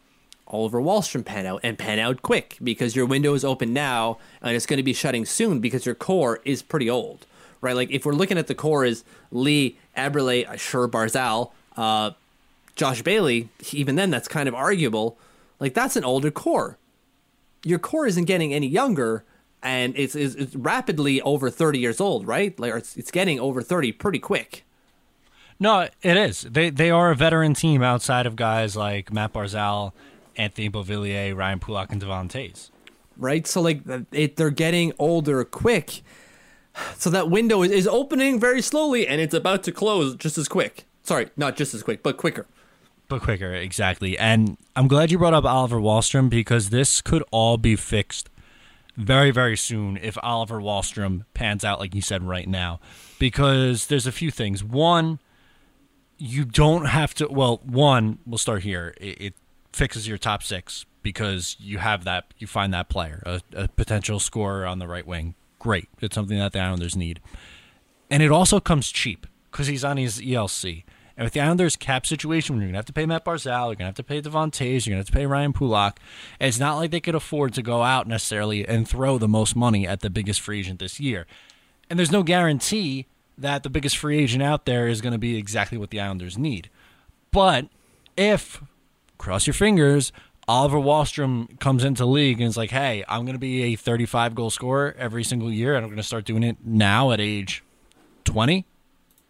Oliver 0.49 0.81
Wahlstrom 0.81 1.25
pan 1.25 1.47
out 1.47 1.61
and 1.63 1.79
pan 1.79 2.01
out 2.01 2.23
quick 2.23 2.59
because 2.61 2.97
your 2.97 3.07
window 3.07 3.35
is 3.35 3.45
open 3.45 3.73
now 3.73 4.19
and 4.43 4.57
it's 4.57 4.67
going 4.67 4.79
to 4.79 4.83
be 4.83 4.93
shutting 4.93 5.25
soon 5.27 5.61
because 5.61 5.87
your 5.87 5.95
core 5.95 6.41
is 6.45 6.61
pretty 6.61 6.91
old, 6.91 7.25
right? 7.61 7.77
Like 7.77 7.93
if 7.93 8.05
we're 8.05 8.15
looking 8.15 8.37
at 8.37 8.49
the 8.49 8.55
core 8.57 8.85
is 8.85 9.05
Lee, 9.31 9.79
Eberle, 9.97 10.59
sure 10.59 10.89
Barzal, 10.89 11.53
uh, 11.77 12.11
Josh 12.75 13.03
Bailey. 13.03 13.49
Even 13.71 13.95
then, 13.95 14.11
that's 14.11 14.27
kind 14.27 14.49
of 14.49 14.57
arguable. 14.57 15.17
Like 15.61 15.75
that's 15.75 15.97
an 15.97 16.05
older 16.05 16.31
core. 16.31 16.79
Your 17.65 17.79
core 17.79 18.07
isn't 18.07 18.27
getting 18.27 18.53
any 18.53 18.67
younger, 18.67 19.25
and 19.63 19.97
it's, 19.97 20.15
it's, 20.15 20.35
it's 20.35 20.55
rapidly 20.55 21.23
over 21.23 21.49
30 21.49 21.79
years 21.79 22.01
old, 22.01 22.27
right? 22.27 22.59
Like 22.59 22.75
it's, 22.75 22.97
it's 22.97 23.11
getting 23.11 23.41
over 23.41 23.63
30 23.63 23.93
pretty 23.93 24.19
quick. 24.19 24.65
No, 25.59 25.89
it 26.03 26.17
is. 26.17 26.43
They 26.43 26.71
they 26.71 26.91
are 26.91 27.11
a 27.11 27.15
veteran 27.15 27.55
team 27.55 27.83
outside 27.83 28.27
of 28.27 28.37
guys 28.37 28.77
like 28.77 29.13
Matt 29.13 29.33
Barzal, 29.33 29.93
Anthony 30.37 30.69
Beauvillier, 30.69 31.35
Ryan 31.37 31.61
Pulock, 31.61 31.93
and 31.93 32.01
Devon 32.01 32.29
Toews. 32.29 32.71
Right. 33.17 33.47
So 33.47 33.61
like 33.61 33.83
it, 34.11 34.37
they're 34.37 34.51
getting 34.51 34.93
older 34.99 35.45
quick. 35.45 36.03
So 36.97 37.09
that 37.11 37.31
window 37.31 37.63
is, 37.63 37.71
is 37.71 37.87
opening 37.87 38.41
very 38.41 38.61
slowly, 38.61 39.07
and 39.07 39.21
it's 39.21 39.33
about 39.33 39.63
to 39.63 39.73
close 39.73 40.17
just 40.17 40.37
as 40.37 40.49
quick. 40.49 40.87
Sorry, 41.05 41.29
not 41.37 41.57
just 41.57 41.73
as 41.73 41.85
quick, 41.85 42.03
but 42.03 42.17
quicker. 42.17 42.47
But 43.09 43.23
quicker, 43.23 43.53
exactly. 43.53 44.19
And 44.19 44.57
I'm 44.75 44.89
glad 44.89 45.11
you 45.11 45.19
brought 45.19 45.35
up 45.35 45.45
Oliver 45.45 45.79
Wahlstrom 45.79 46.31
because 46.31 46.71
this 46.71 47.01
could 47.03 47.23
all 47.31 47.59
be 47.59 47.77
fixed 47.77 48.31
very, 48.97 49.31
very 49.31 49.57
soon 49.57 49.99
if 50.01 50.17
Oliver 50.23 50.61
Wahlstrom 50.61 51.25
pans 51.35 51.65
out 51.65 51.81
like 51.81 51.95
you 51.95 52.01
said 52.01 52.23
right 52.23 52.49
now. 52.49 52.81
Because 53.19 53.89
there's 53.89 54.07
a 54.07 54.13
few 54.13 54.31
things. 54.31 54.65
One, 54.65 55.19
you 56.19 56.45
don't 56.45 56.87
have 56.87 57.15
to. 57.15 57.29
Well, 57.29 57.61
one, 57.65 58.19
we'll 58.27 58.39
start 58.39 58.63
here. 58.63 58.95
It, 59.01 59.21
it 59.21 59.35
fixes 59.73 60.07
your 60.09 60.19
top 60.19 60.43
six 60.43 60.87
because 61.03 61.57
you 61.59 61.79
have 61.79 62.05
that. 62.05 62.33
You 62.39 62.47
find 62.47 62.73
that 62.73 62.89
player, 62.89 63.23
a, 63.27 63.41
a 63.55 63.69
potential 63.69 64.21
scorer 64.21 64.67
on 64.67 64.79
the 64.79 64.87
right 64.89 65.07
wing. 65.07 65.35
Great. 65.59 65.89
It's 66.01 66.15
something 66.15 66.39
that 66.39 66.53
the 66.53 66.61
Islanders 66.61 66.97
need, 66.97 67.21
and 68.11 68.23
it 68.23 68.31
also 68.31 68.61
comes 68.61 68.91
cheap 68.91 69.27
because 69.51 69.67
he's 69.67 69.85
on 69.85 69.97
his 69.97 70.21
ELC. 70.21 70.85
And 71.17 71.25
with 71.25 71.33
the 71.33 71.41
Islanders' 71.41 71.77
cap 71.77 72.07
situation, 72.07 72.57
you're 72.57 72.65
going 72.65 72.73
to 72.73 72.79
have 72.79 72.87
to 72.87 72.93
pay 72.93 73.07
Matt 73.07 73.25
Barzal, 73.25 73.47
you're 73.47 73.77
going 73.77 73.79
to 73.79 73.85
have 73.85 73.95
to 73.95 74.03
pay 74.03 74.21
Devon 74.21 74.51
Toews, 74.51 74.87
you're 74.87 74.95
going 74.95 75.05
to 75.05 75.07
have 75.07 75.07
to 75.07 75.13
pay 75.13 75.27
Ryan 75.27 75.53
Pulock. 75.53 76.01
It's 76.41 76.59
not 76.59 76.77
like 76.77 76.91
they 76.91 77.01
could 77.01 77.15
afford 77.15 77.55
to 77.55 77.63
go 77.63 77.83
out 77.83 78.09
necessarily 78.09 78.67
and 78.67 78.89
throw 78.89 79.19
the 79.19 79.29
most 79.29 79.55
money 79.55 79.87
at 79.87 80.01
the 80.01 80.11
biggest 80.11 80.41
free 80.41 80.61
agent 80.61 80.81
this 80.81 80.99
year. 80.99 81.27
And 81.89 81.99
there's 81.99 82.11
no 82.11 82.23
guarantee 82.25 83.07
that 83.39 83.63
the 83.63 83.71
biggest 83.71 83.97
free 83.97 84.19
agent 84.19 84.43
out 84.43 84.65
there 84.65 84.89
is 84.89 85.01
going 85.01 85.13
to 85.13 85.19
be 85.19 85.37
exactly 85.37 85.79
what 85.79 85.91
the 85.91 86.01
Islanders 86.01 86.37
need. 86.37 86.69
But 87.31 87.69
if, 88.17 88.63
cross 89.19 89.47
your 89.47 89.55
fingers, 89.55 90.13
Oliver 90.47 90.79
Wahlstrom 90.79 91.59
comes 91.59 91.85
into 91.85 92.05
league 92.05 92.41
and 92.41 92.49
is 92.49 92.57
like, 92.57 92.71
hey, 92.71 93.05
I'm 93.09 93.25
going 93.25 93.35
to 93.35 93.41
be 93.41 93.63
a 93.63 93.77
35 93.77 94.35
goal 94.35 94.51
scorer 94.51 94.95
every 94.99 95.25
single 95.25 95.51
year, 95.51 95.75
and 95.75 95.85
I'm 95.85 95.91
going 95.91 95.97
to 95.97 96.03
start 96.03 96.25
doing 96.25 96.43
it 96.43 96.59
now 96.65 97.13
at 97.13 97.21
age 97.21 97.63
20, 98.25 98.67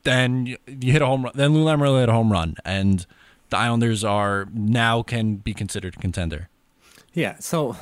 then 0.05 0.47
you, 0.47 0.59
hit 0.67 1.03
a 1.03 1.07
home 1.07 1.25
run. 1.25 1.33
Then 1.35 1.55
Lou 1.55 1.65
Lamoriello 1.65 2.01
hit 2.01 2.09
a 2.09 2.13
home 2.13 2.31
run, 2.31 2.57
and 2.65 3.05
the 3.51 3.57
Islanders 3.57 4.05
are 4.05 4.47
now 4.53 5.03
can 5.03 5.37
be 5.37 5.55
considered 5.55 5.97
a 5.97 6.01
contender. 6.01 6.49
Yeah, 7.13 7.37
so 7.39 7.77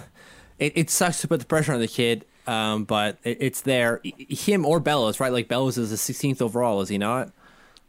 it, 0.58 0.72
it 0.76 0.90
sucks 0.90 1.20
to 1.22 1.28
put 1.28 1.40
the 1.40 1.46
pressure 1.46 1.72
on 1.72 1.80
the 1.80 1.88
kid, 1.88 2.24
um, 2.46 2.84
but 2.84 3.18
it, 3.24 3.38
it's 3.40 3.60
there. 3.62 4.00
Him 4.04 4.64
or 4.64 4.80
Bellows, 4.80 5.20
right? 5.20 5.32
Like 5.32 5.48
Bellows 5.48 5.78
is 5.78 5.90
the 5.90 5.96
16th 5.96 6.40
overall, 6.40 6.80
is 6.80 6.88
he 6.88 6.98
not? 6.98 7.32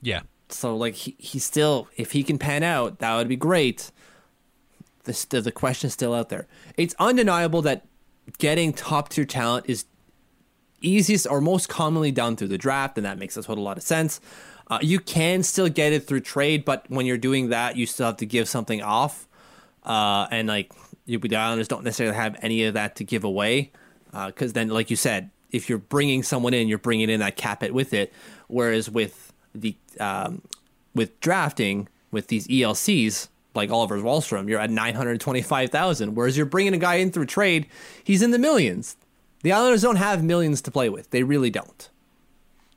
Yeah. 0.02 0.22
So 0.50 0.76
like 0.76 0.96
he, 0.96 1.16
he 1.18 1.40
still, 1.40 1.88
if 1.98 2.12
he 2.12 2.24
can 2.24 2.38
pan 2.38 2.64
out, 2.64 3.00
that 3.00 3.16
would 3.16 3.28
be 3.28 3.36
great. 3.36 3.92
The, 5.04 5.26
the, 5.30 5.42
the 5.42 5.52
question 5.52 5.88
is 5.88 5.94
still 5.94 6.14
out 6.14 6.30
there. 6.30 6.48
It's 6.78 6.96
undeniable 7.00 7.62
that 7.64 7.86
getting 8.38 8.72
top 8.72 9.10
tier 9.10 9.26
talent 9.26 9.66
is 9.68 9.86
easiest 10.88 11.28
or 11.28 11.42
most 11.42 11.70
commonly 11.70 12.12
done 12.12 12.36
through 12.36 12.50
the 12.50 12.58
draft, 12.58 12.98
and 12.98 13.06
that 13.06 13.18
makes 13.18 13.38
a 13.38 13.44
total 13.44 13.64
lot 13.64 13.78
of 13.78 13.84
sense. 13.84 14.20
Uh, 14.68 14.80
you 14.82 15.00
can 15.00 15.44
still 15.44 15.70
get 15.70 15.94
it 15.94 16.08
through 16.08 16.22
trade, 16.22 16.64
but 16.64 16.86
when 16.90 17.06
you're 17.06 17.18
doing 17.18 17.50
that, 17.50 17.76
you 17.76 17.86
still 17.86 18.06
have 18.06 18.18
to 18.18 18.26
give 18.26 18.48
something 18.48 18.82
off. 18.82 19.28
Uh, 19.84 20.28
and 20.32 20.48
like 20.48 20.72
the 21.06 21.36
Islanders 21.36 21.68
don't 21.68 21.84
necessarily 21.84 22.16
have 22.16 22.38
any 22.42 22.64
of 22.64 22.74
that 22.74 22.96
to 22.96 23.04
give 23.04 23.24
away, 23.24 23.72
because 24.12 24.52
uh, 24.52 24.54
then, 24.54 24.70
like 24.70 24.90
you 24.90 24.96
said, 24.96 25.30
if 25.52 25.70
you're 25.70 25.78
bringing 25.78 26.24
someone 26.24 26.54
in, 26.54 26.68
you're 26.68 26.78
bringing 26.78 27.10
in 27.10 27.20
that 27.20 27.36
cap 27.36 27.62
it 27.62 27.74
with 27.74 27.94
it. 27.94 28.14
Whereas 28.48 28.90
with 28.90 29.34
the 29.54 29.76
um, 30.00 30.42
with 30.96 31.20
drafting 31.20 31.90
with 32.12 32.28
these 32.28 32.48
ELCs 32.48 33.28
like 33.56 33.70
Oliver 33.70 33.98
Wahlstrom, 33.98 34.48
you're 34.50 34.60
at 34.60 34.70
nine 34.70 34.96
hundred 34.96 35.20
twenty-five 35.20 35.70
thousand. 35.70 36.16
Whereas 36.16 36.38
you're 36.38 36.46
bringing 36.46 36.74
a 36.74 36.78
guy 36.78 36.96
in 36.96 37.12
through 37.12 37.26
trade, 37.26 37.68
he's 38.04 38.22
in 38.22 38.32
the 38.32 38.40
millions. 38.40 38.96
The 39.44 39.52
Islanders 39.52 39.84
don't 39.84 39.98
have 39.98 40.24
millions 40.24 40.62
to 40.64 40.72
play 40.72 40.90
with. 40.90 41.12
They 41.12 41.24
really 41.24 41.50
don't. 41.50 41.90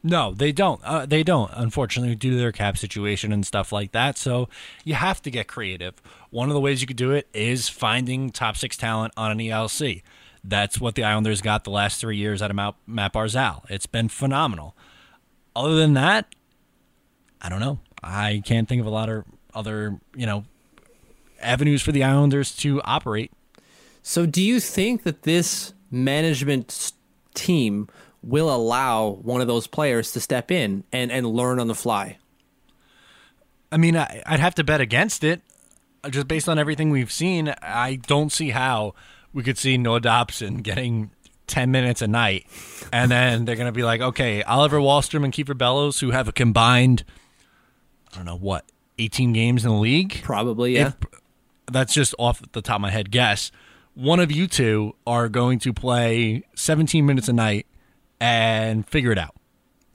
No, 0.02 0.32
they 0.32 0.52
don't. 0.52 0.80
Uh, 0.84 1.06
they 1.06 1.22
don't, 1.22 1.50
unfortunately, 1.54 2.14
due 2.14 2.30
to 2.30 2.36
their 2.36 2.52
cap 2.52 2.78
situation 2.78 3.32
and 3.32 3.44
stuff 3.44 3.72
like 3.72 3.92
that. 3.92 4.18
So 4.18 4.48
you 4.84 4.94
have 4.94 5.20
to 5.22 5.30
get 5.30 5.48
creative. 5.48 5.94
One 6.30 6.48
of 6.48 6.54
the 6.54 6.60
ways 6.60 6.80
you 6.80 6.86
could 6.86 6.96
do 6.96 7.10
it 7.12 7.28
is 7.32 7.68
finding 7.68 8.30
top 8.30 8.56
six 8.56 8.76
talent 8.76 9.14
on 9.16 9.32
an 9.32 9.38
ELC. 9.38 10.02
That's 10.44 10.80
what 10.80 10.94
the 10.94 11.02
Islanders 11.02 11.40
got 11.40 11.64
the 11.64 11.70
last 11.70 12.00
three 12.00 12.16
years 12.16 12.40
out 12.40 12.52
of 12.52 12.74
Matt 12.86 13.12
Barzal. 13.12 13.68
It's 13.68 13.86
been 13.86 14.08
phenomenal. 14.08 14.76
Other 15.56 15.74
than 15.74 15.94
that, 15.94 16.34
I 17.42 17.48
don't 17.48 17.60
know. 17.60 17.80
I 18.02 18.42
can't 18.44 18.68
think 18.68 18.80
of 18.80 18.86
a 18.86 18.90
lot 18.90 19.08
of 19.08 19.24
other, 19.54 19.98
you 20.14 20.26
know, 20.26 20.44
avenues 21.40 21.82
for 21.82 21.90
the 21.90 22.04
Islanders 22.04 22.54
to 22.56 22.80
operate. 22.82 23.32
So, 24.02 24.24
do 24.24 24.40
you 24.40 24.60
think 24.60 25.02
that 25.02 25.22
this 25.22 25.72
management 25.90 26.92
team 27.34 27.88
will 28.22 28.52
allow 28.52 29.10
one 29.10 29.40
of 29.40 29.46
those 29.46 29.66
players 29.66 30.12
to 30.12 30.20
step 30.20 30.50
in 30.50 30.84
and, 30.92 31.12
and 31.12 31.26
learn 31.26 31.60
on 31.60 31.68
the 31.68 31.74
fly? 31.74 32.18
I 33.70 33.76
mean, 33.76 33.96
I, 33.96 34.22
would 34.30 34.40
have 34.40 34.54
to 34.56 34.64
bet 34.64 34.80
against 34.80 35.24
it. 35.24 35.42
Uh, 36.02 36.10
just 36.10 36.28
based 36.28 36.48
on 36.48 36.58
everything 36.58 36.90
we've 36.90 37.12
seen, 37.12 37.54
I 37.62 37.96
don't 37.96 38.32
see 38.32 38.50
how 38.50 38.94
we 39.32 39.42
could 39.42 39.58
see 39.58 39.76
Noah 39.76 40.00
Dobson 40.00 40.58
getting 40.58 41.10
10 41.46 41.70
minutes 41.70 42.02
a 42.02 42.06
night. 42.06 42.46
And 42.92 43.10
then 43.10 43.44
they're 43.44 43.56
going 43.56 43.66
to 43.66 43.72
be 43.72 43.84
like, 43.84 44.00
okay, 44.00 44.42
Oliver 44.42 44.78
Wahlstrom 44.78 45.24
and 45.24 45.32
Kieffer 45.32 45.56
Bellows, 45.56 46.00
who 46.00 46.10
have 46.10 46.28
a 46.28 46.32
combined, 46.32 47.04
I 48.12 48.16
don't 48.16 48.26
know, 48.26 48.36
what, 48.36 48.64
18 48.98 49.32
games 49.32 49.64
in 49.64 49.70
the 49.70 49.76
league? 49.76 50.22
Probably, 50.22 50.74
yeah. 50.76 50.88
If, 50.88 50.94
that's 51.70 51.92
just 51.92 52.14
off 52.18 52.40
the 52.52 52.62
top 52.62 52.76
of 52.76 52.82
my 52.82 52.90
head 52.90 53.10
guess 53.10 53.50
one 53.96 54.20
of 54.20 54.30
you 54.30 54.46
two 54.46 54.94
are 55.06 55.28
going 55.28 55.58
to 55.60 55.72
play 55.72 56.44
17 56.54 57.04
minutes 57.04 57.28
a 57.28 57.32
night 57.32 57.66
and 58.20 58.86
figure 58.86 59.10
it 59.10 59.18
out. 59.18 59.34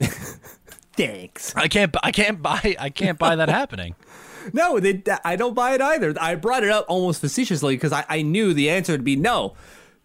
Thanks. 0.96 1.54
I 1.56 1.68
can't. 1.68 1.94
I 2.02 2.10
can't 2.10 2.42
buy. 2.42 2.76
I 2.78 2.90
can't 2.90 3.18
buy 3.18 3.36
that 3.36 3.48
happening. 3.48 3.94
No, 4.52 4.80
they, 4.80 5.00
I 5.24 5.36
don't 5.36 5.54
buy 5.54 5.74
it 5.74 5.80
either. 5.80 6.12
I 6.20 6.34
brought 6.34 6.64
it 6.64 6.68
up 6.68 6.86
almost 6.88 7.20
facetiously 7.20 7.76
because 7.76 7.92
I, 7.92 8.04
I 8.08 8.22
knew 8.22 8.52
the 8.52 8.70
answer 8.70 8.90
would 8.90 9.04
be 9.04 9.14
no. 9.14 9.54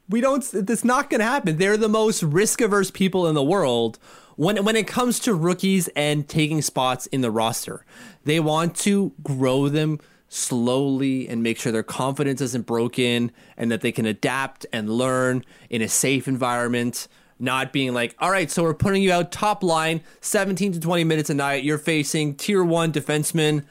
We 0.10 0.22
don't. 0.22 0.48
It's 0.54 0.84
not 0.84 1.10
going 1.10 1.22
to 1.22 1.26
happen. 1.26 1.58
They're 1.58 1.76
the 1.76 1.90
most 1.90 2.22
risk 2.22 2.62
averse 2.62 2.92
people 2.92 3.26
in 3.26 3.34
the 3.34 3.44
world 3.44 3.98
when 4.36 4.64
when 4.64 4.76
it 4.76 4.86
comes 4.86 5.20
to 5.22 5.34
rookies 5.34 5.88
and 5.96 6.30
taking 6.30 6.62
spots 6.62 7.08
in 7.08 7.22
the 7.22 7.32
roster. 7.32 7.84
They 8.26 8.40
want 8.40 8.76
to 8.76 9.12
grow 9.24 9.70
them 9.70 10.00
slowly 10.30 11.28
and 11.28 11.42
make 11.42 11.60
sure 11.60 11.72
their 11.72 11.84
confidence 11.84 12.42
isn't 12.42 12.66
broken 12.66 13.32
and 13.56 13.72
that 13.72 13.82
they 13.82 13.92
can 13.92 14.06
adapt 14.06 14.66
and 14.74 14.90
learn 14.90 15.44
in 15.70 15.82
a 15.82 15.88
safe 15.88 16.28
environment. 16.28 17.08
Not 17.40 17.72
being 17.72 17.94
like, 17.94 18.16
all 18.20 18.32
right, 18.32 18.50
so 18.50 18.64
we're 18.64 18.74
putting 18.74 19.04
you 19.04 19.12
out 19.12 19.32
top 19.32 19.62
line, 19.62 20.02
17 20.22 20.74
to 20.74 20.80
20 20.80 21.04
minutes 21.04 21.30
a 21.30 21.36
night. 21.36 21.64
You're 21.64 21.78
facing 21.78 22.36
tier 22.36 22.64
one 22.64 22.92
defensemen. 22.92 23.64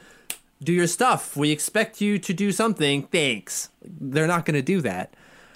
Do 0.63 0.71
your 0.71 0.87
stuff. 0.87 1.35
We 1.35 1.51
expect 1.51 1.99
you 1.99 2.17
to 2.17 2.33
do 2.33 2.51
something. 2.53 3.03
Thanks. 3.03 3.69
They're 3.81 4.25
not 4.25 4.45
going 4.45 4.55
to 4.55 4.61
do 4.61 4.79
that. 4.81 5.13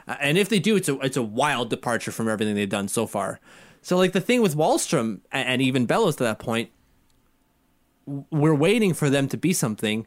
Uh, 0.07 0.17
and 0.19 0.37
if 0.37 0.49
they 0.49 0.59
do, 0.59 0.75
it's 0.75 0.89
a, 0.89 0.99
it's 0.99 1.15
a 1.15 1.23
wild 1.23 1.69
departure 1.69 2.11
from 2.11 2.27
everything 2.27 2.55
they've 2.55 2.67
done 2.67 2.89
so 2.89 3.07
far. 3.07 3.39
So, 3.81 3.97
like 3.97 4.11
the 4.11 4.21
thing 4.21 4.41
with 4.41 4.55
Wahlstrom 4.55 5.21
and, 5.31 5.47
and 5.47 5.61
even 5.61 5.85
Bellows 5.85 6.17
to 6.17 6.23
that 6.23 6.37
point, 6.37 6.69
we're 8.05 8.53
waiting 8.53 8.93
for 8.93 9.09
them 9.09 9.27
to 9.29 9.37
be 9.37 9.53
something 9.53 10.05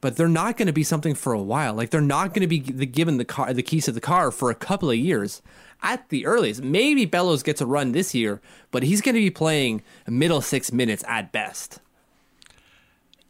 but 0.00 0.16
they're 0.16 0.28
not 0.28 0.56
going 0.56 0.66
to 0.66 0.72
be 0.72 0.82
something 0.82 1.14
for 1.14 1.32
a 1.32 1.42
while. 1.42 1.74
Like 1.74 1.90
they're 1.90 2.00
not 2.00 2.34
going 2.34 2.42
to 2.42 2.46
be 2.46 2.58
given 2.58 3.16
the 3.16 3.24
car, 3.24 3.52
the 3.52 3.62
keys 3.62 3.86
to 3.86 3.92
the 3.92 4.00
car 4.00 4.30
for 4.30 4.50
a 4.50 4.54
couple 4.54 4.90
of 4.90 4.96
years 4.96 5.42
at 5.82 6.08
the 6.08 6.26
earliest. 6.26 6.62
Maybe 6.62 7.04
Bellows 7.04 7.42
gets 7.42 7.60
a 7.60 7.66
run 7.66 7.92
this 7.92 8.14
year, 8.14 8.40
but 8.70 8.82
he's 8.82 9.00
going 9.00 9.14
to 9.14 9.20
be 9.20 9.30
playing 9.30 9.82
middle 10.06 10.40
six 10.40 10.72
minutes 10.72 11.04
at 11.08 11.32
best. 11.32 11.80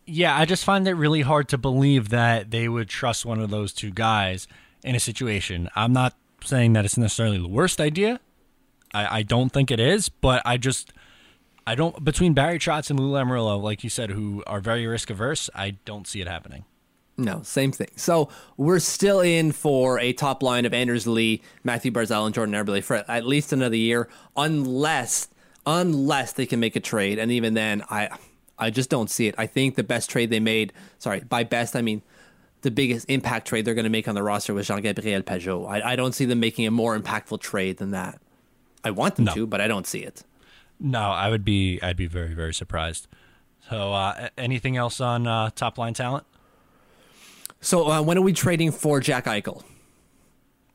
Yeah, 0.05 0.37
I 0.37 0.45
just 0.45 0.64
find 0.64 0.87
it 0.87 0.95
really 0.95 1.23
hard 1.23 1.49
to 1.49 1.59
believe 1.59 2.11
that 2.11 2.51
they 2.51 2.69
would 2.69 2.89
trust 2.89 3.27
one 3.27 3.41
of 3.41 3.51
those 3.51 3.73
two 3.73 3.91
guys 3.91 4.47
in 4.85 4.95
a 4.95 5.01
situation. 5.01 5.69
I'm 5.75 5.93
not 5.93 6.14
saying 6.45 6.75
that 6.75 6.85
it's 6.85 6.97
necessarily 6.97 7.39
the 7.39 7.49
worst 7.49 7.81
idea. 7.81 8.21
I, 8.95 9.19
I 9.19 9.23
don't 9.23 9.51
think 9.51 9.71
it 9.73 9.81
is, 9.81 10.09
but 10.09 10.43
I 10.45 10.59
just 10.59 10.93
I 11.67 11.75
don't 11.75 12.05
between 12.05 12.33
Barry 12.33 12.59
Trotz 12.59 12.91
and 12.91 12.99
Lou 13.01 13.11
Lamoriello, 13.12 13.61
like 13.61 13.83
you 13.83 13.91
said, 13.91 14.11
who 14.11 14.43
are 14.47 14.61
very 14.61 14.87
risk 14.87 15.11
averse. 15.11 15.51
I 15.55 15.71
don't 15.85 16.07
see 16.07 16.21
it 16.21 16.29
happening. 16.29 16.64
No, 17.19 17.43
same 17.43 17.73
thing. 17.73 17.89
So 17.97 18.29
we're 18.59 18.79
still 18.79 19.21
in 19.21 19.51
for 19.53 19.99
a 19.99 20.12
top 20.12 20.43
line 20.43 20.67
of 20.67 20.75
Anders 20.75 21.07
Lee, 21.07 21.41
Matthew 21.64 21.91
Barzal, 21.91 22.27
and 22.27 22.35
Jordan 22.35 22.55
Eberle 22.55 22.83
for 22.85 22.97
at 23.09 23.25
least 23.27 23.53
another 23.53 23.77
year, 23.77 24.09
unless 24.37 25.29
unless 25.67 26.33
they 26.33 26.47
can 26.47 26.61
make 26.61 26.77
a 26.77 26.81
trade. 26.81 27.19
And 27.19 27.33
even 27.33 27.55
then, 27.55 27.83
I 27.91 28.11
I 28.59 28.71
just 28.71 28.91
don't 28.91 29.11
see 29.11 29.27
it. 29.27 29.35
I 29.39 29.47
think 29.47 29.75
the 29.77 29.83
best 29.83 30.09
trade 30.11 30.31
they 30.31 30.41
made, 30.41 30.73
sorry, 30.99 31.21
by 31.21 31.43
best 31.45 31.75
I 31.75 31.83
mean 31.83 32.03
the 32.62 32.71
biggest 32.71 33.09
impact 33.11 33.47
trade 33.49 33.64
they're 33.64 33.75
going 33.75 33.85
to 33.85 33.91
make 33.91 34.09
on 34.09 34.14
the 34.14 34.23
roster 34.23 34.53
was 34.55 34.67
Jean 34.67 34.81
Gabriel 34.81 35.23
Pageau. 35.23 35.69
I, 35.69 35.93
I 35.93 35.97
don't 35.97 36.12
see 36.14 36.25
them 36.25 36.41
making 36.41 36.67
a 36.67 36.71
more 36.71 36.99
impactful 36.99 37.41
trade 37.41 37.77
than 37.77 37.91
that. 37.93 38.19
I 38.83 38.91
want 38.91 39.17
them 39.17 39.27
No. 39.27 39.35
to, 39.35 39.47
but 39.47 39.61
I 39.61 39.69
don't 39.69 39.87
see 39.87 40.01
it. 40.01 40.23
No, 40.79 41.01
I 41.01 41.31
would 41.31 41.45
be. 41.45 41.81
I'd 41.83 41.97
be 41.97 42.07
very, 42.07 42.35
very 42.35 42.55
surprised. 42.55 43.09
So, 43.68 43.93
uh, 43.93 44.29
anything 44.39 44.77
else 44.77 45.01
on 45.01 45.27
uh, 45.27 45.51
top 45.51 45.79
line 45.79 45.95
talent? 45.95 46.24
So 47.61 47.91
uh, 47.91 48.03
when 48.03 48.18
are 48.18 48.22
we 48.22 48.33
trading 48.33 48.70
for 48.70 49.01
Jack 49.01 49.24
Eichel? 49.24 49.62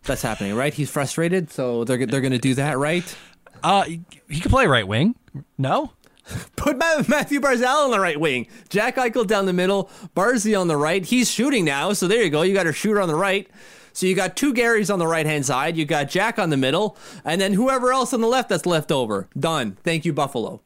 That's 0.04 0.22
happening, 0.22 0.56
right? 0.56 0.74
He's 0.74 0.89
frustrated, 0.89 1.52
so 1.52 1.84
they're 1.84 2.06
they're 2.06 2.22
going 2.22 2.32
to 2.32 2.39
do 2.39 2.56
that, 2.56 2.78
right? 2.78 3.16
Uh, 3.64 3.84
he, 3.84 4.02
he 4.28 4.39
could 4.39 4.52
play 4.52 4.66
right 4.66 4.88
wing. 4.88 5.16
No, 5.58 5.93
Put 6.56 6.78
Matthew 6.78 7.39
Barzal 7.39 7.86
on 7.86 7.91
the 7.91 7.99
right 7.99 8.20
wing, 8.20 8.47
Jack 8.70 8.95
Eichel 8.95 9.26
down 9.26 9.45
the 9.45 9.54
middle, 9.54 9.89
Barzy 10.16 10.60
on 10.60 10.68
the 10.68 10.78
right. 10.78 11.04
He's 11.06 11.30
shooting 11.30 11.66
now, 11.66 11.93
so 11.93 12.08
there 12.08 12.24
you 12.24 12.30
go. 12.30 12.41
You 12.41 12.54
got 12.54 12.68
a 12.68 12.74
shooter 12.74 13.02
on 13.02 13.08
the 13.08 13.16
right. 13.16 13.47
So 13.94 14.06
you 14.06 14.16
got 14.16 14.36
two 14.36 14.54
Garys 14.54 14.92
on 14.92 15.00
the 15.00 15.08
right 15.08 15.26
hand 15.26 15.46
side. 15.46 15.76
You 15.78 15.86
got 15.86 16.10
Jack 16.10 16.39
on 16.39 16.50
the 16.50 16.58
middle, 16.58 16.98
and 17.26 17.39
then 17.42 17.54
whoever 17.54 17.92
else 17.92 18.14
on 18.14 18.22
the 18.22 18.28
left 18.28 18.50
that's 18.50 18.66
left 18.66 18.92
over. 18.92 19.28
Done. 19.38 19.78
Thank 19.84 20.06
you, 20.06 20.14
Buffalo. 20.14 20.62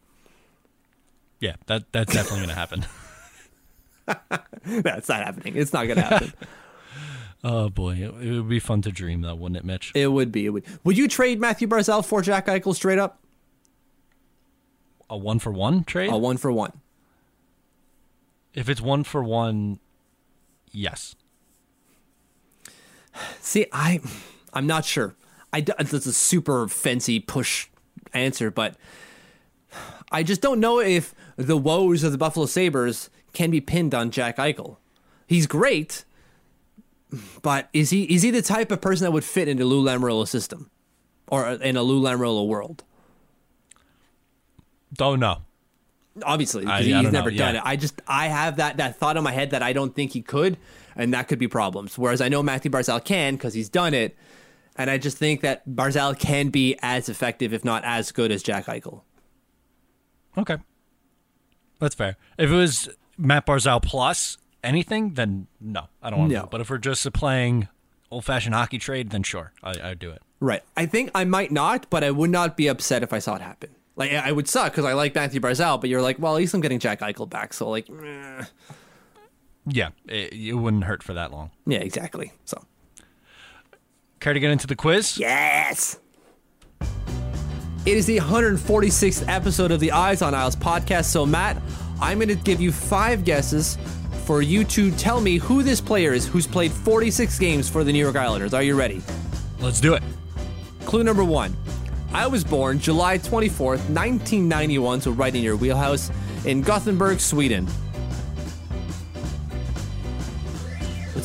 yeah, 1.40 1.56
that 1.68 1.92
that's 1.92 2.14
definitely 2.14 2.42
gonna 2.42 2.54
happen. 2.54 2.86
That's 4.66 5.10
not 5.10 5.24
happening. 5.24 5.56
It's 5.56 5.74
not 5.74 5.86
going 5.86 5.98
to 5.98 6.04
happen. 6.04 6.34
Oh 7.44 7.70
boy, 7.70 7.94
it, 7.94 8.28
it 8.28 8.32
would 8.32 8.50
be 8.50 8.60
fun 8.60 8.82
to 8.82 8.92
dream, 8.92 9.22
though, 9.22 9.36
wouldn't 9.36 9.58
it, 9.58 9.64
Mitch? 9.66 9.92
it 9.94 10.08
would 10.08 10.32
be. 10.32 10.48
It 10.48 10.50
would. 10.50 10.64
Would 10.84 10.98
you 10.98 11.08
trade 11.08 11.40
Matthew 11.40 11.68
Barzal 11.68 12.04
for 12.04 12.24
Jack 12.24 12.48
Eichel 12.48 12.74
straight 12.74 12.98
up? 12.98 13.20
A 15.12 15.16
one 15.16 15.38
for 15.38 15.52
one 15.52 15.84
trade? 15.84 16.12
A 16.12 16.18
one 16.18 16.38
for 16.38 16.52
one. 16.52 16.72
If 18.56 18.68
it's 18.68 18.82
one 18.82 19.04
for 19.04 19.24
one, 19.24 19.80
yes. 20.72 21.16
See, 23.46 23.68
I, 23.72 24.02
I'm 24.54 24.66
not 24.66 24.86
sure. 24.86 25.16
I 25.54 25.62
that's 25.62 25.94
a 25.94 26.12
super 26.12 26.68
fancy 26.68 27.20
push 27.20 27.68
answer, 28.12 28.50
but 28.50 28.76
I 30.12 30.24
just 30.24 30.42
don't 30.42 30.60
know 30.60 30.80
if 30.80 31.14
the 31.38 31.56
woes 31.56 32.04
of 32.04 32.12
the 32.12 32.18
Buffalo 32.18 32.48
Sabres 32.48 33.12
can 33.34 33.52
be 33.52 33.62
pinned 33.62 33.94
on 33.94 34.10
Jack 34.10 34.38
Eichel. 34.38 34.78
He's 35.28 35.46
great, 35.46 36.06
but 37.44 37.70
is 37.72 37.92
he 37.92 38.04
is 38.06 38.24
he 38.24 38.32
the 38.32 38.42
type 38.42 38.72
of 38.72 38.82
person 38.82 39.06
that 39.06 39.12
would 39.12 39.24
fit 39.24 39.48
into 39.48 39.64
Lou 39.64 39.84
Lamoriello's 39.84 40.32
system 40.32 40.72
or 41.28 41.46
uh, 41.46 41.56
in 41.58 41.78
a 41.78 41.84
Lou 41.84 42.02
Lamoriello 42.02 42.48
world? 42.48 42.84
Don't 44.92 45.20
know. 45.20 45.44
Obviously, 46.24 46.64
I- 46.66 46.80
because 46.80 46.94
I 46.94 46.98
he's 46.98 47.04
know, 47.04 47.10
never 47.12 47.30
done 47.30 47.54
yeah. 47.56 47.62
it. 47.62 47.64
I 47.66 47.76
just 47.76 48.02
I 48.08 48.28
have 48.28 48.58
that 48.58 48.78
that 48.78 48.96
thought 48.98 49.18
in 49.18 49.24
my 49.24 49.32
head 49.32 49.52
that 49.52 49.62
I 49.62 49.72
don't 49.72 49.94
think 49.94 50.14
he 50.14 50.22
could, 50.24 50.58
and 50.96 51.14
that 51.14 51.28
could 51.28 51.40
be 51.40 51.48
problems. 51.48 51.98
Whereas 51.98 52.22
I 52.22 52.30
know 52.30 52.42
Matthew 52.44 52.72
Barzal 52.72 53.04
can 53.04 53.36
because 53.36 53.54
he's 53.54 53.70
done 53.70 53.94
it, 53.94 54.16
and 54.76 54.90
I 54.90 54.98
just 54.98 55.18
think 55.18 55.42
that 55.42 55.68
Barzal 55.68 56.18
can 56.18 56.50
be 56.50 56.78
as 56.82 57.10
effective, 57.10 57.54
if 57.54 57.64
not 57.64 57.84
as 57.84 58.12
good, 58.12 58.32
as 58.32 58.44
Jack 58.44 58.66
Eichel. 58.66 59.02
Okay, 60.38 60.58
that's 61.80 61.96
fair. 61.96 62.18
If 62.38 62.52
it 62.52 62.56
was 62.56 62.90
Matt 63.18 63.46
Barzal 63.46 63.82
plus 63.82 64.38
anything, 64.64 65.14
then 65.14 65.48
no, 65.62 65.88
I 66.02 66.10
don't 66.10 66.20
want 66.20 66.32
to. 66.32 66.40
No. 66.40 66.48
But 66.50 66.62
if 66.62 66.70
we're 66.70 66.78
just 66.78 67.12
playing 67.14 67.68
old 68.12 68.26
fashioned 68.26 68.56
hockey 68.56 68.78
trade, 68.78 69.12
then 69.12 69.24
sure, 69.24 69.54
I, 69.64 69.92
I'd 69.92 70.00
do 70.00 70.12
it. 70.12 70.22
Right. 70.40 70.64
I 70.76 70.86
think 70.86 71.12
I 71.16 71.24
might 71.24 71.52
not, 71.52 71.90
but 71.90 72.04
I 72.04 72.12
would 72.12 72.30
not 72.30 72.58
be 72.58 72.68
upset 72.68 73.04
if 73.04 73.14
I 73.14 73.20
saw 73.20 73.36
it 73.36 73.42
happen. 73.42 73.70
Like 73.96 74.12
I 74.12 74.32
would 74.32 74.50
suck 74.50 74.74
because 74.74 74.86
I 74.86 74.94
like 74.94 75.16
Matthew 75.16 75.40
Barzal, 75.40 75.80
but 75.80 75.90
you're 75.90 76.02
like, 76.02 76.20
well, 76.20 76.34
at 76.34 76.38
least 76.38 76.54
I'm 76.54 76.62
getting 76.62 76.80
Jack 76.80 77.00
Eichel 77.00 77.30
back, 77.30 77.54
so 77.54 77.70
like, 77.70 77.90
eh. 77.90 78.44
Yeah, 79.68 79.90
it, 80.08 80.34
it 80.34 80.54
wouldn't 80.54 80.84
hurt 80.84 81.02
for 81.04 81.14
that 81.14 81.32
long. 81.32 81.52
yeah, 81.66 81.80
exactly. 81.80 82.32
So 82.46 82.62
Care 84.20 84.34
to 84.34 84.40
get 84.40 84.52
into 84.52 84.68
the 84.68 84.76
quiz? 84.76 85.18
yes. 85.18 86.00
It 87.86 87.98
is 87.98 88.08
the 88.08 88.18
146th 88.18 89.26
episode 89.28 89.70
of 89.72 89.80
the 89.80 89.92
Eyes 89.92 90.24
on 90.24 90.34
Isles 90.34 90.56
podcast. 90.56 91.06
So 91.06 91.24
Matt, 91.26 91.62
I'm 92.02 92.18
going 92.18 92.30
to 92.30 92.36
give 92.36 92.60
you 92.60 92.72
five 92.72 93.24
guesses 93.24 93.78
for 94.26 94.42
you 94.42 94.64
to 94.64 94.90
tell 94.92 95.22
me 95.22 95.38
who 95.38 95.62
this 95.62 95.80
player 95.80 96.12
is 96.14 96.28
who's 96.28 96.48
played 96.48 96.72
46 96.72 97.38
games 97.38 97.70
for 97.70 97.84
the 97.84 97.94
New 97.94 98.00
York 98.00 98.16
Islanders. 98.16 98.56
Are 98.56 98.64
you 98.64 98.76
ready? 98.76 99.04
Let's 99.60 99.80
do 99.80 99.94
it. 99.94 100.02
Clue 100.86 101.04
number 101.04 101.24
one. 101.24 101.56
I 102.12 102.26
was 102.26 102.44
born 102.44 102.80
July 102.80 103.20
24th, 103.20 103.90
1991, 103.90 105.02
so 105.02 105.12
right 105.12 105.36
in 105.36 105.44
your 105.44 105.56
wheelhouse, 105.58 106.10
in 106.46 106.62
Gothenburg, 106.62 107.20
Sweden. 107.20 107.68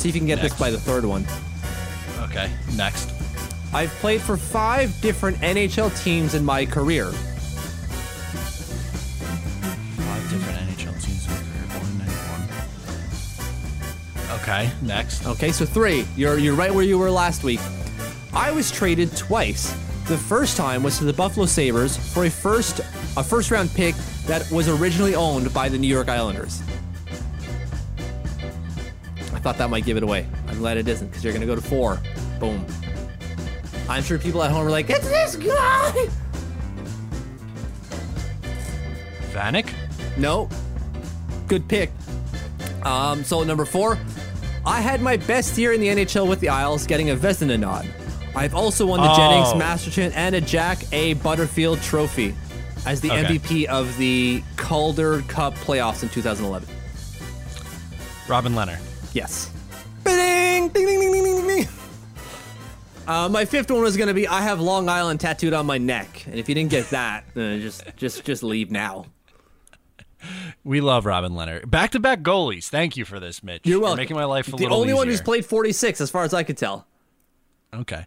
Let's 0.01 0.05
see 0.05 0.09
if 0.09 0.15
you 0.15 0.23
can 0.23 0.29
get 0.29 0.41
this 0.41 0.59
by 0.59 0.71
the 0.71 0.81
third 0.81 1.05
one. 1.05 1.27
Okay, 2.21 2.51
next. 2.75 3.13
I've 3.75 3.91
played 4.01 4.23
for 4.23 4.39
five 4.39 4.99
different 5.03 5.37
NHL 5.41 5.91
teams 6.03 6.35
in 6.35 6.43
my 6.43 6.65
career. 6.65 7.13
Five 7.13 7.37
different 10.31 10.59
NHL 10.59 11.05
teams 11.05 11.27
in 11.27 11.33
my 11.33 11.37
career, 11.37 11.67
born 11.69 11.85
in 11.85 11.99
91. 11.99 14.41
Okay, 14.41 14.73
next. 14.81 15.27
Okay, 15.27 15.53
so 15.53 15.67
three. 15.67 16.07
You're 16.17 16.39
you're 16.39 16.55
right 16.55 16.75
where 16.75 16.87
you 16.87 16.99
were 16.99 17.11
last 17.11 17.45
week. 17.45 17.61
I 18.33 18.51
was 18.53 18.71
traded 18.71 19.15
twice. 19.19 19.71
The 20.07 20.17
first 20.17 20.57
time 20.57 20.83
was 20.83 20.97
to 20.97 21.05
the 21.05 21.13
Buffalo 21.13 21.45
Sabres 21.45 21.99
for 22.15 22.25
a 22.25 22.31
first 22.31 22.81
a 23.19 23.23
first 23.23 23.51
round 23.51 23.71
pick 23.75 23.95
that 24.25 24.51
was 24.51 24.67
originally 24.67 25.15
owned 25.15 25.53
by 25.53 25.69
the 25.69 25.77
New 25.77 25.89
York 25.89 26.09
Islanders. 26.09 26.63
I 29.41 29.43
thought 29.43 29.57
that 29.57 29.71
might 29.71 29.87
give 29.87 29.97
it 29.97 30.03
away. 30.03 30.27
I'm 30.49 30.59
glad 30.59 30.77
it 30.77 30.87
isn't 30.87 31.07
because 31.09 31.25
you're 31.25 31.33
gonna 31.33 31.47
go 31.47 31.55
to 31.55 31.63
four. 31.63 31.99
Boom. 32.39 32.63
I'm 33.89 34.03
sure 34.03 34.19
people 34.19 34.43
at 34.43 34.51
home 34.51 34.67
are 34.67 34.71
like, 34.71 34.91
it's 34.91 35.09
this 35.09 35.35
guy. 35.37 36.09
Vanek? 39.33 39.73
No. 40.19 40.47
Good 41.49 41.67
pick. 41.69 41.91
Um, 42.83 43.25
so 43.25 43.43
number 43.43 43.65
four, 43.65 43.99
I 44.67 44.83
had 44.83 45.01
my 45.01 45.17
best 45.17 45.57
year 45.57 45.73
in 45.73 45.81
the 45.81 45.89
NHL 45.89 46.29
with 46.29 46.41
the 46.41 46.51
Isles, 46.51 46.87
getting 46.87 47.09
a 47.09 47.17
Vezina 47.17 47.59
nod. 47.59 47.89
I've 48.37 48.55
also 48.55 48.85
won 48.87 49.01
the 49.01 49.11
Oh. 49.11 49.17
Jennings 49.17 49.55
Masterton 49.59 50.13
and 50.13 50.35
a 50.35 50.43
Jack 50.43 50.81
A. 50.93 51.15
Butterfield 51.15 51.81
Trophy 51.81 52.35
as 52.85 53.01
the 53.01 53.11
Okay. 53.11 53.39
MVP 53.39 53.65
of 53.65 53.97
the 53.97 54.43
Calder 54.59 55.23
Cup 55.29 55.55
playoffs 55.55 56.03
in 56.03 56.11
2011. 56.11 56.69
Robin 58.29 58.53
Lehner. 58.53 58.77
Yes. 59.13 59.51
Ding, 60.05 60.69
ding, 60.69 60.87
ding, 60.87 61.01
ding, 61.01 61.13
ding, 61.13 61.25
ding, 61.25 61.47
ding. 61.47 61.69
Uh, 63.07 63.29
my 63.29 63.45
fifth 63.45 63.71
one 63.71 63.83
was 63.83 63.97
going 63.97 64.09
to 64.09 64.15
be 64.15 64.29
I 64.29 64.41
have 64.43 64.61
Long 64.61 64.89
Island 64.89 65.21
tattooed 65.21 65.53
on 65.53 65.67
my 65.67 65.79
neck, 65.79 66.27
and 66.27 66.37
if 66.37 66.49
you 66.49 66.55
didn't 66.55 66.71
get 66.71 66.91
that, 66.91 67.25
uh, 67.37 67.59
just 67.59 67.83
just 67.97 68.25
just 68.25 68.43
leave 68.43 68.71
now. 68.71 69.07
We 70.65 70.81
love 70.81 71.07
Robin 71.07 71.33
Lehner. 71.33 71.69
Back 71.69 71.91
to 71.93 72.01
back 72.01 72.21
goalies. 72.21 72.69
Thank 72.69 72.97
you 72.97 73.05
for 73.05 73.19
this, 73.19 73.43
Mitch. 73.43 73.63
You're 73.65 73.81
welcome. 73.81 73.97
making 73.97 74.17
my 74.17 74.27
life 74.27 74.49
a 74.49 74.51
the 74.53 74.59
little 74.59 74.79
only 74.79 74.93
one 74.93 75.09
who's 75.09 75.23
played 75.23 75.47
46, 75.47 76.01
as 76.01 76.11
far 76.11 76.25
as 76.25 76.35
I 76.35 76.43
could 76.43 76.59
tell. 76.59 76.87
Okay. 77.73 78.05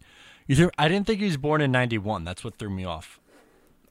You 0.48 0.56
threw, 0.56 0.70
I 0.78 0.88
didn't 0.88 1.08
think 1.08 1.20
he 1.20 1.26
was 1.26 1.38
born 1.38 1.62
in 1.62 1.72
91. 1.72 2.24
That's 2.24 2.44
what 2.44 2.58
threw 2.58 2.70
me 2.70 2.86
off. 2.86 3.20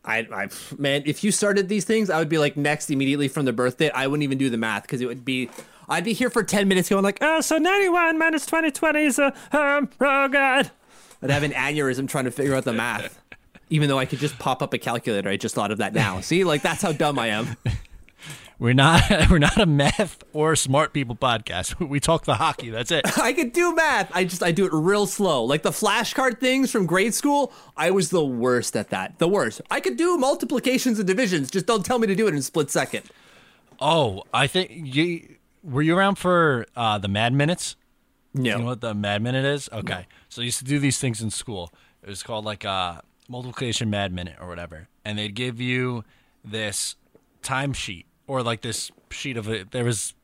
I, 0.05 0.19
I, 0.19 0.49
man, 0.79 1.03
if 1.07 1.25
you 1.25 1.33
started 1.33 1.69
these 1.69 1.85
things, 1.85 2.11
I 2.11 2.19
would 2.19 2.29
be 2.29 2.39
like 2.39 2.57
next 2.57 2.91
immediately 2.91 3.29
from 3.29 3.45
the 3.45 3.53
birth 3.53 3.79
date. 3.79 3.93
I 3.95 4.07
wouldn't 4.07 4.25
even 4.25 4.39
do 4.39 4.51
the 4.51 4.57
math 4.57 4.83
because 4.83 5.01
it 5.01 5.07
would 5.07 5.25
be, 5.25 5.49
I'd 5.93 6.05
be 6.05 6.15
here 6.15 6.31
for 6.31 6.43
10 6.43 6.69
minutes 6.69 6.89
going 6.89 7.05
like, 7.05 7.19
oh, 7.21 7.43
so 7.43 7.59
91 7.59 8.19
minus 8.19 8.47
2020 8.47 9.05
is 9.05 9.19
a, 9.19 9.27
um, 9.53 9.91
oh 10.01 10.27
God. 10.27 10.71
I'd 11.23 11.31
have 11.31 11.43
an 11.43 11.53
aneurysm 11.53 12.09
trying 12.09 12.25
to 12.25 12.31
figure 12.31 12.55
out 12.55 12.65
the 12.65 12.73
math. 12.73 13.21
Even 13.69 13.91
though 13.91 13.99
I 13.99 14.07
could 14.07 14.19
just 14.19 14.39
pop 14.39 14.63
up 14.63 14.73
a 14.73 14.79
calculator, 14.79 15.29
I 15.29 15.37
just 15.37 15.55
thought 15.55 15.71
of 15.71 15.79
that 15.79 15.93
now. 15.93 16.21
See, 16.21 16.45
like 16.45 16.63
that's 16.63 16.81
how 16.81 16.93
dumb 16.93 17.19
I 17.19 17.29
am. 17.29 17.57
We're 18.59 18.75
not 18.75 19.03
we're 19.31 19.41
not 19.41 19.61
a 19.61 19.67
math 19.67 20.23
or 20.33 20.55
smart 20.55 20.93
people 20.93 21.17
podcast. 21.17 21.81
We 21.89 21.99
talk 21.99 22.27
the 22.27 22.37
hockey. 22.37 22.71
That's 22.71 22.93
it. 22.93 23.19
I 23.19 23.33
could 23.33 23.53
do 23.53 23.75
math. 23.75 24.09
I 24.15 24.23
just 24.23 24.41
I 24.41 24.53
do 24.53 24.65
it 24.67 24.73
real 24.73 25.07
slow. 25.07 25.43
Like 25.43 25.63
the 25.63 25.73
flashcard 25.73 26.39
things 26.39 26.71
from 26.71 26.87
grade 26.87 27.13
school, 27.13 27.53
I 27.77 27.91
was 27.91 28.11
the 28.11 28.25
worst 28.25 28.77
at 28.77 28.91
that. 28.91 29.19
The 29.19 29.27
worst. 29.27 29.63
I 29.69 29.81
could 29.81 29.97
do 29.97 30.17
multiplications 30.17 31.01
and 31.01 31.09
divisions. 31.09 31.51
Just 31.51 31.67
don't 31.67 31.85
tell 31.85 31.99
me 31.99 32.07
to 32.07 32.15
do 32.15 32.27
it 32.29 32.35
in 32.35 32.37
a 32.37 32.43
split 32.43 32.71
second. 32.71 33.03
Oh, 33.81 34.23
I 34.33 34.47
think 34.47 34.71
you 34.73 35.39
were 35.63 35.83
you 35.83 35.97
around 35.97 36.17
for 36.17 36.67
uh, 36.77 36.99
the 36.99 37.09
Mad 37.09 37.33
Minutes? 37.33 37.77
No. 38.35 38.53
You 38.53 38.59
know 38.59 38.65
what 38.67 38.81
the 38.81 38.95
Mad 38.95 39.23
Minute 39.23 39.45
is? 39.45 39.69
Okay. 39.73 40.07
So 40.29 40.43
I 40.43 40.45
used 40.45 40.59
to 40.59 40.65
do 40.65 40.79
these 40.79 40.99
things 40.99 41.21
in 41.21 41.31
school. 41.31 41.71
It 42.03 42.09
was 42.09 42.23
called 42.23 42.45
like 42.45 42.65
a 42.65 43.03
multiplication 43.29 43.91
Mad 43.91 44.13
Minute 44.13 44.37
or 44.41 44.49
whatever. 44.49 44.89
And 45.05 45.19
they'd 45.19 45.35
give 45.35 45.61
you 45.61 46.05
this 46.45 46.97
timesheet 47.43 48.07
or 48.27 48.43
like 48.43 48.63
this 48.63 48.91
sheet 49.11 49.37
of 49.37 49.49
it. 49.49 49.71
There 49.71 49.85
was, 49.85 50.15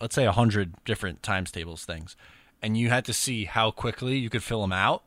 let's 0.00 0.14
say, 0.14 0.26
a 0.26 0.32
hundred 0.32 0.74
different 0.84 1.22
times 1.22 1.50
tables 1.50 1.84
things. 1.84 2.16
And 2.62 2.76
you 2.76 2.88
had 2.88 3.04
to 3.04 3.12
see 3.12 3.44
how 3.44 3.70
quickly 3.70 4.16
you 4.16 4.30
could 4.30 4.42
fill 4.42 4.62
them 4.62 4.72
out. 4.72 5.04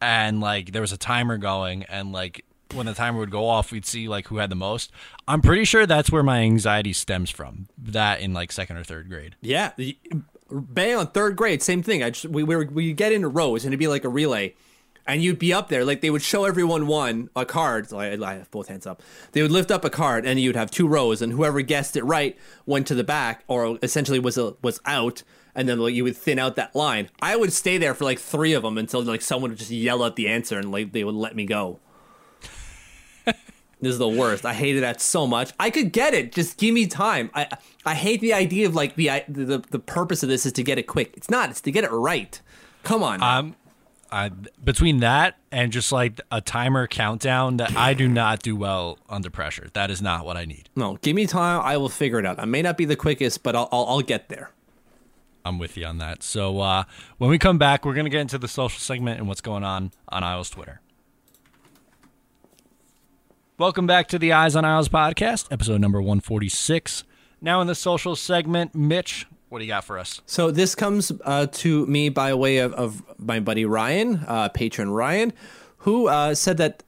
And 0.00 0.40
like 0.40 0.72
there 0.72 0.82
was 0.82 0.92
a 0.92 0.98
timer 0.98 1.38
going. 1.38 1.84
And 1.84 2.12
like 2.12 2.44
when 2.74 2.86
the 2.86 2.94
timer 2.94 3.18
would 3.18 3.30
go 3.30 3.46
off, 3.46 3.70
we'd 3.72 3.86
see 3.86 4.08
like 4.08 4.28
who 4.28 4.38
had 4.38 4.50
the 4.50 4.56
most. 4.56 4.90
I'm 5.28 5.40
pretty 5.40 5.64
sure 5.64 5.86
that's 5.86 6.10
where 6.10 6.22
my 6.22 6.40
anxiety 6.40 6.92
stems 6.92 7.30
from. 7.30 7.68
That 7.78 8.20
in 8.20 8.32
like 8.32 8.52
second 8.52 8.76
or 8.76 8.84
third 8.84 9.08
grade. 9.08 9.36
Yeah, 9.40 9.72
bang 10.50 10.96
on 10.96 11.08
third 11.08 11.36
grade, 11.36 11.62
same 11.62 11.82
thing. 11.82 12.02
I 12.02 12.10
just 12.10 12.26
we 12.26 12.42
we 12.42 12.64
we 12.66 12.92
get 12.92 13.12
into 13.12 13.28
rows 13.28 13.64
and 13.64 13.72
it'd 13.72 13.78
be 13.78 13.88
like 13.88 14.04
a 14.04 14.08
relay, 14.08 14.54
and 15.06 15.22
you'd 15.22 15.38
be 15.38 15.52
up 15.52 15.68
there 15.68 15.84
like 15.84 16.00
they 16.00 16.10
would 16.10 16.22
show 16.22 16.44
everyone 16.44 16.86
one 16.86 17.30
a 17.36 17.44
card. 17.44 17.88
So 17.88 17.98
I, 17.98 18.18
I 18.24 18.34
have 18.34 18.50
both 18.50 18.68
hands 18.68 18.86
up. 18.86 19.02
They 19.32 19.42
would 19.42 19.52
lift 19.52 19.70
up 19.70 19.84
a 19.84 19.90
card 19.90 20.26
and 20.26 20.40
you'd 20.40 20.56
have 20.56 20.70
two 20.70 20.88
rows, 20.88 21.22
and 21.22 21.32
whoever 21.32 21.60
guessed 21.62 21.96
it 21.96 22.04
right 22.04 22.36
went 22.64 22.86
to 22.88 22.94
the 22.94 23.04
back 23.04 23.44
or 23.46 23.78
essentially 23.82 24.18
was 24.18 24.36
a, 24.36 24.54
was 24.62 24.80
out. 24.84 25.22
And 25.54 25.66
then 25.66 25.78
like, 25.78 25.94
you 25.94 26.04
would 26.04 26.16
thin 26.16 26.38
out 26.38 26.56
that 26.56 26.76
line. 26.76 27.08
I 27.22 27.34
would 27.34 27.50
stay 27.50 27.78
there 27.78 27.94
for 27.94 28.04
like 28.04 28.18
three 28.18 28.52
of 28.52 28.62
them 28.62 28.76
until 28.76 29.02
like 29.02 29.22
someone 29.22 29.50
would 29.50 29.58
just 29.58 29.70
yell 29.70 30.02
out 30.02 30.16
the 30.16 30.28
answer 30.28 30.58
and 30.58 30.70
like 30.70 30.92
they 30.92 31.02
would 31.02 31.14
let 31.14 31.34
me 31.34 31.46
go. 31.46 31.80
This 33.80 33.92
is 33.92 33.98
the 33.98 34.08
worst. 34.08 34.46
I 34.46 34.54
hated 34.54 34.82
that 34.82 35.00
so 35.02 35.26
much. 35.26 35.52
I 35.60 35.68
could 35.70 35.92
get 35.92 36.14
it. 36.14 36.32
Just 36.32 36.56
give 36.56 36.72
me 36.72 36.86
time. 36.86 37.30
I 37.34 37.48
I 37.84 37.94
hate 37.94 38.20
the 38.20 38.32
idea 38.32 38.66
of 38.66 38.74
like 38.74 38.96
the 38.96 39.08
the 39.28 39.62
the 39.70 39.78
purpose 39.78 40.22
of 40.22 40.28
this 40.28 40.46
is 40.46 40.52
to 40.54 40.62
get 40.62 40.78
it 40.78 40.84
quick. 40.84 41.12
It's 41.16 41.28
not. 41.28 41.50
It's 41.50 41.60
to 41.62 41.70
get 41.70 41.84
it 41.84 41.90
right. 41.90 42.40
Come 42.84 43.02
on. 43.02 43.22
Um, 43.22 43.56
I, 44.10 44.28
between 44.62 45.00
that 45.00 45.36
and 45.50 45.72
just 45.72 45.90
like 45.90 46.20
a 46.30 46.40
timer 46.40 46.86
countdown, 46.86 47.56
that 47.56 47.76
I 47.76 47.92
do 47.92 48.06
not 48.08 48.40
do 48.40 48.54
well 48.54 48.98
under 49.08 49.30
pressure. 49.30 49.68
That 49.74 49.90
is 49.90 50.00
not 50.00 50.24
what 50.24 50.36
I 50.36 50.44
need. 50.44 50.70
no, 50.76 50.96
give 51.02 51.16
me 51.16 51.26
time. 51.26 51.60
I 51.62 51.76
will 51.76 51.88
figure 51.88 52.18
it 52.20 52.24
out. 52.24 52.38
I 52.38 52.44
may 52.44 52.62
not 52.62 52.76
be 52.78 52.84
the 52.84 52.96
quickest, 52.96 53.42
but 53.42 53.54
I'll 53.56 53.68
I'll, 53.72 53.84
I'll 53.86 54.00
get 54.00 54.28
there. 54.28 54.50
I'm 55.44 55.58
with 55.58 55.76
you 55.76 55.84
on 55.86 55.98
that. 55.98 56.22
So 56.22 56.60
uh, 56.60 56.84
when 57.18 57.30
we 57.30 57.38
come 57.38 57.58
back, 57.58 57.84
we're 57.84 57.94
gonna 57.94 58.08
get 58.08 58.20
into 58.20 58.38
the 58.38 58.48
social 58.48 58.80
segment 58.80 59.18
and 59.18 59.28
what's 59.28 59.40
going 59.40 59.64
on 59.64 59.92
on 60.08 60.24
Isles 60.24 60.50
Twitter. 60.50 60.80
Welcome 63.58 63.86
back 63.86 64.08
to 64.08 64.18
the 64.18 64.34
Eyes 64.34 64.54
on 64.54 64.66
Isles 64.66 64.90
podcast, 64.90 65.50
episode 65.50 65.80
number 65.80 65.98
146. 65.98 67.04
Now 67.40 67.62
in 67.62 67.66
the 67.66 67.74
social 67.74 68.14
segment, 68.14 68.74
Mitch, 68.74 69.26
what 69.48 69.60
do 69.60 69.64
you 69.64 69.70
got 69.70 69.82
for 69.82 69.98
us? 69.98 70.20
So 70.26 70.50
this 70.50 70.74
comes 70.74 71.10
uh, 71.24 71.46
to 71.52 71.86
me 71.86 72.10
by 72.10 72.34
way 72.34 72.58
of, 72.58 72.74
of 72.74 73.02
my 73.18 73.40
buddy 73.40 73.64
Ryan, 73.64 74.22
uh, 74.28 74.50
patron 74.50 74.90
Ryan, 74.90 75.32
who 75.78 76.06
uh, 76.06 76.34
said 76.34 76.58
that 76.58 76.82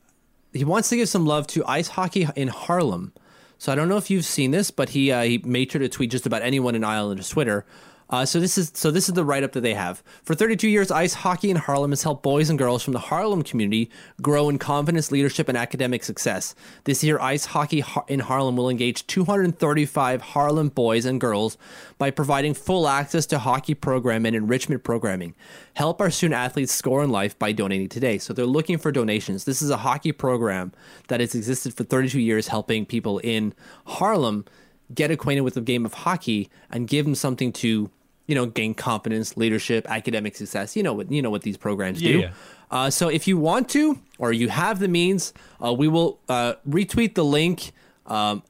he 0.53 0.63
wants 0.63 0.91
to 0.91 0.97
give 0.97 1.09
some 1.09 1.25
love 1.25 1.47
to 1.47 1.65
ice 1.65 1.89
hockey 1.89 2.29
in 2.37 2.49
Harlem. 2.49 3.15
So 3.57 3.73
I 3.73 3.75
don't 3.75 3.89
know 3.89 3.97
if 3.97 4.11
you've 4.11 4.27
seen 4.27 4.51
this, 4.51 4.71
but 4.71 4.91
he 4.91 5.11
uh, 5.11 5.23
he 5.23 5.39
made 5.39 5.73
sure 5.73 5.79
to 5.79 5.89
tweet 5.89 6.11
just 6.11 6.27
about 6.27 6.43
anyone 6.43 6.75
in 6.75 6.85
Islanders 6.85 7.31
Twitter. 7.31 7.65
Uh, 8.11 8.25
so 8.25 8.41
this 8.41 8.57
is 8.57 8.71
so 8.75 8.91
this 8.91 9.09
is 9.09 9.15
the 9.15 9.25
write 9.25 9.43
up 9.43 9.53
that 9.53 9.61
they 9.61 9.75
have. 9.75 10.03
For 10.23 10.35
32 10.35 10.69
years, 10.69 10.91
ice 10.91 11.13
hockey 11.13 11.51
in 11.51 11.57
Harlem 11.57 11.91
has 11.91 12.03
helped 12.03 12.23
boys 12.23 12.49
and 12.49 12.59
girls 12.59 12.83
from 12.83 12.95
the 12.95 12.99
Harlem 12.99 13.43
community 13.43 13.91
grow 14.23 14.49
in 14.49 14.59
confidence, 14.59 15.13
leadership, 15.13 15.49
and 15.49 15.59
academic 15.59 16.03
success. 16.03 16.55
This 16.85 17.05
year, 17.05 17.19
ice 17.21 17.47
hockey 17.47 17.85
in 18.09 18.21
Harlem 18.21 18.57
will 18.57 18.71
engage 18.71 19.07
235 19.07 20.23
Harlem 20.23 20.69
boys 20.71 21.05
and 21.05 21.21
girls 21.21 21.59
by 21.99 22.11
providing 22.11 22.55
full 22.55 22.89
access 22.89 23.27
to 23.27 23.39
hockey 23.39 23.75
program 23.75 24.25
and 24.25 24.35
enrichment 24.35 24.85
programming. 24.85 25.35
Help 25.75 26.01
our 26.01 26.11
student 26.11 26.39
athletes 26.39 26.73
score 26.73 27.05
in 27.05 27.11
life 27.11 27.39
by 27.39 27.53
donating 27.53 27.89
today. 27.89 28.17
So 28.17 28.33
they're 28.33 28.47
looking 28.47 28.79
for 28.79 28.91
donations. 28.91 29.45
This 29.45 29.61
is 29.61 29.71
a 29.71 29.79
hockey 29.79 30.13
program 30.13 30.73
that 31.09 31.21
has 31.21 31.35
existed 31.35 31.75
for 31.75 31.85
32 31.85 32.21
years, 32.21 32.49
helping 32.49 32.87
people 32.87 33.19
in 33.19 33.53
Harlem 33.87 34.47
get 34.95 35.11
acquainted 35.11 35.43
with 35.43 35.55
the 35.55 35.61
game 35.61 35.85
of 35.85 35.93
hockey 35.93 36.49
and 36.71 36.89
give 36.89 37.05
them 37.05 37.15
something 37.15 37.53
to 37.53 37.91
you 38.29 38.35
know, 38.35 38.47
gain 38.47 38.75
confidence, 38.75 39.37
leadership, 39.37 39.87
academic 39.91 40.37
success. 40.37 40.77
You 40.77 40.85
know 40.85 40.93
what 40.93 41.11
you 41.11 41.21
know 41.21 41.31
what 41.31 41.43
these 41.43 41.57
programs 41.57 41.99
do. 42.01 42.21
Yeah. 42.21 42.33
Uh, 42.71 42.91
so 42.91 43.09
if 43.09 43.27
you 43.27 43.39
want 43.39 43.69
to, 43.71 43.99
or 44.19 44.33
you 44.33 44.49
have 44.51 44.79
the 44.79 44.89
means, 44.89 45.33
uh, 45.65 45.73
we 45.73 45.89
will 45.89 46.21
uh, 46.29 46.55
retweet 46.69 47.15
the 47.15 47.25
link 47.25 47.73
um, 48.07 48.43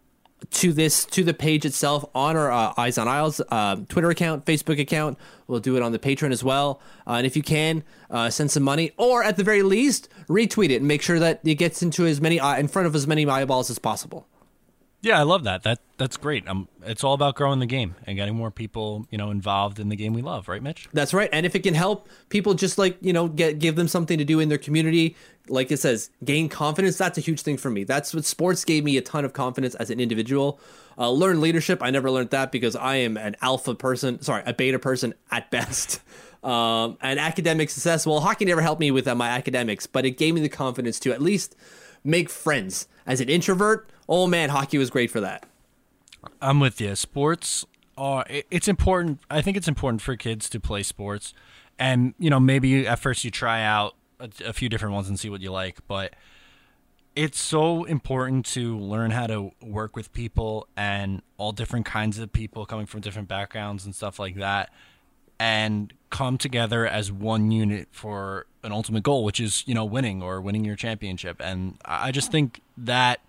to 0.50 0.72
this 0.72 1.04
to 1.06 1.22
the 1.22 1.32
page 1.32 1.64
itself 1.64 2.04
on 2.12 2.36
our 2.36 2.50
uh, 2.50 2.74
Eyes 2.76 2.98
on 2.98 3.06
Isles 3.06 3.40
uh, 3.50 3.76
Twitter 3.88 4.10
account, 4.10 4.44
Facebook 4.44 4.80
account. 4.80 5.16
We'll 5.46 5.60
do 5.60 5.76
it 5.76 5.82
on 5.82 5.92
the 5.92 5.98
Patreon 6.00 6.32
as 6.32 6.42
well. 6.42 6.80
Uh, 7.06 7.12
and 7.12 7.26
if 7.26 7.36
you 7.36 7.42
can, 7.42 7.84
send 8.30 8.50
some 8.50 8.64
money, 8.64 8.90
or 8.96 9.22
at 9.22 9.36
the 9.36 9.44
very 9.44 9.62
least, 9.62 10.08
retweet 10.28 10.70
it 10.70 10.76
and 10.76 10.88
make 10.88 11.02
sure 11.02 11.20
that 11.20 11.40
it 11.44 11.54
gets 11.54 11.82
into 11.82 12.04
as 12.04 12.20
many 12.20 12.38
in 12.38 12.66
front 12.66 12.86
of 12.86 12.94
as 12.96 13.06
many 13.06 13.24
eyeballs 13.26 13.70
as 13.70 13.78
possible. 13.78 14.26
Yeah, 15.00 15.18
I 15.18 15.22
love 15.22 15.44
that. 15.44 15.62
That 15.62 15.78
that's 15.96 16.16
great. 16.16 16.48
Um, 16.48 16.68
it's 16.84 17.04
all 17.04 17.14
about 17.14 17.36
growing 17.36 17.60
the 17.60 17.66
game 17.66 17.94
and 18.04 18.16
getting 18.16 18.34
more 18.34 18.50
people, 18.50 19.06
you 19.10 19.18
know, 19.18 19.30
involved 19.30 19.78
in 19.78 19.88
the 19.88 19.96
game 19.96 20.12
we 20.12 20.22
love, 20.22 20.48
right, 20.48 20.62
Mitch? 20.62 20.88
That's 20.92 21.14
right. 21.14 21.28
And 21.32 21.46
if 21.46 21.54
it 21.54 21.60
can 21.60 21.74
help 21.74 22.08
people 22.30 22.54
just 22.54 22.78
like, 22.78 22.96
you 23.00 23.12
know, 23.12 23.28
get 23.28 23.60
give 23.60 23.76
them 23.76 23.86
something 23.86 24.18
to 24.18 24.24
do 24.24 24.40
in 24.40 24.48
their 24.48 24.58
community, 24.58 25.16
like 25.48 25.70
it 25.70 25.78
says, 25.78 26.10
gain 26.24 26.48
confidence, 26.48 26.96
that's 26.96 27.16
a 27.16 27.20
huge 27.20 27.42
thing 27.42 27.56
for 27.56 27.70
me. 27.70 27.84
That's 27.84 28.12
what 28.12 28.24
sports 28.24 28.64
gave 28.64 28.82
me 28.82 28.96
a 28.96 29.00
ton 29.00 29.24
of 29.24 29.32
confidence 29.32 29.76
as 29.76 29.90
an 29.90 30.00
individual. 30.00 30.58
Uh, 30.98 31.10
learn 31.10 31.40
leadership. 31.40 31.80
I 31.80 31.90
never 31.90 32.10
learned 32.10 32.30
that 32.30 32.50
because 32.50 32.74
I 32.74 32.96
am 32.96 33.16
an 33.16 33.36
alpha 33.40 33.76
person, 33.76 34.20
sorry, 34.22 34.42
a 34.46 34.52
beta 34.52 34.78
person 34.78 35.14
at 35.30 35.50
best. 35.50 36.00
Um, 36.40 36.98
and 37.00 37.18
academic 37.18 37.68
success, 37.68 38.06
well, 38.06 38.20
hockey 38.20 38.44
never 38.44 38.62
helped 38.62 38.78
me 38.78 38.92
with 38.92 39.08
uh, 39.08 39.14
my 39.16 39.28
academics, 39.28 39.88
but 39.88 40.06
it 40.06 40.12
gave 40.12 40.34
me 40.34 40.40
the 40.40 40.48
confidence 40.48 41.00
to 41.00 41.12
at 41.12 41.20
least 41.20 41.56
make 42.04 42.30
friends. 42.30 42.86
As 43.08 43.20
an 43.20 43.28
introvert, 43.28 43.90
oh 44.08 44.26
man, 44.26 44.50
hockey 44.50 44.78
was 44.78 44.90
great 44.90 45.10
for 45.10 45.20
that. 45.20 45.46
I'm 46.40 46.60
with 46.60 46.80
you. 46.80 46.94
Sports 46.96 47.64
are 47.96 48.24
it's 48.28 48.68
important. 48.68 49.20
I 49.30 49.42
think 49.42 49.56
it's 49.56 49.68
important 49.68 50.02
for 50.02 50.16
kids 50.16 50.48
to 50.50 50.60
play 50.60 50.82
sports, 50.82 51.34
and 51.78 52.14
you 52.18 52.30
know 52.30 52.40
maybe 52.40 52.86
at 52.86 52.98
first 52.98 53.24
you 53.24 53.30
try 53.30 53.62
out 53.62 53.94
a, 54.20 54.30
a 54.46 54.52
few 54.52 54.68
different 54.68 54.94
ones 54.94 55.08
and 55.08 55.18
see 55.18 55.30
what 55.30 55.40
you 55.40 55.52
like, 55.52 55.78
but 55.86 56.14
it's 57.18 57.40
so 57.40 57.82
important 57.82 58.46
to 58.46 58.78
learn 58.78 59.10
how 59.10 59.26
to 59.26 59.50
work 59.60 59.96
with 59.96 60.12
people 60.12 60.68
and 60.76 61.20
all 61.36 61.50
different 61.50 61.84
kinds 61.84 62.18
of 62.18 62.32
people 62.32 62.64
coming 62.64 62.86
from 62.86 63.00
different 63.00 63.26
backgrounds 63.26 63.84
and 63.84 63.92
stuff 63.92 64.20
like 64.20 64.36
that 64.36 64.70
and 65.40 65.92
come 66.10 66.38
together 66.38 66.86
as 66.86 67.10
one 67.10 67.50
unit 67.50 67.88
for 67.90 68.46
an 68.62 68.70
ultimate 68.70 69.02
goal 69.02 69.24
which 69.24 69.40
is 69.40 69.64
you 69.66 69.74
know 69.74 69.84
winning 69.84 70.22
or 70.22 70.40
winning 70.40 70.64
your 70.64 70.76
championship 70.76 71.40
and 71.40 71.76
i 71.84 72.12
just 72.12 72.30
think 72.30 72.60
that 72.76 73.20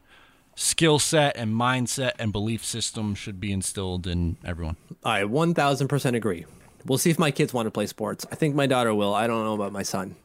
skill 0.60 1.00
set 1.00 1.38
and 1.38 1.54
mindset 1.54 2.12
and 2.20 2.34
belief 2.34 2.66
system 2.66 3.16
should 3.16 3.40
be 3.40 3.52
instilled 3.52 4.06
in 4.06 4.36
everyone. 4.44 4.76
I 5.06 5.22
1000% 5.22 6.16
agree. 6.16 6.46
We'll 6.86 6.98
see 6.98 7.10
if 7.10 7.18
my 7.18 7.32
kids 7.32 7.54
want 7.54 7.68
to 7.68 7.72
play 7.72 7.88
sports. 7.88 8.26
I 8.32 8.36
think 8.36 8.56
my 8.56 8.68
daughter 8.68 8.94
will. 8.94 9.14
I 9.14 9.26
don't 9.26 9.44
know 9.46 9.54
about 9.54 9.72
my 9.72 9.84
son. 9.84 10.16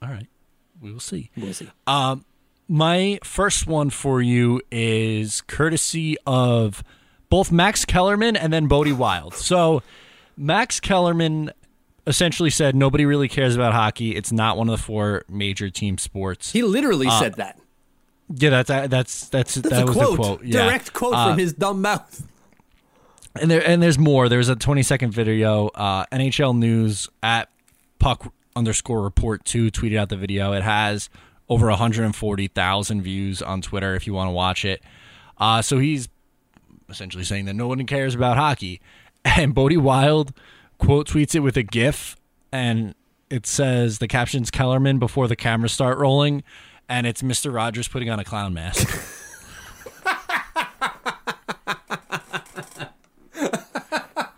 All 0.00 0.08
right. 0.08 0.28
We 0.80 0.92
will 0.92 1.00
see. 1.00 1.30
We'll 1.36 1.52
see. 1.52 1.68
Um, 1.86 2.24
my 2.68 3.18
first 3.24 3.66
one 3.66 3.90
for 3.90 4.22
you 4.22 4.62
is 4.70 5.40
courtesy 5.42 6.16
of 6.24 6.84
both 7.28 7.50
Max 7.50 7.84
Kellerman 7.84 8.36
and 8.36 8.52
then 8.52 8.66
Bode 8.68 8.92
Wilde. 8.92 9.34
So, 9.34 9.82
Max 10.36 10.80
Kellerman 10.80 11.50
essentially 12.06 12.50
said 12.50 12.74
nobody 12.74 13.04
really 13.04 13.28
cares 13.28 13.56
about 13.56 13.72
hockey. 13.72 14.16
It's 14.16 14.32
not 14.32 14.56
one 14.56 14.68
of 14.68 14.78
the 14.78 14.82
four 14.82 15.24
major 15.28 15.68
team 15.68 15.98
sports. 15.98 16.52
He 16.52 16.62
literally 16.62 17.08
uh, 17.08 17.18
said 17.18 17.34
that. 17.34 17.59
Yeah, 18.32 18.50
that's 18.62 18.68
that's 18.68 19.28
that's, 19.28 19.54
that's 19.56 19.68
that 19.68 19.86
was 19.86 19.96
quote. 19.96 20.10
the 20.10 20.16
quote. 20.16 20.44
Yeah. 20.44 20.64
Direct 20.64 20.92
quote 20.92 21.14
uh, 21.14 21.30
from 21.30 21.38
his 21.38 21.52
dumb 21.52 21.82
mouth. 21.82 22.26
And 23.40 23.50
there 23.50 23.66
and 23.66 23.82
there's 23.82 23.98
more. 23.98 24.28
There's 24.28 24.48
a 24.48 24.56
20 24.56 24.82
second 24.82 25.12
video. 25.12 25.68
Uh, 25.68 26.06
NHL 26.06 26.56
News 26.56 27.08
at 27.22 27.48
puck 27.98 28.32
underscore 28.54 29.02
report 29.02 29.44
two 29.44 29.70
tweeted 29.70 29.98
out 29.98 30.08
the 30.08 30.16
video. 30.16 30.52
It 30.52 30.62
has 30.62 31.10
over 31.48 31.66
140,000 31.68 33.02
views 33.02 33.42
on 33.42 33.60
Twitter 33.60 33.96
if 33.96 34.06
you 34.06 34.14
want 34.14 34.28
to 34.28 34.32
watch 34.32 34.64
it. 34.64 34.82
Uh, 35.38 35.60
so 35.60 35.78
he's 35.78 36.08
essentially 36.88 37.24
saying 37.24 37.46
that 37.46 37.54
no 37.54 37.66
one 37.66 37.84
cares 37.86 38.14
about 38.14 38.36
hockey. 38.36 38.80
And 39.22 39.54
Bode 39.54 39.76
Wilde 39.76 40.32
quote 40.78 41.06
tweets 41.06 41.34
it 41.34 41.40
with 41.40 41.58
a 41.58 41.62
GIF, 41.62 42.16
and 42.52 42.94
it 43.28 43.46
says 43.46 43.98
the 43.98 44.08
captions 44.08 44.50
Kellerman 44.50 44.98
before 44.98 45.28
the 45.28 45.36
cameras 45.36 45.72
start 45.72 45.98
rolling 45.98 46.42
and 46.90 47.06
it's 47.06 47.22
Mr. 47.22 47.54
Rogers 47.54 47.88
putting 47.88 48.10
on 48.10 48.18
a 48.18 48.24
clown 48.24 48.52
mask. 48.52 48.82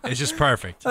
it's 0.05 0.19
just 0.19 0.37
perfect. 0.37 0.83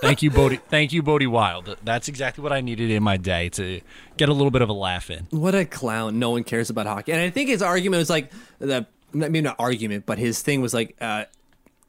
Thank 0.00 0.22
you, 0.22 0.30
Bode. 0.30 0.60
Thank 0.68 0.92
you, 0.92 1.02
Bode 1.02 1.26
Wilde. 1.26 1.76
That's 1.82 2.06
exactly 2.06 2.42
what 2.42 2.52
I 2.52 2.60
needed 2.60 2.92
in 2.92 3.02
my 3.02 3.16
day 3.16 3.48
to 3.50 3.80
get 4.16 4.28
a 4.28 4.32
little 4.32 4.52
bit 4.52 4.62
of 4.62 4.68
a 4.68 4.72
laugh 4.72 5.10
in. 5.10 5.26
What 5.30 5.56
a 5.56 5.64
clown! 5.64 6.20
No 6.20 6.30
one 6.30 6.44
cares 6.44 6.70
about 6.70 6.86
hockey, 6.86 7.12
and 7.12 7.20
I 7.20 7.30
think 7.30 7.50
his 7.50 7.62
argument 7.62 7.98
was 7.98 8.08
like 8.08 8.30
the 8.60 8.86
maybe 9.12 9.40
not 9.40 9.56
argument, 9.58 10.06
but 10.06 10.18
his 10.18 10.40
thing 10.40 10.60
was 10.60 10.72
like 10.72 10.96
uh, 11.00 11.24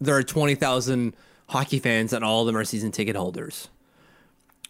there 0.02 0.16
are 0.16 0.24
twenty 0.24 0.56
thousand 0.56 1.16
hockey 1.50 1.78
fans, 1.78 2.14
and 2.14 2.26
all 2.26 2.42
of 2.42 2.48
them 2.48 2.58
are 2.58 2.66
season 2.66 2.92
ticket 2.92 3.16
holders 3.16 3.70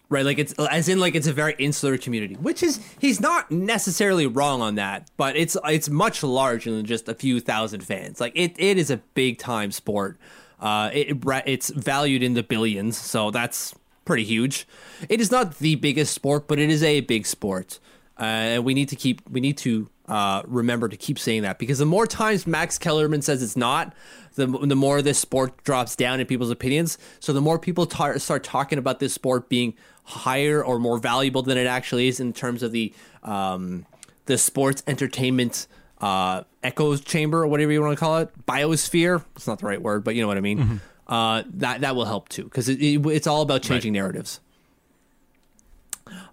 right? 0.10 0.26
Like 0.26 0.40
it's 0.40 0.54
as 0.54 0.90
in 0.90 1.00
like 1.00 1.16
it's 1.16 1.28
a 1.28 1.34
very 1.34 1.56
insular 1.58 1.98
community 1.98 2.36
which 2.36 2.64
is 2.64 2.80
he's 3.00 3.20
not 3.20 3.50
necessarily 3.52 4.28
wrong 4.28 4.62
on 4.62 4.76
that 4.76 5.10
but 5.18 5.36
it's 5.36 5.56
it's 5.66 5.90
much 5.90 6.24
larger 6.24 6.72
than 6.72 6.86
just 6.86 7.08
a 7.08 7.16
few 7.16 7.40
thousand 7.40 7.82
fans. 7.82 8.20
Like 8.20 8.34
it, 8.36 8.56
it 8.58 8.78
is 8.78 8.90
a 8.90 8.98
big 9.14 9.38
time 9.38 9.72
sport. 9.72 10.18
Uh 10.60 10.90
it, 10.94 11.18
it's 11.46 11.70
valued 11.70 12.24
in 12.24 12.34
the 12.34 12.44
billions 12.44 12.98
so 12.98 13.32
that's 13.32 13.74
pretty 14.06 14.24
huge. 14.24 14.68
It 15.08 15.22
is 15.22 15.32
not 15.32 15.60
the 15.60 15.76
biggest 15.76 16.14
sport 16.14 16.48
but 16.48 16.60
it 16.60 16.70
is 16.70 16.84
a 16.84 17.02
big 17.02 17.26
sport. 17.26 17.80
Uh, 18.20 18.24
and 18.24 18.66
we 18.66 18.74
need 18.74 18.90
to 18.90 18.98
keep 18.98 19.22
we 19.30 19.40
need 19.40 19.58
to 19.58 19.90
uh, 20.10 20.42
remember 20.48 20.90
to 20.90 20.98
keep 20.98 21.20
saying 21.20 21.44
that 21.44 21.60
because 21.60 21.78
the 21.78 21.86
more 21.86 22.08
times 22.08 22.48
Max 22.48 22.78
Kellerman 22.78 23.22
says 23.22 23.44
it's 23.44 23.56
not, 23.56 23.94
the, 24.36 24.48
the 24.48 24.76
more 24.76 25.02
this 25.02 25.20
sport 25.20 25.64
drops 25.64 25.96
down 25.96 26.20
in 26.20 26.26
people's 26.26 26.50
opinions. 26.50 26.98
So 27.20 27.32
the 27.32 27.42
more 27.42 27.60
people 27.60 27.86
tar- 27.86 28.18
start 28.20 28.44
talking 28.44 28.80
about 28.80 29.00
this 29.00 29.14
sport 29.14 29.50
being 29.50 29.76
higher 30.10 30.64
or 30.64 30.80
more 30.80 30.98
valuable 30.98 31.44
than 31.44 31.58
it 31.58 31.68
actually 31.68 32.08
is 32.08 32.20
in 32.20 32.34
terms 32.34 32.64
of 32.64 32.72
the 32.72 32.92
um, 33.24 33.86
the 34.26 34.38
sports 34.38 34.84
entertainment 34.88 35.68
uh, 36.02 36.44
echo 36.64 36.96
chamber 36.98 37.44
or 37.44 37.48
whatever 37.48 37.72
you 37.72 37.82
want 37.82 37.94
to 37.94 38.00
call 38.00 38.18
it, 38.18 38.46
biosphere. 38.46 39.24
It's 39.36 39.48
not 39.48 39.60
the 39.60 39.68
right 39.68 39.82
word, 39.82 40.04
but 40.04 40.16
you 40.16 40.22
know 40.22 40.28
what 40.28 40.38
I 40.38 40.42
mean. 40.42 40.60
Mm-hmm. 40.60 40.78
Uh, 41.08 41.44
that 41.54 41.82
that 41.82 41.96
will 41.96 42.06
help 42.06 42.30
too 42.30 42.44
because 42.44 42.70
it, 42.70 42.82
it, 42.82 43.06
it's 43.08 43.28
all 43.28 43.42
about 43.42 43.62
changing 43.62 43.94
right. 43.94 44.00
narratives. 44.00 44.40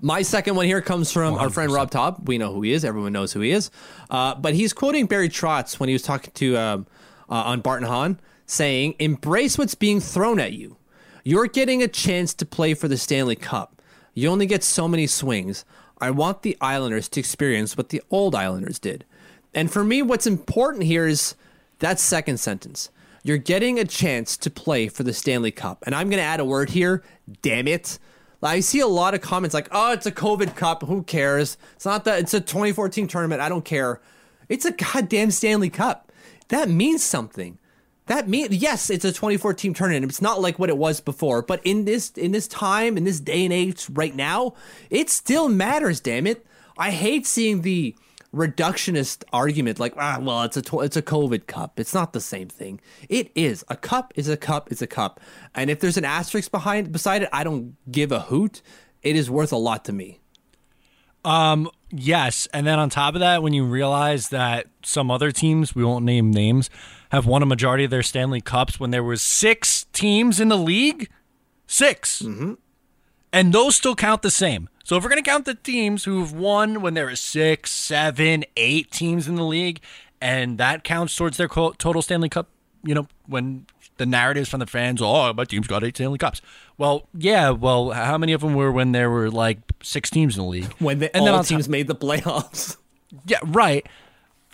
My 0.00 0.22
second 0.22 0.56
one 0.56 0.64
here 0.66 0.80
comes 0.80 1.12
from 1.12 1.34
100%. 1.34 1.40
our 1.40 1.50
friend 1.50 1.72
Rob 1.72 1.90
Top. 1.90 2.26
We 2.26 2.38
know 2.38 2.52
who 2.52 2.62
he 2.62 2.72
is. 2.72 2.84
Everyone 2.84 3.12
knows 3.12 3.32
who 3.32 3.40
he 3.40 3.50
is. 3.50 3.70
Uh, 4.10 4.34
but 4.34 4.54
he's 4.54 4.72
quoting 4.72 5.06
Barry 5.06 5.28
Trotz 5.28 5.78
when 5.78 5.88
he 5.88 5.94
was 5.94 6.02
talking 6.02 6.32
to 6.34 6.56
um, 6.56 6.86
uh, 7.28 7.34
on 7.34 7.60
Barton 7.60 7.86
Hahn, 7.86 8.20
saying, 8.46 8.94
"Embrace 8.98 9.58
what's 9.58 9.74
being 9.74 10.00
thrown 10.00 10.40
at 10.40 10.52
you. 10.52 10.76
You're 11.26 11.48
getting 11.48 11.82
a 11.82 11.88
chance 11.88 12.32
to 12.34 12.46
play 12.46 12.72
for 12.72 12.86
the 12.86 12.96
Stanley 12.96 13.34
Cup. 13.34 13.82
You 14.14 14.28
only 14.28 14.46
get 14.46 14.62
so 14.62 14.86
many 14.86 15.08
swings. 15.08 15.64
I 16.00 16.12
want 16.12 16.42
the 16.42 16.56
Islanders 16.60 17.08
to 17.08 17.18
experience 17.18 17.76
what 17.76 17.88
the 17.88 18.00
old 18.12 18.36
Islanders 18.36 18.78
did." 18.78 19.04
And 19.52 19.68
for 19.68 19.82
me, 19.82 20.02
what's 20.02 20.28
important 20.28 20.84
here 20.84 21.08
is 21.08 21.34
that 21.80 21.98
second 21.98 22.38
sentence. 22.38 22.90
You're 23.24 23.38
getting 23.38 23.76
a 23.76 23.84
chance 23.84 24.36
to 24.36 24.50
play 24.50 24.86
for 24.86 25.02
the 25.02 25.12
Stanley 25.12 25.50
Cup. 25.50 25.82
And 25.84 25.96
I'm 25.96 26.08
going 26.10 26.20
to 26.20 26.22
add 26.22 26.38
a 26.38 26.44
word 26.44 26.70
here. 26.70 27.02
Damn 27.42 27.66
it. 27.66 27.98
I 28.40 28.60
see 28.60 28.78
a 28.78 28.86
lot 28.86 29.12
of 29.12 29.20
comments 29.20 29.52
like, 29.52 29.66
"Oh, 29.72 29.90
it's 29.90 30.06
a 30.06 30.12
COVID 30.12 30.54
Cup. 30.54 30.84
Who 30.84 31.02
cares? 31.02 31.56
It's 31.74 31.84
not 31.84 32.04
that. 32.04 32.20
It's 32.20 32.34
a 32.34 32.40
2014 32.40 33.08
tournament. 33.08 33.40
I 33.40 33.48
don't 33.48 33.64
care. 33.64 34.00
It's 34.48 34.64
a 34.64 34.70
goddamn 34.70 35.32
Stanley 35.32 35.70
Cup. 35.70 36.12
That 36.50 36.68
means 36.68 37.02
something. 37.02 37.58
That 38.06 38.28
mean 38.28 38.48
yes, 38.52 38.88
it's 38.88 39.04
a 39.04 39.12
2014 39.12 39.74
tournament. 39.74 40.04
It's 40.04 40.22
not 40.22 40.40
like 40.40 40.58
what 40.58 40.68
it 40.68 40.78
was 40.78 41.00
before, 41.00 41.42
but 41.42 41.60
in 41.64 41.84
this 41.84 42.10
in 42.10 42.32
this 42.32 42.46
time 42.48 42.96
in 42.96 43.04
this 43.04 43.20
day 43.20 43.44
and 43.44 43.52
age 43.52 43.86
right 43.92 44.14
now, 44.14 44.54
it 44.90 45.10
still 45.10 45.48
matters. 45.48 46.00
Damn 46.00 46.26
it! 46.26 46.46
I 46.78 46.90
hate 46.90 47.26
seeing 47.26 47.62
the 47.62 47.96
reductionist 48.34 49.24
argument 49.32 49.80
like 49.80 49.94
ah 49.96 50.18
well 50.20 50.42
it's 50.42 50.56
a 50.58 50.78
it's 50.80 50.96
a 50.96 51.00
covid 51.00 51.46
cup 51.46 51.80
it's 51.80 51.94
not 51.94 52.12
the 52.12 52.20
same 52.20 52.48
thing 52.48 52.78
it 53.08 53.30
is 53.34 53.64
a 53.68 53.76
cup 53.76 54.12
is 54.14 54.28
a 54.28 54.36
cup 54.36 54.70
is 54.70 54.82
a 54.82 54.86
cup 54.86 55.20
and 55.54 55.70
if 55.70 55.80
there's 55.80 55.96
an 55.96 56.04
asterisk 56.04 56.50
behind 56.50 56.92
beside 56.92 57.22
it 57.22 57.30
i 57.32 57.42
don't 57.42 57.76
give 57.90 58.12
a 58.12 58.20
hoot 58.20 58.60
it 59.02 59.16
is 59.16 59.30
worth 59.30 59.52
a 59.52 59.56
lot 59.56 59.86
to 59.86 59.92
me 59.92 60.20
um 61.24 61.70
yes 61.90 62.48
and 62.52 62.66
then 62.66 62.78
on 62.78 62.90
top 62.90 63.14
of 63.14 63.20
that 63.20 63.42
when 63.42 63.52
you 63.52 63.64
realize 63.64 64.30
that 64.30 64.66
some 64.82 65.10
other 65.10 65.30
teams 65.30 65.74
we 65.74 65.84
won't 65.84 66.04
name 66.04 66.30
names 66.30 66.68
have 67.10 67.26
won 67.26 67.42
a 67.42 67.46
majority 67.46 67.84
of 67.84 67.90
their 67.90 68.02
stanley 68.02 68.40
cups 68.40 68.80
when 68.80 68.90
there 68.90 69.04
was 69.04 69.22
six 69.22 69.86
teams 69.92 70.40
in 70.40 70.48
the 70.48 70.58
league? 70.58 71.08
6 71.68 72.22
mm-hmm. 72.22 72.52
and 73.32 73.52
those 73.52 73.74
still 73.76 73.96
count 73.96 74.22
the 74.22 74.30
same. 74.30 74.68
So 74.86 74.96
if 74.96 75.02
we're 75.02 75.10
going 75.10 75.22
to 75.22 75.28
count 75.28 75.46
the 75.46 75.56
teams 75.56 76.04
who've 76.04 76.32
won 76.32 76.80
when 76.80 76.94
there 76.94 77.08
are 77.08 77.16
six, 77.16 77.72
seven, 77.72 78.44
eight 78.56 78.92
teams 78.92 79.26
in 79.26 79.34
the 79.34 79.42
league, 79.42 79.80
and 80.20 80.58
that 80.58 80.84
counts 80.84 81.16
towards 81.16 81.38
their 81.38 81.48
total 81.48 82.02
Stanley 82.02 82.28
Cup, 82.28 82.48
you 82.84 82.94
know, 82.94 83.08
when 83.26 83.66
the 83.98 84.06
narratives 84.06 84.48
from 84.48 84.60
the 84.60 84.66
fans, 84.66 85.00
oh, 85.02 85.32
my 85.32 85.44
team's 85.44 85.66
got 85.66 85.84
eight 85.84 85.96
Stanley 85.96 86.18
Cups. 86.18 86.42
Well, 86.78 87.08
yeah, 87.14 87.50
well, 87.50 87.90
how 87.90 88.18
many 88.18 88.32
of 88.32 88.40
them 88.40 88.54
were 88.54 88.70
when 88.70 88.92
there 88.92 89.10
were 89.10 89.30
like 89.30 89.58
six 89.82 90.10
teams 90.10 90.36
in 90.36 90.42
the 90.42 90.48
league? 90.48 90.72
When 90.78 90.98
the, 90.98 91.14
and 91.16 91.28
all 91.28 91.36
then 91.36 91.44
teams 91.44 91.66
t- 91.66 91.70
made 91.70 91.86
the 91.86 91.94
playoffs. 91.96 92.76
Yeah, 93.24 93.38
right. 93.44 93.86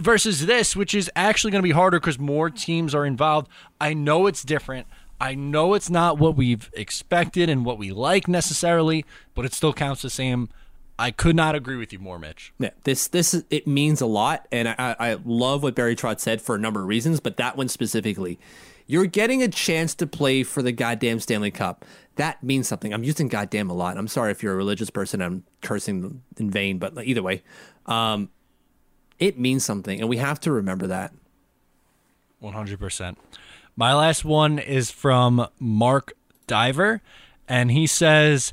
Versus 0.01 0.45
this, 0.45 0.77
which 0.77 0.95
is 0.95 1.11
actually 1.17 1.51
going 1.53 1.63
to 1.63 1.67
be 1.67 1.73
harder 1.73 1.99
because 1.99 2.19
more 2.19 2.51
teams 2.51 2.95
are 2.95 3.07
involved. 3.07 3.49
I 3.81 3.95
know 3.95 4.27
it's 4.27 4.43
different. 4.43 4.87
I 5.19 5.35
know 5.35 5.75
it's 5.75 5.89
not 5.89 6.19
what 6.19 6.37
we've 6.37 6.71
expected 6.75 7.49
and 7.49 7.65
what 7.65 7.79
we 7.79 7.93
like 7.93 8.29
necessarily, 8.29 9.05
but 9.35 9.45
it 9.47 9.55
still 9.55 9.73
counts 9.73 10.03
the 10.03 10.11
same. 10.11 10.51
I 10.99 11.13
could 11.13 11.35
not 11.35 11.55
agree 11.55 11.77
with 11.77 11.93
you 11.93 11.99
more, 11.99 12.19
Mitch. 12.19 12.53
Yeah, 12.59 12.71
this 12.85 13.09
this 13.09 13.43
it 13.49 13.67
means 13.67 14.01
a 14.01 14.07
lot, 14.07 14.47
and 14.53 14.69
I, 14.69 14.97
I 14.99 15.19
love 15.25 15.63
what 15.63 15.75
Barry 15.75 15.97
Trotz 15.97 16.21
said 16.21 16.43
for 16.43 16.55
a 16.55 16.59
number 16.59 16.81
of 16.81 16.87
reasons, 16.87 17.21
but 17.21 17.37
that 17.39 17.57
one 17.57 17.69
specifically, 17.69 18.39
you're 18.93 19.07
getting 19.07 19.43
a 19.43 19.49
chance 19.49 19.95
to 19.95 20.07
play 20.07 20.43
for 20.43 20.61
the 20.61 20.71
goddamn 20.71 21.19
Stanley 21.19 21.51
Cup. 21.51 21.87
That 22.17 22.43
means 22.43 22.69
something. 22.69 22.93
I'm 22.93 23.05
using 23.05 23.27
goddamn 23.27 23.71
a 23.71 23.73
lot. 23.73 23.97
I'm 23.97 24.07
sorry 24.07 24.33
if 24.33 24.43
you're 24.43 24.53
a 24.53 24.57
religious 24.57 24.91
person. 24.91 25.23
I'm 25.23 25.45
cursing 25.63 26.23
in 26.37 26.51
vain, 26.51 26.77
but 26.77 26.93
either 27.03 27.23
way, 27.23 27.43
um, 27.87 28.29
it 29.19 29.39
means 29.39 29.65
something, 29.65 29.99
and 29.99 30.11
we 30.11 30.19
have 30.19 30.39
to 30.41 30.53
remember 30.53 30.87
that. 30.89 31.15
One 32.39 32.53
hundred 32.53 32.81
percent. 32.81 33.17
My 33.77 33.95
last 33.95 34.27
one 34.27 34.59
is 34.59 34.91
from 34.91 35.49
Mark 35.59 36.13
Divver, 36.47 37.01
and 37.49 37.71
he 37.71 37.87
says, 37.87 38.53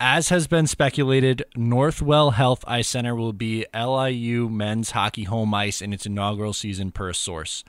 as 0.00 0.30
has 0.30 0.46
been 0.46 0.66
speculated, 0.66 1.44
Northwell 1.54 2.32
Health 2.32 2.64
Ice 2.66 2.88
Center 2.88 3.14
will 3.14 3.34
be 3.34 3.66
LIU 3.74 4.48
men's 4.48 4.92
hockey 4.92 5.24
home 5.24 5.52
ice 5.52 5.82
in 5.82 5.92
its 5.92 6.06
inaugural 6.06 6.54
season 6.54 6.90
per 6.90 7.12
source. 7.12 7.64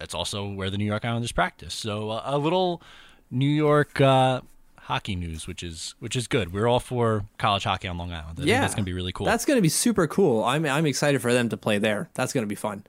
That's 0.00 0.14
also 0.14 0.48
where 0.48 0.70
the 0.70 0.78
New 0.78 0.86
York 0.86 1.04
Islanders 1.04 1.30
practice. 1.30 1.74
So 1.74 2.10
uh, 2.10 2.22
a 2.24 2.38
little 2.38 2.82
New 3.30 3.46
York 3.46 4.00
uh, 4.00 4.40
hockey 4.78 5.14
news, 5.14 5.46
which 5.46 5.62
is 5.62 5.94
which 6.00 6.16
is 6.16 6.26
good. 6.26 6.52
We're 6.52 6.66
all 6.66 6.80
for 6.80 7.26
college 7.36 7.64
hockey 7.64 7.86
on 7.86 7.98
Long 7.98 8.10
Island. 8.10 8.40
I 8.40 8.44
yeah, 8.44 8.62
that's 8.62 8.74
gonna 8.74 8.84
be 8.86 8.94
really 8.94 9.12
cool. 9.12 9.26
That's 9.26 9.44
gonna 9.44 9.60
be 9.60 9.68
super 9.68 10.06
cool. 10.06 10.42
I'm 10.42 10.64
I'm 10.64 10.86
excited 10.86 11.20
for 11.20 11.32
them 11.34 11.50
to 11.50 11.56
play 11.58 11.76
there. 11.76 12.08
That's 12.14 12.32
gonna 12.32 12.46
be 12.46 12.54
fun. 12.54 12.84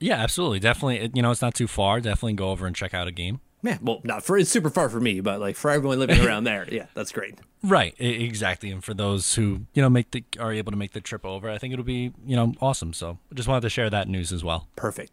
Yeah, 0.00 0.14
absolutely. 0.14 0.60
Definitely. 0.60 1.10
You 1.12 1.22
know, 1.22 1.30
it's 1.30 1.42
not 1.42 1.54
too 1.54 1.68
far. 1.68 2.00
Definitely 2.00 2.34
go 2.34 2.50
over 2.50 2.66
and 2.66 2.74
check 2.74 2.94
out 2.94 3.06
a 3.06 3.12
game. 3.12 3.40
Yeah, 3.62 3.78
well, 3.82 4.00
not 4.04 4.22
for 4.22 4.38
it's 4.38 4.48
super 4.48 4.70
far 4.70 4.88
for 4.88 5.00
me, 5.00 5.20
but 5.20 5.40
like 5.40 5.56
for 5.56 5.70
everyone 5.70 5.98
living 5.98 6.24
around 6.24 6.44
there, 6.44 6.66
yeah, 6.72 6.86
that's 6.94 7.12
great. 7.12 7.34
Right, 7.60 7.96
exactly. 7.98 8.70
And 8.70 8.84
for 8.84 8.94
those 8.94 9.34
who 9.34 9.62
you 9.74 9.82
know 9.82 9.90
make 9.90 10.12
the 10.12 10.22
are 10.38 10.52
able 10.52 10.70
to 10.70 10.78
make 10.78 10.92
the 10.92 11.00
trip 11.00 11.26
over, 11.26 11.50
I 11.50 11.58
think 11.58 11.72
it'll 11.72 11.84
be 11.84 12.12
you 12.24 12.36
know 12.36 12.54
awesome. 12.60 12.92
So 12.92 13.18
just 13.34 13.48
wanted 13.48 13.62
to 13.62 13.68
share 13.68 13.90
that 13.90 14.06
news 14.06 14.30
as 14.32 14.44
well. 14.44 14.68
Perfect. 14.76 15.10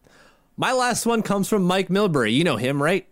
My 0.57 0.71
last 0.71 1.05
one 1.05 1.21
comes 1.21 1.49
from 1.49 1.63
Mike 1.63 1.89
Milbury. 1.89 2.33
You 2.33 2.43
know 2.43 2.57
him, 2.57 2.81
right? 2.81 3.07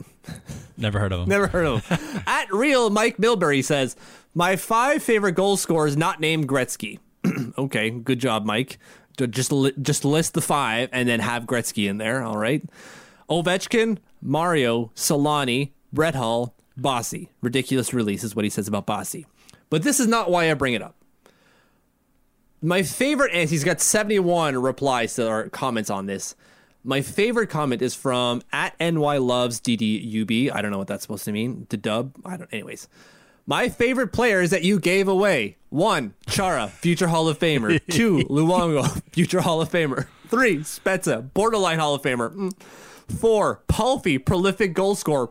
Never 0.78 1.00
heard 1.00 1.12
of 1.12 1.22
him. 1.22 1.30
Never 1.30 1.48
heard 1.48 1.66
of 1.66 1.88
him. 1.88 2.24
At 2.28 2.52
real 2.54 2.90
Mike 2.90 3.18
Milbury 3.18 3.64
says, 3.64 3.96
"My 4.34 4.56
five 4.56 5.04
favorite 5.04 5.34
goal 5.34 5.58
scorers 5.58 5.98
not 5.98 6.20
named 6.20 6.48
Gretzky." 6.48 7.00
okay, 7.58 7.90
good 7.90 8.20
job, 8.20 8.46
Mike 8.46 8.80
just 9.18 9.52
li- 9.52 9.74
just 9.82 10.06
list 10.06 10.34
the 10.34 10.42
five 10.42 10.90
and 10.92 11.08
then 11.08 11.20
have 11.20 11.44
Gretzky 11.44 11.90
in 11.90 11.98
there. 11.98 12.24
All 12.24 12.38
right, 12.38 12.64
Ovechkin, 13.30 13.98
Mario, 14.22 14.92
Selanne, 14.96 15.72
Brett 15.92 16.16
Hull, 16.16 16.56
Bossy. 16.78 17.30
Ridiculous 17.42 17.94
release 17.94 18.24
is 18.24 18.36
what 18.36 18.46
he 18.46 18.50
says 18.50 18.68
about 18.68 18.86
Bossy. 18.86 19.26
But 19.70 19.84
this 19.84 20.00
is 20.00 20.08
not 20.08 20.30
why 20.30 20.50
I 20.50 20.54
bring 20.54 20.74
it 20.74 20.82
up. 20.82 20.96
My 22.62 22.84
favorite, 22.84 23.32
and 23.34 23.50
he's 23.50 23.64
got 23.64 23.82
71 23.82 24.58
replies 24.58 25.16
to 25.16 25.28
our 25.28 25.50
comments 25.50 25.90
on 25.90 26.06
this. 26.06 26.36
My 26.84 27.02
favorite 27.02 27.48
comment 27.48 27.82
is 27.82 27.96
from 27.96 28.42
at 28.52 28.78
NY 28.80 29.18
Loves 29.18 29.62
DDUB. 29.62 30.54
I 30.54 30.62
don't 30.62 30.72
know 30.72 30.78
what 30.78 30.88
that's 30.88 31.04
supposed 31.04 31.26
to 31.26 31.32
mean. 31.32 31.66
The 31.70 31.78
dub. 31.78 32.16
I 32.26 32.36
don't. 32.36 32.52
Anyways, 32.54 32.90
my 33.46 33.70
favorite 33.70 34.14
players 34.14 34.50
that 34.50 34.64
you 34.64 34.80
gave 34.80 35.08
away. 35.08 35.58
One, 35.70 36.14
Chara, 36.28 36.68
future 36.68 37.08
Hall 37.08 37.28
of 37.28 37.40
Famer. 37.40 37.80
Two, 37.90 38.20
Luongo, 38.30 39.02
future 39.12 39.42
Hall 39.42 39.62
of 39.62 39.70
Famer. 39.70 40.08
Three, 40.28 40.58
Spezza, 40.60 41.34
borderline 41.34 41.80
Hall 41.80 41.96
of 41.96 42.02
Famer. 42.02 42.34
Mm. 42.36 42.54
Four, 43.18 43.62
Palffy, 43.68 44.18
prolific 44.18 44.74
goal 44.74 44.96
scorer. 44.96 45.30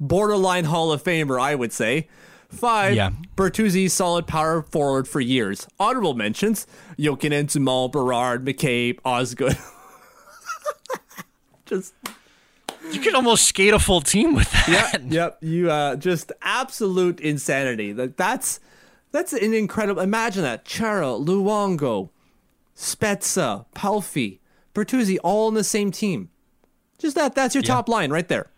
Borderline 0.00 0.64
Hall 0.64 0.92
of 0.92 1.02
Famer, 1.02 1.40
I 1.40 1.54
would 1.54 1.72
say. 1.72 2.08
Five, 2.48 2.94
yeah. 2.94 3.10
Bertuzzi, 3.36 3.90
solid 3.90 4.26
power 4.26 4.62
forward 4.62 5.08
for 5.08 5.20
years. 5.20 5.66
Honorable 5.78 6.14
mentions, 6.14 6.66
Jokinen, 6.98 7.46
Zumal, 7.46 7.90
Berard, 7.90 8.44
McCabe, 8.44 8.98
Osgood. 9.04 9.58
Just 11.74 11.94
you 12.92 13.00
could 13.00 13.14
almost 13.14 13.44
skate 13.44 13.74
a 13.74 13.78
full 13.78 14.00
team 14.00 14.34
with 14.34 14.50
that. 14.52 15.00
Yep, 15.02 15.02
yep. 15.08 15.38
You 15.40 15.70
uh, 15.70 15.96
just 15.96 16.32
absolute 16.42 17.20
insanity. 17.20 17.92
That 17.92 18.16
that's 18.16 18.60
that's 19.10 19.32
an 19.32 19.54
incredible. 19.54 20.02
Imagine 20.02 20.42
that: 20.42 20.64
Chara, 20.64 21.06
Luongo, 21.06 22.10
Spezza, 22.76 23.66
Palffy, 23.74 24.40
Bertuzzi, 24.74 25.18
all 25.24 25.48
in 25.48 25.54
the 25.54 25.64
same 25.64 25.90
team. 25.90 26.30
Just 26.98 27.16
that. 27.16 27.34
That's 27.34 27.54
your 27.54 27.62
yeah. 27.64 27.74
top 27.74 27.88
line 27.88 28.10
right 28.10 28.28
there. 28.28 28.50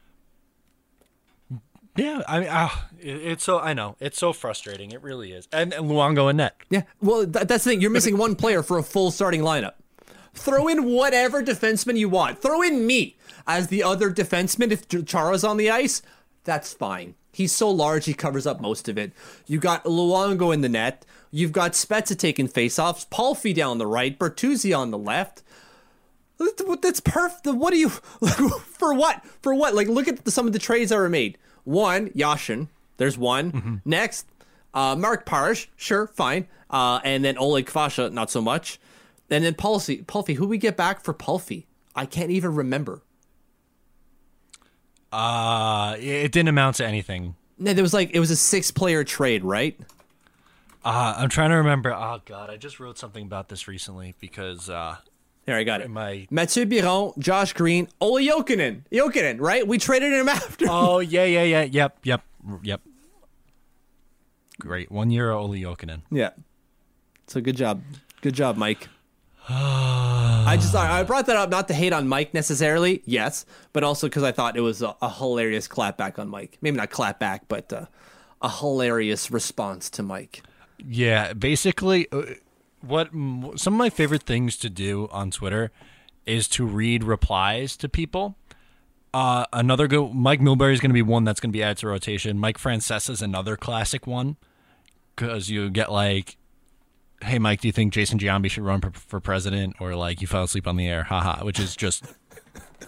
Yeah, 1.96 2.20
I 2.28 2.40
mean, 2.40 2.48
uh, 2.50 2.68
it's 2.98 3.44
so 3.44 3.58
I 3.58 3.72
know 3.72 3.96
it's 4.00 4.18
so 4.18 4.32
frustrating. 4.32 4.90
It 4.92 5.02
really 5.02 5.32
is. 5.32 5.48
And, 5.52 5.72
and 5.72 5.86
Luongo 5.86 6.28
and 6.28 6.36
net. 6.36 6.56
Yeah, 6.68 6.82
well, 7.00 7.24
th- 7.26 7.46
that's 7.46 7.64
the 7.64 7.70
thing. 7.70 7.80
You're 7.80 7.90
missing 7.90 8.18
one 8.18 8.34
player 8.34 8.62
for 8.62 8.76
a 8.76 8.82
full 8.82 9.10
starting 9.10 9.40
lineup. 9.40 9.74
Throw 10.37 10.68
in 10.68 10.84
whatever 10.84 11.43
defenseman 11.43 11.97
you 11.97 12.09
want. 12.09 12.41
Throw 12.41 12.62
in 12.62 12.87
me 12.87 13.16
as 13.47 13.68
the 13.68 13.82
other 13.82 14.11
defenseman 14.11 14.70
if 14.70 14.89
Chara's 15.07 15.45
on 15.45 15.57
the 15.57 15.70
ice. 15.70 16.03
That's 16.45 16.72
fine. 16.72 17.14
He's 17.32 17.53
so 17.53 17.70
large, 17.70 18.07
he 18.07 18.14
covers 18.14 18.47
up 18.47 18.61
most 18.61 18.89
of 18.89 18.97
it. 18.97 19.12
You've 19.47 19.62
got 19.62 19.84
Luongo 19.84 20.55
in 20.55 20.62
the 20.62 20.68
net. 20.68 21.05
You've 21.30 21.53
got 21.53 21.72
Spezza 21.72 22.16
taking 22.16 22.49
faceoffs, 22.49 23.09
Palffy 23.11 23.53
down 23.53 23.78
the 23.78 23.87
right, 23.87 24.18
Bertuzzi 24.18 24.76
on 24.76 24.91
the 24.91 24.99
left. 24.99 25.43
That's 26.39 27.01
perfect. 27.01 27.47
What 27.47 27.72
do 27.72 27.78
you 27.78 27.89
for 28.68 28.95
what 28.95 29.24
for 29.43 29.55
what? 29.55 29.74
Like 29.74 29.89
look 29.89 30.09
at 30.09 30.24
the, 30.24 30.30
some 30.30 30.47
of 30.47 30.53
the 30.53 30.59
trades 30.59 30.91
that 30.91 30.97
were 30.97 31.09
made. 31.09 31.39
One, 31.64 32.11
Yashin. 32.11 32.68
There's 32.99 33.18
one. 33.18 33.53
Mm-hmm. 33.53 33.76
Next, 33.84 34.26
uh, 34.72 34.97
Mark 34.97 35.26
Parrish. 35.26 35.68
Sure, 35.76 36.07
fine. 36.07 36.47
Uh, 36.70 37.01
and 37.05 37.24
then 37.24 37.37
Oleg 37.39 37.66
Kvasha, 37.66 38.12
not 38.12 38.30
so 38.30 38.41
much. 38.41 38.78
And 39.30 39.44
then 39.44 39.54
Palffy. 39.54 40.02
Palffy. 40.02 40.34
Who 40.34 40.46
we 40.46 40.58
get 40.58 40.76
back 40.76 41.02
for 41.02 41.12
Palffy? 41.12 41.66
I 41.94 42.06
can't 42.06 42.30
even 42.30 42.54
remember. 42.54 43.02
Uh, 45.12 45.96
it 45.98 46.32
didn't 46.32 46.48
amount 46.48 46.76
to 46.76 46.86
anything. 46.86 47.36
No, 47.58 47.72
there 47.72 47.82
was 47.82 47.94
like 47.94 48.10
it 48.12 48.20
was 48.20 48.30
a 48.30 48.36
six-player 48.36 49.04
trade, 49.04 49.44
right? 49.44 49.78
Uh, 50.84 51.14
I'm 51.16 51.28
trying 51.28 51.50
to 51.50 51.56
remember. 51.56 51.92
Oh 51.92 52.20
God, 52.24 52.50
I 52.50 52.56
just 52.56 52.78
wrote 52.78 52.98
something 52.98 53.24
about 53.24 53.48
this 53.48 53.66
recently 53.66 54.14
because 54.20 54.68
uh, 54.68 54.96
there, 55.46 55.56
I 55.56 55.64
got 55.64 55.80
it. 55.80 55.88
My 55.88 56.26
Mathieu 56.30 56.66
Biron, 56.66 57.12
Josh 57.18 57.52
Green, 57.54 57.88
Olli 58.00 58.28
Jokinen. 58.28 58.82
Jokinen, 58.92 59.40
right? 59.40 59.66
We 59.66 59.78
traded 59.78 60.12
him 60.12 60.28
after. 60.28 60.66
Oh 60.68 60.98
yeah, 60.98 61.24
yeah, 61.24 61.44
yeah. 61.44 61.62
Yep, 61.62 61.98
yep, 62.02 62.22
yep. 62.62 62.80
Great. 64.60 64.90
One 64.90 65.10
year 65.10 65.30
Olli 65.30 65.62
Jokinen. 65.62 66.02
Yeah. 66.10 66.30
So 67.26 67.40
good 67.40 67.56
job. 67.56 67.82
Good 68.20 68.34
job, 68.34 68.56
Mike. 68.56 68.88
I 69.49 70.57
just 70.57 70.74
I 70.74 71.03
brought 71.05 71.26
that 71.26 71.36
up 71.36 71.51
not 71.51 71.68
to 71.68 71.74
hate 71.74 71.92
on 71.92 72.09
Mike 72.09 72.34
necessarily, 72.34 73.03
yes, 73.05 73.47
but 73.72 73.84
also 73.84 74.09
because 74.09 74.24
I 74.24 74.32
thought 74.32 74.57
it 74.57 74.61
was 74.61 74.82
a, 74.82 74.97
a, 75.01 75.09
hilarious 75.09 75.68
clapback 75.68 76.18
on 76.18 76.28
Mike. 76.28 76.59
Maybe 76.61 76.76
not 76.76 76.90
clapback, 76.90 77.42
but 77.47 77.72
uh, 77.72 77.86
a 78.42 78.51
hilarious 78.51 79.30
response 79.30 79.88
to 79.90 80.03
Mike. 80.03 80.42
Yeah, 80.84 81.32
basically, 81.32 82.11
uh, 82.11 82.22
what 82.80 83.11
some 83.57 83.74
of 83.74 83.78
my 83.78 83.90
favorite 83.90 84.24
things 84.24 84.57
to 84.59 84.70
do 84.70 85.09
on 85.12 85.30
Twitter 85.30 85.70
is 86.24 86.49
to 86.49 86.66
read 86.66 87.05
replies 87.05 87.76
to 87.76 87.88
people. 87.88 88.36
Uh, 89.14 89.47
another 89.53 89.86
go 89.86 90.09
Mike 90.09 90.40
Milbury 90.40 90.72
is 90.72 90.80
going 90.80 90.90
to 90.90 90.94
be 90.94 91.03
one 91.03 91.24
that's 91.24 91.40
going 91.40 91.51
to 91.51 91.57
be 91.57 91.62
added 91.62 91.78
to 91.78 91.88
rotation. 91.88 92.38
Mike 92.38 92.59
Francesa 92.59 93.11
is 93.11 93.22
another 93.22 93.57
classic 93.57 94.07
one 94.07 94.36
because 95.14 95.49
you 95.49 95.70
get 95.70 95.90
like, 95.90 96.36
"Hey 97.22 97.38
Mike, 97.38 97.60
do 97.60 97.68
you 97.68 97.72
think 97.72 97.92
Jason 97.92 98.18
Giambi 98.18 98.50
should 98.50 98.64
run 98.64 98.80
for, 98.80 99.20
president?" 99.20 99.76
Or 99.80 99.94
like, 99.94 100.20
"You 100.20 100.26
fell 100.26 100.44
asleep 100.44 100.66
on 100.66 100.76
the 100.76 100.86
air," 100.86 101.04
haha, 101.04 101.44
which 101.44 101.58
is 101.58 101.76
just 101.76 102.04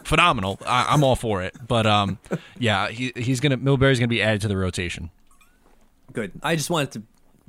phenomenal. 0.05 0.59
I, 0.67 0.93
am 0.95 1.05
all 1.05 1.17
for 1.17 1.43
it. 1.43 1.57
But 1.67 1.87
um, 1.87 2.19
yeah, 2.59 2.89
he, 2.89 3.13
he's 3.17 3.41
gonna 3.41 3.57
Milbury's 3.57 3.99
gonna 3.99 4.09
be 4.09 4.23
added 4.23 4.41
to 4.43 4.49
the 4.49 4.57
rotation. 4.57 5.11
Good. 6.13 6.33
I 6.43 6.57
just 6.57 6.71
wanted 6.71 6.93
to 6.93 7.03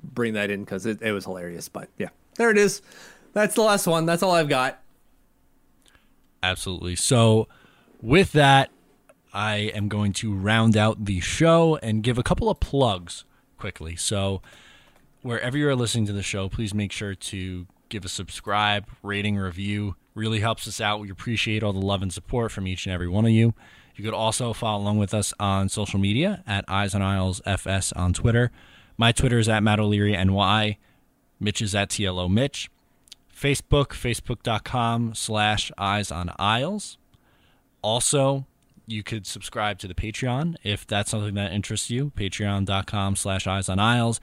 bring 0.04 0.34
that 0.34 0.52
in 0.52 0.64
because 0.64 0.86
it, 0.86 1.02
it 1.02 1.12
was 1.12 1.26
hilarious. 1.26 1.70
But 1.70 1.90
yeah 1.98 2.10
there 2.40 2.50
it 2.50 2.58
is. 2.58 2.82
That's 3.34 3.54
the 3.54 3.62
last 3.62 3.86
one. 3.86 4.08
That's 4.08 4.24
all 4.24 4.32
I've 4.32 4.50
got. 4.50 4.82
Absolutely. 6.42 6.96
So, 6.96 7.48
with 8.02 8.32
that, 8.32 8.72
I 9.34 9.56
am 9.76 9.90
going 9.90 10.14
to 10.14 10.34
round 10.34 10.76
out 10.76 11.06
the 11.06 11.20
show 11.20 11.78
and 11.84 12.02
give 12.02 12.18
a 12.18 12.24
couple 12.24 12.50
of 12.50 12.60
plugs 12.62 13.26
quickly. 13.58 13.98
So, 13.98 14.42
wherever 15.22 15.58
you're 15.58 15.76
listening 15.76 16.06
to 16.08 16.14
the 16.14 16.24
show, 16.24 16.50
please 16.50 16.74
make 16.74 16.92
sure 16.92 17.16
to 17.16 17.68
give 17.90 18.06
a 18.06 18.10
subscribe, 18.10 18.88
rating, 19.04 19.38
review. 19.38 19.96
Really 20.16 20.40
helps 20.40 20.68
us 20.68 20.82
out. 20.82 21.00
We 21.00 21.10
appreciate 21.10 21.64
all 21.64 21.74
the 21.74 21.80
love 21.80 22.02
and 22.02 22.12
support 22.12 22.52
from 22.52 22.68
each 22.68 22.86
and 22.86 22.94
every 22.94 23.08
one 23.08 23.26
of 23.26 23.32
you. 23.32 23.54
You 23.96 24.04
could 24.04 24.14
also 24.14 24.54
follow 24.54 24.82
along 24.82 24.98
with 24.98 25.14
us 25.14 25.34
on 25.40 25.70
social 25.70 26.00
media 26.00 26.44
at 26.48 26.64
Eyes 26.68 26.96
on 26.96 27.02
Isles 27.02 27.42
FS 27.46 27.92
on 27.94 28.14
Twitter. 28.14 28.52
My 28.98 29.12
Twitter 29.12 29.40
is 29.40 29.50
at 29.50 29.64
Matt 29.64 29.80
O'Leary 29.80 30.14
NY. 30.14 30.78
Mitch 31.40 31.62
is 31.62 31.76
at 31.76 31.90
TLO 31.90 32.30
Mitch. 32.32 32.70
Facebook, 33.34 33.88
facebook.com 33.88 35.16
slash 35.16 35.72
eyes 35.78 36.12
on 36.12 36.32
isles. 36.38 36.98
Also, 37.82 38.46
you 38.86 39.04
could 39.04 39.26
subscribe 39.26 39.80
to 39.80 39.88
the 39.88 39.94
Patreon 39.94 40.56
if 40.64 40.86
that's 40.86 41.12
something 41.12 41.36
that 41.36 41.54
interests 41.54 41.90
you. 41.90 42.12
Patreon.com 42.18 43.16
slash 43.16 43.48
eyes 43.48 43.70
on 43.70 43.80
isles 43.80 44.20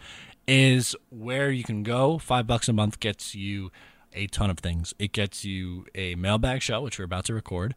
is 0.47 0.94
where 1.11 1.51
you 1.51 1.64
can 1.64 1.82
go. 1.82 2.18
Five 2.18 2.47
bucks 2.47 2.68
a 2.68 2.72
month 2.72 3.01
gets 3.01 3.34
you 3.34 3.70
a 4.12 4.26
ton 4.28 4.51
of 4.51 4.59
things. 4.59 4.94
It 4.99 5.12
gets 5.12 5.44
you 5.44 5.86
a 5.94 6.14
mailbag 6.14 6.62
show, 6.62 6.82
which 6.82 6.99
we're 6.99 7.05
about 7.05 7.24
to 7.26 7.34
record, 7.34 7.74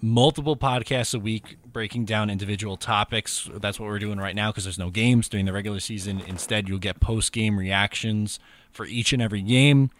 multiple 0.00 0.56
podcasts 0.56 1.14
a 1.14 1.18
week 1.18 1.58
breaking 1.64 2.04
down 2.04 2.30
individual 2.30 2.76
topics. 2.76 3.48
That's 3.52 3.78
what 3.78 3.86
we're 3.86 3.98
doing 3.98 4.18
right 4.18 4.34
now 4.34 4.50
because 4.50 4.64
there's 4.64 4.78
no 4.78 4.90
games 4.90 5.28
during 5.28 5.46
the 5.46 5.52
regular 5.52 5.80
season. 5.80 6.20
Instead, 6.20 6.68
you'll 6.68 6.78
get 6.78 7.00
post 7.00 7.32
game 7.32 7.58
reactions 7.58 8.38
for 8.70 8.86
each 8.86 9.12
and 9.12 9.20
every 9.20 9.42
game. 9.42 9.90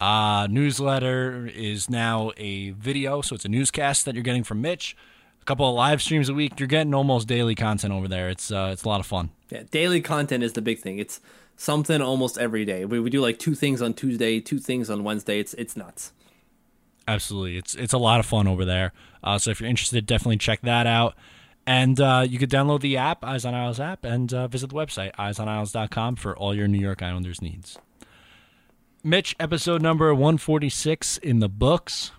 Uh, 0.00 0.46
newsletter 0.50 1.46
is 1.46 1.90
now 1.90 2.32
a 2.38 2.70
video, 2.70 3.20
so 3.20 3.34
it's 3.34 3.44
a 3.44 3.50
newscast 3.50 4.04
that 4.06 4.14
you're 4.14 4.24
getting 4.24 4.44
from 4.44 4.62
Mitch. 4.62 4.96
Couple 5.50 5.68
of 5.68 5.74
live 5.74 6.00
streams 6.00 6.28
a 6.28 6.34
week. 6.34 6.60
You're 6.60 6.68
getting 6.68 6.94
almost 6.94 7.26
daily 7.26 7.56
content 7.56 7.92
over 7.92 8.06
there. 8.06 8.28
It's 8.28 8.52
uh, 8.52 8.70
it's 8.72 8.84
a 8.84 8.88
lot 8.88 9.00
of 9.00 9.06
fun. 9.06 9.30
Yeah, 9.48 9.64
daily 9.68 10.00
content 10.00 10.44
is 10.44 10.52
the 10.52 10.62
big 10.62 10.78
thing. 10.78 11.00
It's 11.00 11.20
something 11.56 12.00
almost 12.00 12.38
every 12.38 12.64
day. 12.64 12.84
We, 12.84 13.00
we 13.00 13.10
do 13.10 13.20
like 13.20 13.40
two 13.40 13.56
things 13.56 13.82
on 13.82 13.94
Tuesday, 13.94 14.38
two 14.38 14.60
things 14.60 14.88
on 14.88 15.02
Wednesday. 15.02 15.40
It's 15.40 15.54
it's 15.54 15.76
nuts. 15.76 16.12
Absolutely, 17.08 17.56
it's 17.56 17.74
it's 17.74 17.92
a 17.92 17.98
lot 17.98 18.20
of 18.20 18.26
fun 18.26 18.46
over 18.46 18.64
there. 18.64 18.92
Uh, 19.24 19.38
so 19.38 19.50
if 19.50 19.60
you're 19.60 19.68
interested, 19.68 20.06
definitely 20.06 20.36
check 20.36 20.60
that 20.60 20.86
out. 20.86 21.16
And 21.66 22.00
uh, 22.00 22.24
you 22.28 22.38
could 22.38 22.48
download 22.48 22.80
the 22.80 22.96
app, 22.96 23.24
Eyes 23.24 23.44
on 23.44 23.52
Isles 23.52 23.80
app, 23.80 24.04
and 24.04 24.32
uh, 24.32 24.46
visit 24.46 24.68
the 24.68 24.76
website, 24.76 25.12
eyesonisles.com, 25.16 26.14
for 26.14 26.36
all 26.36 26.54
your 26.54 26.68
New 26.68 26.78
York 26.78 27.02
Islanders 27.02 27.42
needs. 27.42 27.76
Mitch, 29.02 29.34
episode 29.40 29.82
number 29.82 30.14
146 30.14 31.16
in 31.16 31.40
the 31.40 31.48
books. 31.48 32.12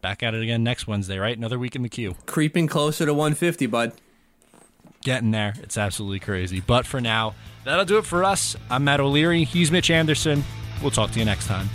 Back 0.00 0.22
at 0.22 0.34
it 0.34 0.42
again 0.42 0.64
next 0.64 0.86
Wednesday, 0.86 1.18
right? 1.18 1.36
Another 1.36 1.58
week 1.58 1.76
in 1.76 1.82
the 1.82 1.88
queue. 1.88 2.16
Creeping 2.26 2.66
closer 2.66 3.04
to 3.04 3.12
150, 3.12 3.66
bud. 3.66 3.92
Getting 5.02 5.30
there. 5.30 5.54
It's 5.62 5.76
absolutely 5.76 6.20
crazy. 6.20 6.60
But 6.60 6.86
for 6.86 7.00
now, 7.00 7.34
that'll 7.64 7.84
do 7.84 7.98
it 7.98 8.06
for 8.06 8.24
us. 8.24 8.56
I'm 8.70 8.84
Matt 8.84 9.00
O'Leary. 9.00 9.44
He's 9.44 9.70
Mitch 9.70 9.90
Anderson. 9.90 10.44
We'll 10.80 10.90
talk 10.90 11.10
to 11.12 11.18
you 11.18 11.24
next 11.24 11.46
time. 11.46 11.68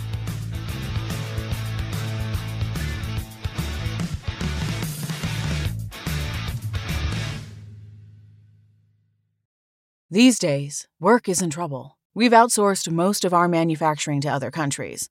These 10.08 10.38
days, 10.38 10.86
work 11.00 11.28
is 11.28 11.42
in 11.42 11.50
trouble. 11.50 11.98
We've 12.14 12.32
outsourced 12.32 12.90
most 12.90 13.24
of 13.24 13.34
our 13.34 13.48
manufacturing 13.48 14.20
to 14.22 14.28
other 14.28 14.50
countries. 14.50 15.10